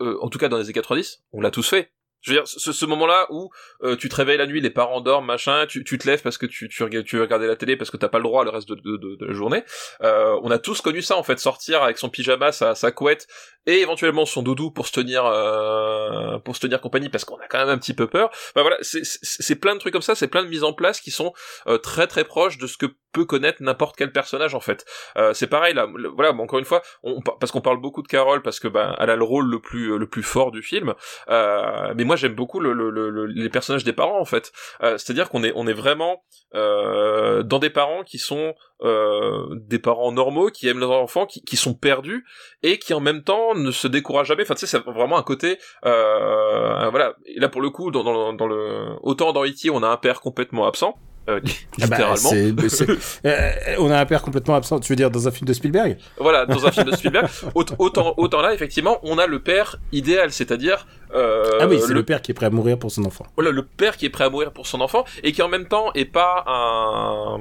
[0.00, 1.92] euh, en tout cas dans les années 90, on l'a tous fait.
[2.24, 3.50] Je veux dire, ce, ce moment-là où
[3.82, 6.38] euh, tu te réveilles la nuit, les parents dorment, machin, tu, tu te lèves parce
[6.38, 8.50] que tu, tu, tu veux regarder la télé parce que t'as pas le droit le
[8.50, 9.62] reste de, de, de, de la journée.
[10.02, 13.26] Euh, on a tous connu ça en fait, sortir avec son pyjama, sa, sa couette
[13.66, 17.46] et éventuellement son doudou pour se tenir euh, pour se tenir compagnie parce qu'on a
[17.48, 18.30] quand même un petit peu peur.
[18.54, 21.10] Bah voilà, c'est- plein de trucs comme ça, c'est plein de mises en place qui
[21.10, 21.32] sont
[21.66, 24.84] euh, très très proches de ce que peut connaître n'importe quel personnage en fait.
[25.16, 28.08] Euh, c'est pareil là, voilà, bon, encore une fois, on, parce qu'on parle beaucoup de
[28.08, 30.94] Carole parce que bah elle a le rôle le plus le plus fort du film.
[31.28, 34.52] Euh, mais moi j'aime beaucoup le, le- le- le- les personnages des parents en fait.
[34.82, 36.22] Euh, C'est-à-dire qu'on est on est vraiment
[36.54, 41.42] euh, dans des parents qui sont euh, des parents normaux qui aiment leurs enfants, qui,
[41.42, 42.24] qui sont perdus
[42.62, 44.42] et qui en même temps ne se découragent jamais.
[44.42, 47.14] Enfin, tu sais, c'est vraiment un côté, euh, voilà.
[47.26, 49.96] Et là, pour le coup, dans, dans, dans le, autant dans E.T., on a un
[49.96, 50.96] père complètement absent,
[51.28, 51.40] euh,
[51.80, 52.30] Ah bah, littéralement.
[53.26, 55.96] euh, on a un père complètement absent, tu veux dire dans un film de Spielberg?
[56.18, 57.28] Voilà, dans un film de Spielberg.
[57.54, 61.88] Aut- Autant, autant là, effectivement, on a le père idéal, c'est-à-dire euh, Ah oui, c'est
[61.88, 62.02] le le...
[62.04, 63.24] père qui est prêt à mourir pour son enfant.
[63.36, 65.68] voilà, le père qui est prêt à mourir pour son enfant et qui en même
[65.68, 67.38] temps est pas un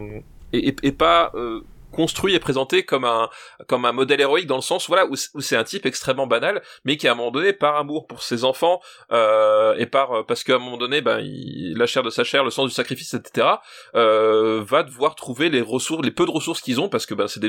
[0.53, 1.61] est pas euh,
[1.93, 3.29] construit et présenté comme un
[3.67, 6.97] comme un modèle héroïque dans le sens voilà où, c'est un type extrêmement banal mais
[6.97, 8.81] qui à un moment donné par amour pour ses enfants
[9.11, 12.23] euh, et par euh, parce qu'à un moment donné ben il, la chair de sa
[12.23, 13.47] chair le sens du sacrifice etc
[13.95, 17.27] euh, va devoir trouver les ressources les peu de ressources qu'ils ont parce que ben
[17.27, 17.41] c'est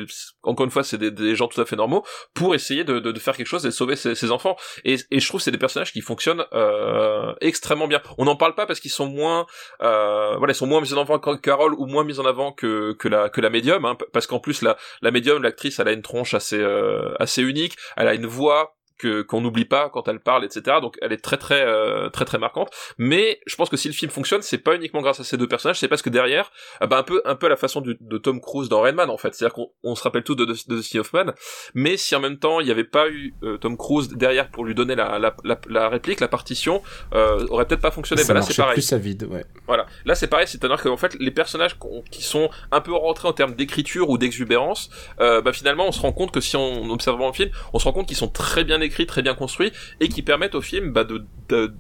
[0.43, 3.19] encore une fois c'est des, gens tout à fait normaux pour essayer de, de, de
[3.19, 4.57] faire quelque chose et de sauver ses, ses enfants.
[4.85, 8.01] Et, et je trouve que c'est des personnages qui fonctionnent euh, extrêmement bien.
[8.19, 9.47] On n'en parle pas parce qu'ils sont moins
[9.83, 12.53] euh, voilà ils sont moins mis en avant que Carole ou moins mis en avant
[12.53, 15.89] que que la que la médium hein, parce qu'en plus la la médium l'actrice elle
[15.89, 17.77] a une tronche assez euh, assez unique.
[17.97, 20.77] Elle a une voix que qu'on n'oublie pas quand elle parle etc.
[20.81, 22.71] Donc elle est très très euh, très très marquante.
[22.99, 25.49] Mais je pense que si le film fonctionne c'est pas uniquement grâce à ces deux
[25.49, 27.97] personnages c'est parce que derrière ah bah, un peu un peu à la façon du-
[28.01, 29.35] de Tom Cruise dans Rain Man en fait.
[29.35, 31.33] C'est à dire qu'on on se rappelle tout de, de, de Dustin Hoffman
[31.75, 34.65] mais si en même temps il n'y avait pas eu euh, Tom Cruise derrière pour
[34.65, 36.83] lui donner la la, la, la réplique la partition
[37.15, 38.23] euh, aurait peut-être pas fonctionné.
[38.23, 38.75] Ça bah là c'est pareil.
[38.75, 39.45] plus à vide, ouais.
[39.67, 39.87] voilà.
[40.05, 41.77] Là, c'est pareil, c'est-à-dire qu'en fait, les personnages
[42.11, 44.91] qui sont un peu rentrés en termes d'écriture ou d'exubérance,
[45.21, 47.85] euh, bah finalement, on se rend compte que si on observe le film, on se
[47.85, 50.93] rend compte qu'ils sont très bien écrits, très bien construits, et qui permettent au film
[50.93, 51.25] bah, de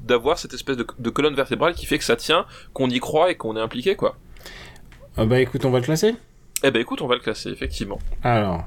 [0.04, 2.44] d'avoir cette espèce de, de colonne vertébrale qui fait que ça tient,
[2.74, 4.16] qu'on y croit et qu'on est impliqué, quoi.
[5.16, 6.14] Ah bah écoute, on va le classer?
[6.62, 7.98] Eh ben, écoute, on va le classer, effectivement.
[8.22, 8.64] Alors.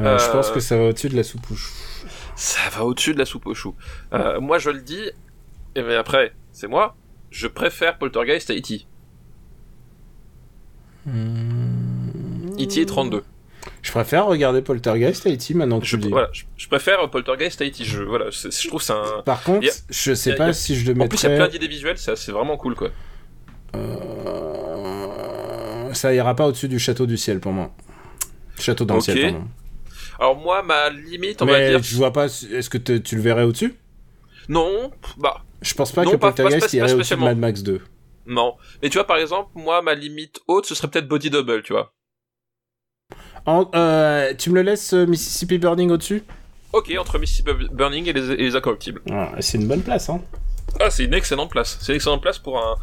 [0.00, 1.74] Euh, Je Euh, pense que ça va au-dessus de la soupe aux choux.
[2.34, 3.74] Ça va au-dessus de la soupe aux choux.
[4.14, 5.10] Euh, moi, je le dis,
[5.74, 6.96] et bien après, c'est moi,
[7.30, 8.86] je préfère Poltergeist à E.T.
[11.06, 12.50] Hmm.
[12.58, 12.86] E.T.
[12.86, 13.22] 32.
[13.82, 15.54] Je préfère regarder Poltergeist E.T.
[15.54, 16.08] maintenant que Je, tu dis.
[16.10, 17.82] voilà, je, je préfère Poltergeist E.T.
[17.84, 19.22] Je, voilà, je trouve c'est un...
[19.24, 21.26] Par contre, a- je sais a- pas a- si je le En plus, il y
[21.26, 21.36] a mettrais...
[21.48, 22.90] plein d'idées visuelles, c'est vraiment cool, quoi.
[24.30, 27.72] Euh, Ça ira pas au-dessus du château du ciel pour moi.
[28.58, 29.48] Château dans le ciel, pardon.
[30.18, 31.82] Alors moi, ma limite, on va Mais dire...
[31.82, 33.74] je vois pas, est-ce que te- tu le verrais au-dessus?
[34.48, 37.20] Non, bah, Je pense pas Non, que pas- pas Poltergeist spé- irait pas au-dessus de.
[37.20, 37.80] Mad Max 2.
[38.26, 38.54] non.
[38.82, 41.72] Mais tu vois, par exemple, moi, ma limite haute, ce serait peut-être Body Double, tu
[41.72, 41.94] vois.
[43.46, 46.22] En- euh, tu me le laisses euh, Mississippi Burning au-dessus
[46.72, 49.00] Ok, entre Mississippi Burning et les, et les Incorruptibles.
[49.10, 50.20] Ah, C'est une bonne place, hein.
[50.78, 51.78] Ah, c'est une excellente place.
[51.80, 52.76] C'est une excellente place pour un...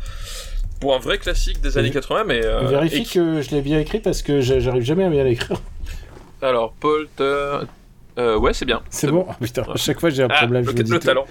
[0.82, 2.42] Pour un vrai classique des années 80, mais...
[2.46, 5.24] euh, Vérifie et que je l'ai bien écrit parce que j'a- j'arrive jamais à bien
[5.24, 5.60] l'écrire.
[6.42, 7.62] Alors, Polter...
[8.20, 8.82] Euh, ouais, c'est bien.
[8.90, 10.66] C'est bon Ah, Putain, à chaque fois j'ai un Ah, problème.
[10.66, 11.26] le, je me dis le talent.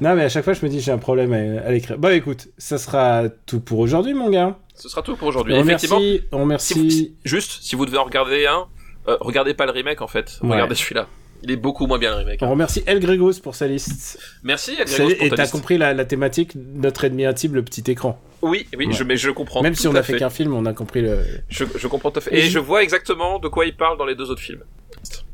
[0.00, 1.98] Non, mais à chaque fois je me dis j'ai un problème à, à l'écrire.
[1.98, 4.56] Bon, écoute, ça sera tout pour aujourd'hui, mon gars.
[4.78, 5.54] Ce sera tout pour aujourd'hui.
[5.54, 7.14] On Effectivement, remercie, on si vous- remercie.
[7.24, 8.66] juste, si vous devez en regarder un,
[9.08, 10.38] euh, regardez pas le remake, en fait.
[10.42, 10.52] Ouais.
[10.52, 11.06] Regardez celui-là.
[11.42, 12.40] Il est beaucoup moins bien, le remake.
[12.42, 14.18] On remercie El Grégos pour sa liste.
[14.42, 15.52] Merci, C'est- Gross, pour Et ta t'as liste.
[15.52, 18.20] compris la, la thématique, notre ennemi intime, le petit écran.
[18.42, 18.92] Oui, oui, Ouais.
[18.92, 19.62] je, mais je comprends.
[19.62, 21.20] Même tout si on à a fait qu'un film, on a compris le.
[21.48, 22.34] Je, je comprends tout à fait.
[22.34, 24.62] Et Et je- je vois exactement de quoi il parle dans les deux autres films.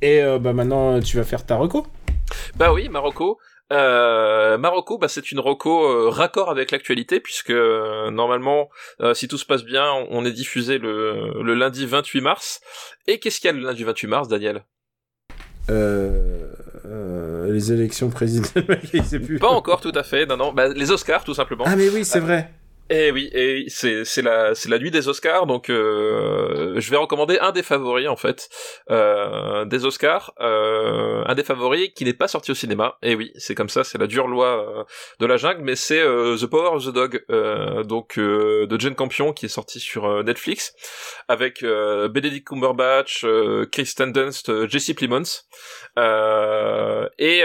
[0.03, 1.86] Et euh, bah maintenant, tu vas faire ta reco.
[2.57, 3.38] Bah oui, Marocco.
[3.72, 8.68] Euh, Marocco, bah c'est une reco euh, raccord avec l'actualité puisque euh, normalement,
[9.00, 12.60] euh, si tout se passe bien, on, est diffusé le, le lundi 28 mars.
[13.06, 14.64] Et qu'est-ce qu'il y a le lundi 28 mars, Daniel?
[15.70, 16.52] Euh,
[16.84, 19.38] euh, les élections présidentielles, il sait plus.
[19.38, 20.26] Pas encore, tout à fait.
[20.26, 20.52] Non, non.
[20.52, 21.64] Bah, les Oscars, tout simplement.
[21.66, 22.50] Ah mais oui, c'est vrai.
[22.91, 26.99] Et oui, et c'est c'est la c'est la nuit des Oscars, donc euh, je vais
[26.99, 28.51] recommander un des favoris en fait
[28.91, 32.99] euh, des Oscars, euh, un des favoris qui n'est pas sorti au cinéma.
[33.01, 34.85] Et oui, c'est comme ça, c'est la dure loi euh,
[35.18, 38.95] de la jungle, mais c'est euh, The Power of the Dog, euh, donc de Jane
[38.95, 40.74] Campion qui est sorti sur Netflix
[41.28, 43.25] avec Benedict Cumberbatch,
[43.72, 45.22] Kristen Dunst, Jesse Plemons,
[47.18, 47.45] et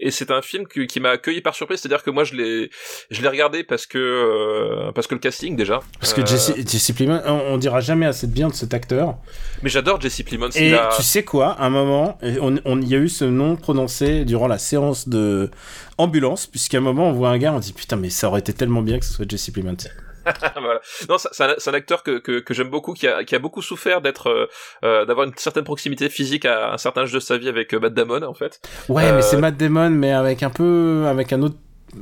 [0.00, 2.70] et c'est un film qui, qui m'a accueilli par surprise, c'est-à-dire que moi je l'ai
[3.10, 5.80] je l'ai regardé parce que euh, parce que le casting déjà.
[5.98, 9.16] Parce que Jesse, euh, Jesse Plemons, on, dira jamais assez de bien de cet acteur.
[9.62, 10.50] Mais j'adore Jesse Plemons.
[10.54, 14.46] Et tu sais quoi, à un moment, on, y a eu ce nom prononcé durant
[14.46, 15.50] la séance de
[15.98, 18.52] ambulance, puisqu'à un moment on voit un gars, on dit putain mais ça aurait été
[18.52, 19.76] tellement bien que ce soit Jesse Plemons.
[20.60, 20.80] voilà.
[21.08, 23.62] Non, c'est un, un, acteur que, que, que j'aime beaucoup, qui a, qui a beaucoup
[23.62, 24.48] souffert d'être,
[24.84, 27.94] euh, d'avoir une certaine proximité physique à un certain âge de sa vie avec Matt
[27.94, 28.60] Damon, en fait.
[28.88, 31.56] Ouais, mais c'est Matt Damon, mais avec un peu, avec un autre.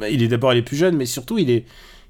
[0.09, 1.65] Il est d'abord il est plus jeune, mais surtout il est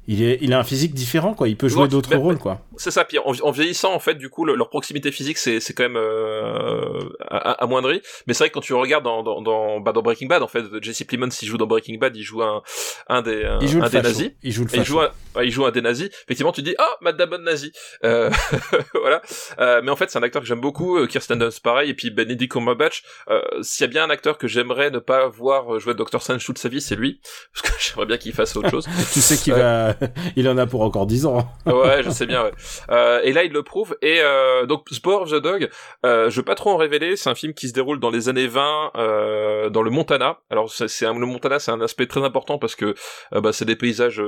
[0.09, 1.49] il, est, il a un physique différent, quoi.
[1.49, 2.63] Il peut jouer d'autres rôles, quoi.
[2.79, 3.05] C'est ça.
[3.05, 7.01] Puis en, vieillissant, en fait, du coup, leur proximité physique, c'est, c'est quand même euh,
[7.29, 8.01] amoindri.
[8.27, 10.49] Mais c'est vrai que quand tu regardes dans, dans, dans, bah, dans Breaking Bad, en
[10.49, 12.63] fait, Jesse Plemons, il joue dans Breaking Bad, il joue un,
[13.09, 14.31] un des, un, il joue un des nazis.
[14.43, 15.11] Il joue le il joue, un,
[15.43, 16.09] il joue un des nazis.
[16.25, 17.73] Effectivement, tu dis, ah, oh, Matt Damon nazi.
[18.05, 18.31] Euh,
[18.95, 19.21] voilà.
[19.59, 20.99] Euh, mais en fait, c'est un acteur que j'aime beaucoup.
[20.99, 21.91] Euh, Kirsten Dunst, pareil.
[21.91, 23.03] Et puis Benedict Cumberbatch.
[23.29, 26.23] Euh, s'il y a bien un acteur que j'aimerais ne pas voir jouer Dr.
[26.23, 27.21] Strange toute sa vie, c'est lui.
[27.53, 28.89] Parce que j'aimerais bien qu'il fasse autre chose.
[29.13, 29.95] tu sais qu'il va,
[30.37, 31.49] il en a pour encore 10 ans.
[31.67, 32.45] ouais, je sais bien.
[32.45, 32.53] Ouais.
[32.91, 33.97] Euh, et là, il le prouve.
[34.03, 35.69] Et euh, donc, Sport of the Dog,
[36.05, 37.17] euh, je veux pas trop en révéler.
[37.17, 40.39] C'est un film qui se déroule dans les années 20 euh, dans le Montana.
[40.51, 42.95] Alors, c'est le Montana, c'est un aspect très important parce que
[43.35, 44.23] euh, bah, c'est des paysages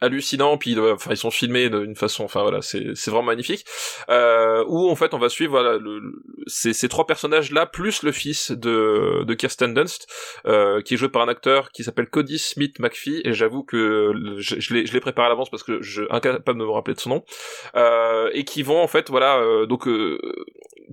[0.00, 3.64] hallucinant puis enfin ils sont filmés d'une façon enfin voilà c'est c'est vraiment magnifique.
[4.08, 6.00] Euh, où en fait on va suivre voilà le,
[6.46, 10.06] ces, ces trois personnages là plus le fils de de Kirsten Dunst
[10.46, 14.12] euh, qui est joué par un acteur qui s'appelle Cody Smith McPhee et j'avoue que
[14.38, 17.00] je, l'ai je l'ai préparé à l'avance parce que je incapable de me rappeler de
[17.00, 17.24] son nom.
[17.76, 20.18] Euh, et qui vont en fait voilà euh, donc euh,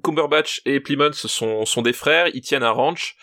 [0.03, 3.17] Cumberbatch et Plymouth sont sont des frères ils tiennent un ranch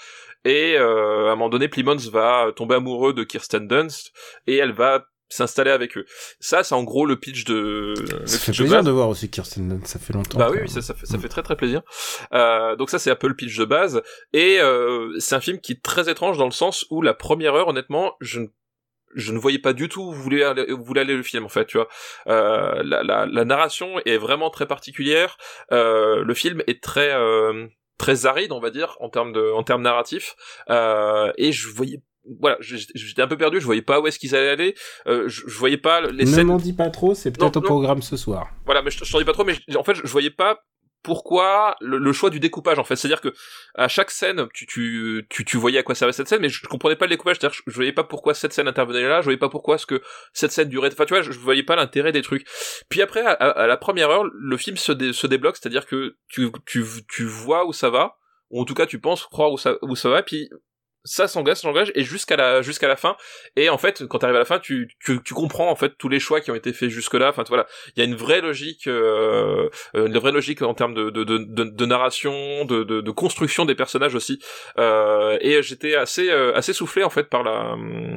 [0.45, 4.13] et euh, à un moment donné, Plymouth va tomber amoureux de Kirsten Dunst
[4.47, 6.05] et elle va s'installer avec eux.
[6.41, 7.95] Ça, c'est en gros le pitch de.
[8.25, 10.39] Ça fait plaisir de, voir aussi Kirsten Dunst, ça fait longtemps.
[10.39, 11.83] Bah oui, ça, ça, fait, ça fait très très plaisir.
[12.33, 14.03] Euh, donc ça, c'est un peu le pitch de base,
[14.33, 17.55] et euh, c'est un film qui est très étrange dans le sens où la première
[17.55, 18.47] heure, honnêtement, je ne
[19.15, 21.49] je ne voyais pas du tout où voulait aller, où voulait aller le film en
[21.49, 21.89] fait tu vois
[22.29, 25.39] euh, la, la, la, narration est vraiment très particulière
[25.73, 29.63] euh, le film est très euh, très aride on va dire en termes de en
[29.63, 30.37] termes narratifs
[30.71, 32.03] euh, et je voyais
[32.41, 34.75] voilà, j'étais un peu perdu, je voyais pas où est-ce qu'ils allaient aller,
[35.07, 36.47] euh, je, je, voyais pas les ne scènes.
[36.47, 38.51] Ne m'en dis pas trop, c'est peut-être au programme ce soir.
[38.65, 40.63] Voilà, mais je, je t'en dis pas trop, mais en fait, je, je voyais pas
[41.03, 42.97] pourquoi le, choix du découpage en fait.
[42.97, 43.33] C'est à dire que
[43.75, 46.67] à chaque scène tu, tu tu tu voyais à quoi servait cette scène mais je,
[46.67, 47.37] comprenais pas le découpage.
[47.41, 49.49] C'est à dire je, je, voyais pas pourquoi cette scène intervenait là je voyais pas
[49.49, 50.03] pourquoi ce que
[50.33, 50.91] cette scène durait.
[50.93, 52.47] Enfin tu vois je, je voyais pas l'intérêt des trucs.
[52.89, 55.57] Puis après à, à, la première heure le film se, dé, se débloque.
[55.57, 58.17] C'est à dire que tu tu tu vois où ça va
[58.51, 60.23] ou en tout cas tu penses croire où ça où ça va.
[60.23, 60.51] Puis
[61.09, 63.17] ça s'engage, s'engage et jusqu'à la jusqu'à la fin.
[63.57, 65.97] Et en fait, quand tu arrives à la fin, tu, tu, tu comprends en fait
[65.99, 67.31] tous les choix qui ont été faits jusque là.
[67.31, 67.67] Enfin voilà,
[67.97, 71.25] il y a une vraie logique, euh, euh, une vraie logique en termes de de,
[71.25, 74.39] de, de, narration, de, de, construction des personnages aussi.
[74.79, 77.77] Euh, et j'étais assez euh, assez soufflé en fait par la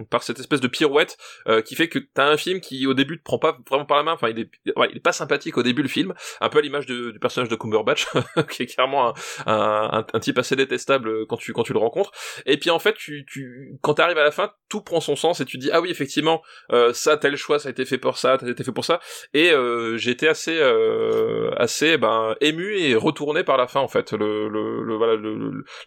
[0.10, 3.18] par cette espèce de pirouette euh, qui fait que t'as un film qui au début
[3.18, 4.14] te prend pas vraiment par la main.
[4.14, 6.86] Enfin, il est il est pas sympathique au début le film, un peu à l'image
[6.86, 8.08] du personnage de Cumberbatch,
[8.50, 9.14] qui est clairement un,
[9.48, 12.12] un, un, type assez détestable quand tu quand tu le rencontres.
[12.46, 15.46] Et puis fait, tu, tu, quand t'arrives à la fin, tout prend son sens et
[15.46, 16.42] tu dis ah oui effectivement
[16.72, 18.86] euh, ça tel choix ça a été fait pour ça, ça a été fait pour
[18.86, 19.00] ça
[19.34, 24.12] et euh, été assez euh, assez ben ému et retourné par la fin en fait
[24.14, 25.18] le, le, voilà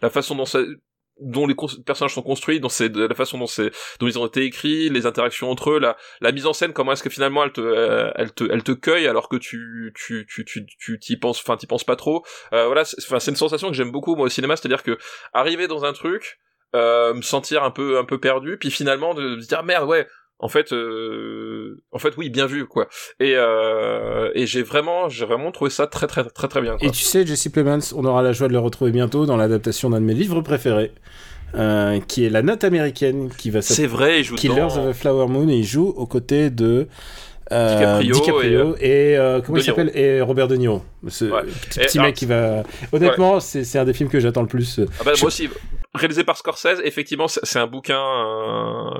[0.01, 0.35] la façon
[1.19, 1.55] dont les
[1.85, 5.05] personnages sont construits, dont c'est la façon dont c'est dont ils ont été écrits, les
[5.05, 8.33] interactions entre eux, la mise en scène, comment est-ce que finalement elle te euh, elle
[8.33, 11.67] te elle te cueille alors que tu tu tu tu tu t'y penses enfin t'y
[11.67, 12.25] penses pas trop.
[12.53, 14.97] Euh, voilà, c'est une sensation que j'aime beaucoup moi au cinéma, c'est-à-dire que
[15.33, 16.39] arriver dans un truc
[16.75, 20.07] me sentir un peu un peu perdu puis finalement de, se dire merde ouais
[20.39, 22.87] en fait euh, en fait oui bien vu quoi.
[23.19, 26.91] Et euh, et j'ai vraiment j'ai vraiment trouvé ça très très très très bien et
[26.91, 30.01] tu sais Jesse Plemons on aura la joie de le retrouver bientôt dans l'adaptation d'un
[30.01, 30.91] de mes livres préférés
[32.07, 35.27] qui est la note américaine qui va c'est vrai il joue Killers of a Flower
[35.27, 36.89] Moon et il joue aux côtés de
[37.51, 40.81] euh, DiCaprio, et, euh, comment il s'appelle et Robert De Niro.
[41.07, 44.79] Ce petit, mec qui va honnêtement c'est un des films que j'attends le plus.
[44.99, 45.49] Ah bah, moi aussi.
[45.93, 48.01] Réalisé par Scorsese effectivement c'est un bouquin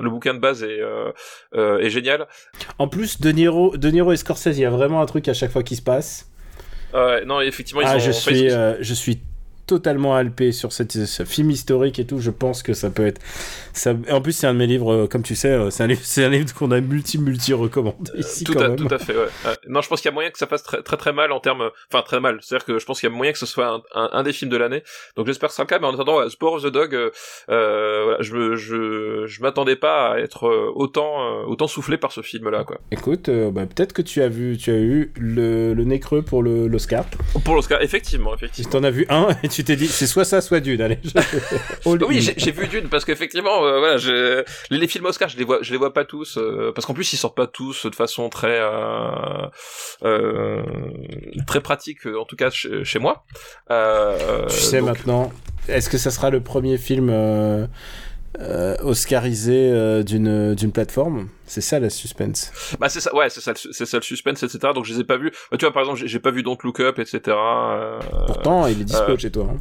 [0.00, 2.26] le bouquin de base est, euh, est génial.
[2.78, 5.34] En plus De Niro, de Niro et Scorsese il y a vraiment un truc à
[5.34, 6.30] chaque fois qui se passe.
[6.94, 9.20] Non effectivement ils ah, je suis je suis
[9.66, 12.18] totalement alpé sur cette, ce film historique et tout.
[12.20, 13.20] Je pense que ça peut être.
[13.72, 13.94] Ça...
[14.10, 16.00] En plus, c'est un de mes livres, euh, comme tu sais, euh, c'est un livre,
[16.04, 18.76] c'est un livre qu'on a multi multi recommandé ici tout, quand à, même.
[18.76, 19.26] tout à fait, ouais.
[19.68, 21.40] Non, je pense qu'il y a moyen que ça fasse très très, très mal en
[21.40, 22.38] termes, enfin très mal.
[22.42, 24.32] C'est-à-dire que je pense qu'il y a moyen que ce soit un, un, un des
[24.32, 24.82] films de l'année.
[25.16, 25.78] Donc j'espère que ce sera le cas.
[25.78, 27.10] Mais en attendant, ouais, Sport of the Dog, euh,
[27.50, 31.96] euh, voilà, je me- je je m'attendais pas à être euh, autant euh, autant soufflé
[31.98, 32.78] par ce film-là, quoi.
[32.90, 36.22] Écoute, euh, bah, peut-être que tu as vu, tu as eu le, le nez creux
[36.22, 37.04] pour le- l'Oscar.
[37.44, 38.70] Pour l'Oscar, effectivement, Tu effectivement.
[38.72, 40.80] t'en as vu un et tu t'es dit, c'est soit ça, soit Dune.
[40.82, 40.98] Allez.
[41.04, 44.44] je- Oui, j'ai vu Dune parce qu'effectivement, euh, voilà, je...
[44.70, 46.94] les, les films Oscar, je les vois, je les vois pas tous euh, parce qu'en
[46.94, 49.46] plus ils sortent pas tous de façon très euh,
[50.04, 50.62] euh,
[51.46, 53.24] très pratique, euh, en tout cas chez, chez moi.
[53.70, 55.32] Euh, Tu sais donc- maintenant,
[55.68, 57.10] est-ce que ça sera le premier film
[58.40, 62.52] euh, oscarisé euh, d'une d'une plateforme C'est ça la suspense.
[62.80, 64.72] Bah c'est ça, ouais, c'est ça, c'est ça le suspense, etc.
[64.74, 65.30] Donc je les ai pas vus.
[65.50, 67.20] Bah, tu vois, par exemple, j'ai- pas vu Don't Look Up, etc.
[67.28, 69.48] euh, Pourtant, il est dispo euh, chez toi.
[69.52, 69.60] hein.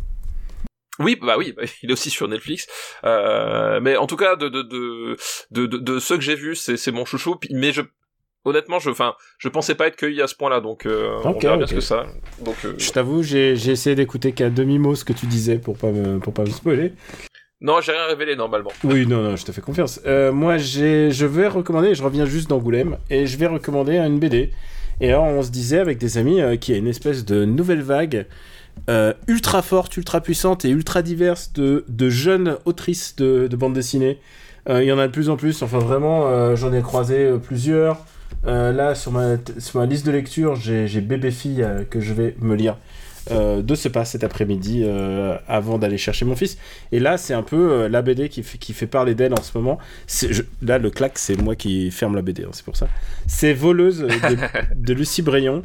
[1.00, 2.68] Oui, bah oui, bah, il est aussi sur Netflix.
[3.04, 5.18] Euh, mais en tout cas, de de de
[5.52, 7.36] de, de, de ceux que j'ai vus, c'est c'est mon chouchou.
[7.52, 7.82] Mais je
[8.46, 11.42] honnêtement, je enfin, je pensais pas être cueilli à ce point-là, donc euh, on Ok,
[11.42, 12.06] verra bien ce que ça.
[12.44, 15.78] Donc euh, Je t'avoue, j'ai j'ai essayé d'écouter qu'à demi-mot ce que tu disais pour
[15.78, 16.94] pas me, pour pas me spoiler.
[17.66, 18.72] Non, j'ai rien révélé normalement.
[18.84, 20.00] Oui, non, non, je te fais confiance.
[20.06, 24.52] Euh, moi, je vais recommander, je reviens juste d'Angoulême, et je vais recommander une BD.
[25.02, 27.44] Et alors, on se disait avec des amis euh, qu'il y a une espèce de
[27.44, 28.28] nouvelle vague
[28.88, 33.74] euh, ultra forte, ultra puissante et ultra diverse de, de jeunes autrices de, de bande
[33.74, 34.20] dessinée.
[34.70, 37.98] Euh, Il y en a de plus en plus, enfin vraiment, j'en ai croisé plusieurs.
[38.46, 42.54] Là, sur ma, sur ma liste de lecture, j'ai Bébé Fille que je vais me
[42.56, 42.78] lire
[43.32, 46.58] de ce pas cet après-midi euh, avant d'aller chercher mon fils.
[46.92, 49.42] Et là, c'est un peu euh, la BD qui fait, qui fait parler d'elle en
[49.42, 49.78] ce moment.
[50.62, 52.88] Là, le clac, c'est moi qui ferme la BD, hein, c'est pour ça.
[53.28, 54.06] C'est Voleuse
[54.76, 55.64] de, Lucie Brayon.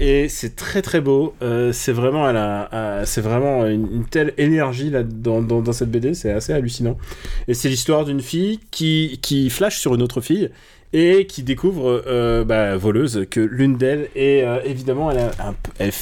[0.00, 1.34] Et c'est très très beau.
[1.42, 6.32] Euh, c'est vraiment, elle c'est vraiment une, telle énergie là dans, dans, cette BD, c'est
[6.32, 6.96] assez hallucinant.
[7.46, 10.50] Et c'est l'histoire d'une fille qui, qui flash sur une autre fille
[10.92, 15.54] et qui découvre, euh, bah, voleuse, que l'une d'elles est euh, évidemment, elle, a un
[15.78, 15.92] elle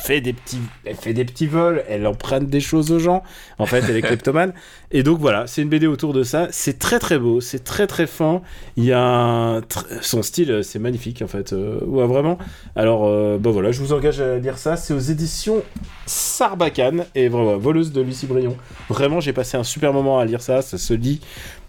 [0.00, 3.22] fait des petits, elle fait des petits vols, elle emprunte des choses aux gens.
[3.58, 4.52] En fait, elle est kleptomane.
[4.92, 6.48] Et donc voilà, c'est une BD autour de ça.
[6.50, 8.42] C'est très très beau, c'est très très fin.
[8.76, 9.60] Il y a un
[10.00, 11.52] son style, euh, c'est magnifique en fait.
[11.52, 12.38] Euh, ouais, vraiment.
[12.74, 14.76] Alors, euh, bah voilà, je vous engage à lire ça.
[14.76, 15.62] C'est aux éditions
[16.06, 18.56] Sarbacane et voilà, voleuse de Lucie Brion.
[18.88, 20.62] Vraiment, j'ai passé un super moment à lire ça.
[20.62, 21.20] Ça se lit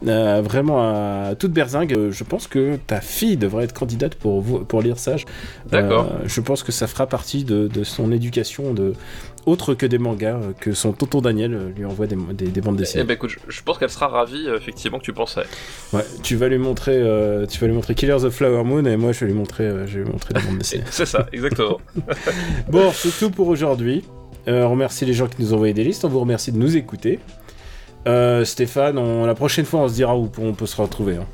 [0.07, 1.93] euh, vraiment à toute berzingue.
[1.97, 5.17] Euh, Je pense que ta fille devrait être candidate pour, pour lire ça.
[5.17, 5.25] Je-
[5.69, 6.07] D'accord.
[6.11, 8.93] euh, je pense que ça fera partie de, de son éducation, de
[9.47, 12.75] autre que des mangas, euh, que son tonton Daniel lui envoie des, des, des bandes
[12.77, 13.03] Eh dessinées.
[13.03, 15.43] ben écoute, je, je pense qu'elle sera ravie effectivement que tu pensais.
[15.93, 18.97] Ouais, tu vas lui montrer, euh, tu vas lui montrer Killers of Flower Moon et
[18.97, 20.83] moi je vais lui montrer, je vais lui montrer des bandes dessinées.
[20.91, 21.79] C'est ça, exactement.
[22.69, 24.03] Bon, c'est tout pour aujourd'hui.
[24.47, 26.03] On remercie les gens qui nous ont envoyé des listes.
[26.05, 27.19] On vous remercie de nous écouter.
[28.07, 31.17] Euh, Stéphane, on- la prochaine fois, on se dira où on peut se retrouver.
[31.17, 31.25] hein.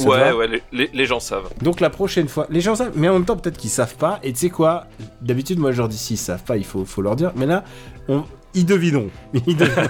[0.00, 0.60] Ouais, ouais,
[0.92, 1.48] les, gens savent.
[1.62, 4.18] Donc la prochaine fois, les gens savent, mais en même temps peut-être qu'ils savent pas.
[4.22, 4.84] Et tu sais quoi?
[5.22, 7.32] D'habitude, moi je leur dis s'ils savent pas, il faut, faut leur dire.
[7.34, 7.64] Mais là,
[8.08, 9.08] on- ils devineront.
[9.46, 9.86] Ils devineront.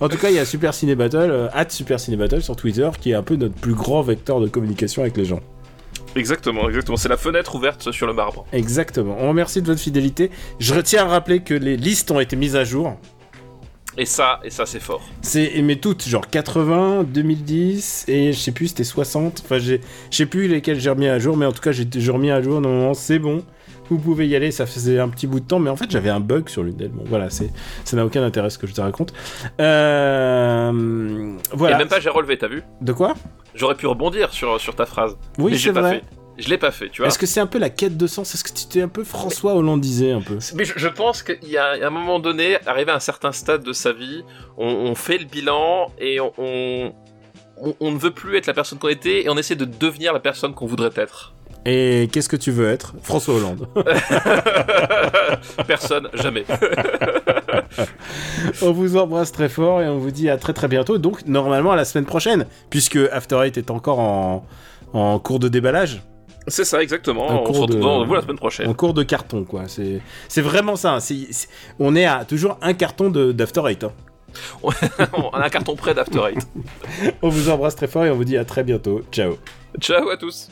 [0.00, 2.56] en tout cas, il y a Super Ciné Battle, euh, at Super Ciné Battle sur
[2.56, 5.40] Twitter, qui est un peu notre plus grand vecteur de communication avec les gens.
[6.16, 6.96] Exactement, exactement.
[6.96, 8.44] C'est la fenêtre ouverte sur le marbre.
[8.52, 9.16] Exactement.
[9.20, 10.30] On remercie de votre fidélité.
[10.58, 12.96] Je retiens à rappeler que les listes ont été mises à jour.
[14.00, 15.02] Et ça, et ça c'est fort.
[15.22, 19.42] C'est mais toutes, genre 80, 2010 et je sais plus c'était 60.
[19.44, 19.80] Enfin j'ai
[20.12, 22.40] je sais plus lesquelles j'ai remis à jour, mais en tout cas j'ai remis à
[22.40, 22.60] jour.
[22.60, 23.42] Normalement c'est bon.
[23.90, 24.52] Vous pouvez y aller.
[24.52, 26.76] Ça faisait un petit bout de temps, mais en fait j'avais un bug sur l'une
[26.76, 26.92] d'elles.
[26.92, 27.50] Bon voilà, c'est
[27.84, 29.12] ça n'a aucun intérêt ce que je te raconte.
[29.60, 31.74] Euh, voilà.
[31.74, 32.62] Et même pas j'ai relevé, t'as vu?
[32.80, 33.14] De quoi?
[33.56, 35.16] J'aurais pu rebondir sur, sur ta phrase.
[35.38, 35.90] Oui c'est pas vrai.
[35.96, 36.04] fait.
[36.38, 37.08] Je l'ai pas fait, tu vois.
[37.08, 38.34] Est-ce que c'est un peu la quête de sens?
[38.34, 40.38] Est-ce que tu t'es un peu François Hollandisé un peu?
[40.54, 43.64] Mais je, je pense qu'il y a un moment donné, arrivé à un certain stade
[43.64, 44.22] de sa vie,
[44.56, 46.94] on, on fait le bilan et on-
[47.80, 50.20] on ne veut plus être la personne qu'on était et on essaie de devenir la
[50.20, 51.34] personne qu'on voudrait être.
[51.66, 52.94] Et qu'est-ce que tu veux être?
[53.02, 53.66] François Hollande.
[55.66, 56.44] personne, jamais.
[58.62, 60.98] On vous embrasse très fort et on vous dit à très très bientôt.
[60.98, 64.46] Donc normalement à la semaine prochaine, puisque After Eight est encore en,
[64.92, 66.02] en cours de déballage,
[66.48, 67.30] C'est ça, exactement.
[67.30, 67.66] Un On se retrouve
[68.00, 68.68] de- voit la semaine prochaine.
[68.68, 69.64] en cours de carton quoi.
[70.28, 70.98] C'est vraiment ça.
[71.78, 73.84] on est à toujours un carton de d'After Eight.
[73.84, 73.92] hein.
[74.62, 74.70] on
[75.30, 76.46] a un carton prêt d'After Eight.
[77.22, 79.00] On vous embrasse très fort et on vous dit à très bientôt.
[79.10, 79.36] Ciao.
[79.80, 80.48] Ciao à tous.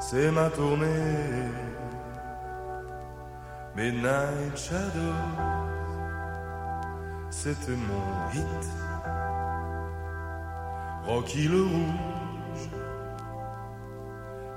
[0.00, 1.48] C'est ma tournée.
[3.76, 5.12] Midnight Shadows,
[7.30, 8.68] c'était mon hit.
[11.06, 12.70] Rocky le rouge,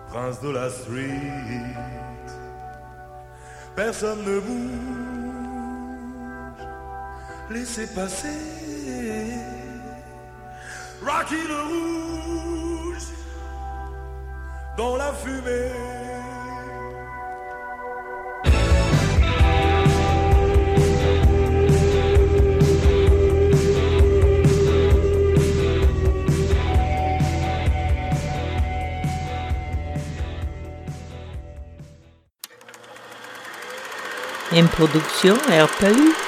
[0.07, 1.73] prince de la street.
[3.75, 5.57] Personne ne bouge,
[7.49, 9.36] laissez passer.
[11.07, 13.07] Rocky le rouge,
[14.75, 15.71] dans la fumée.
[34.51, 36.27] Une production RPU.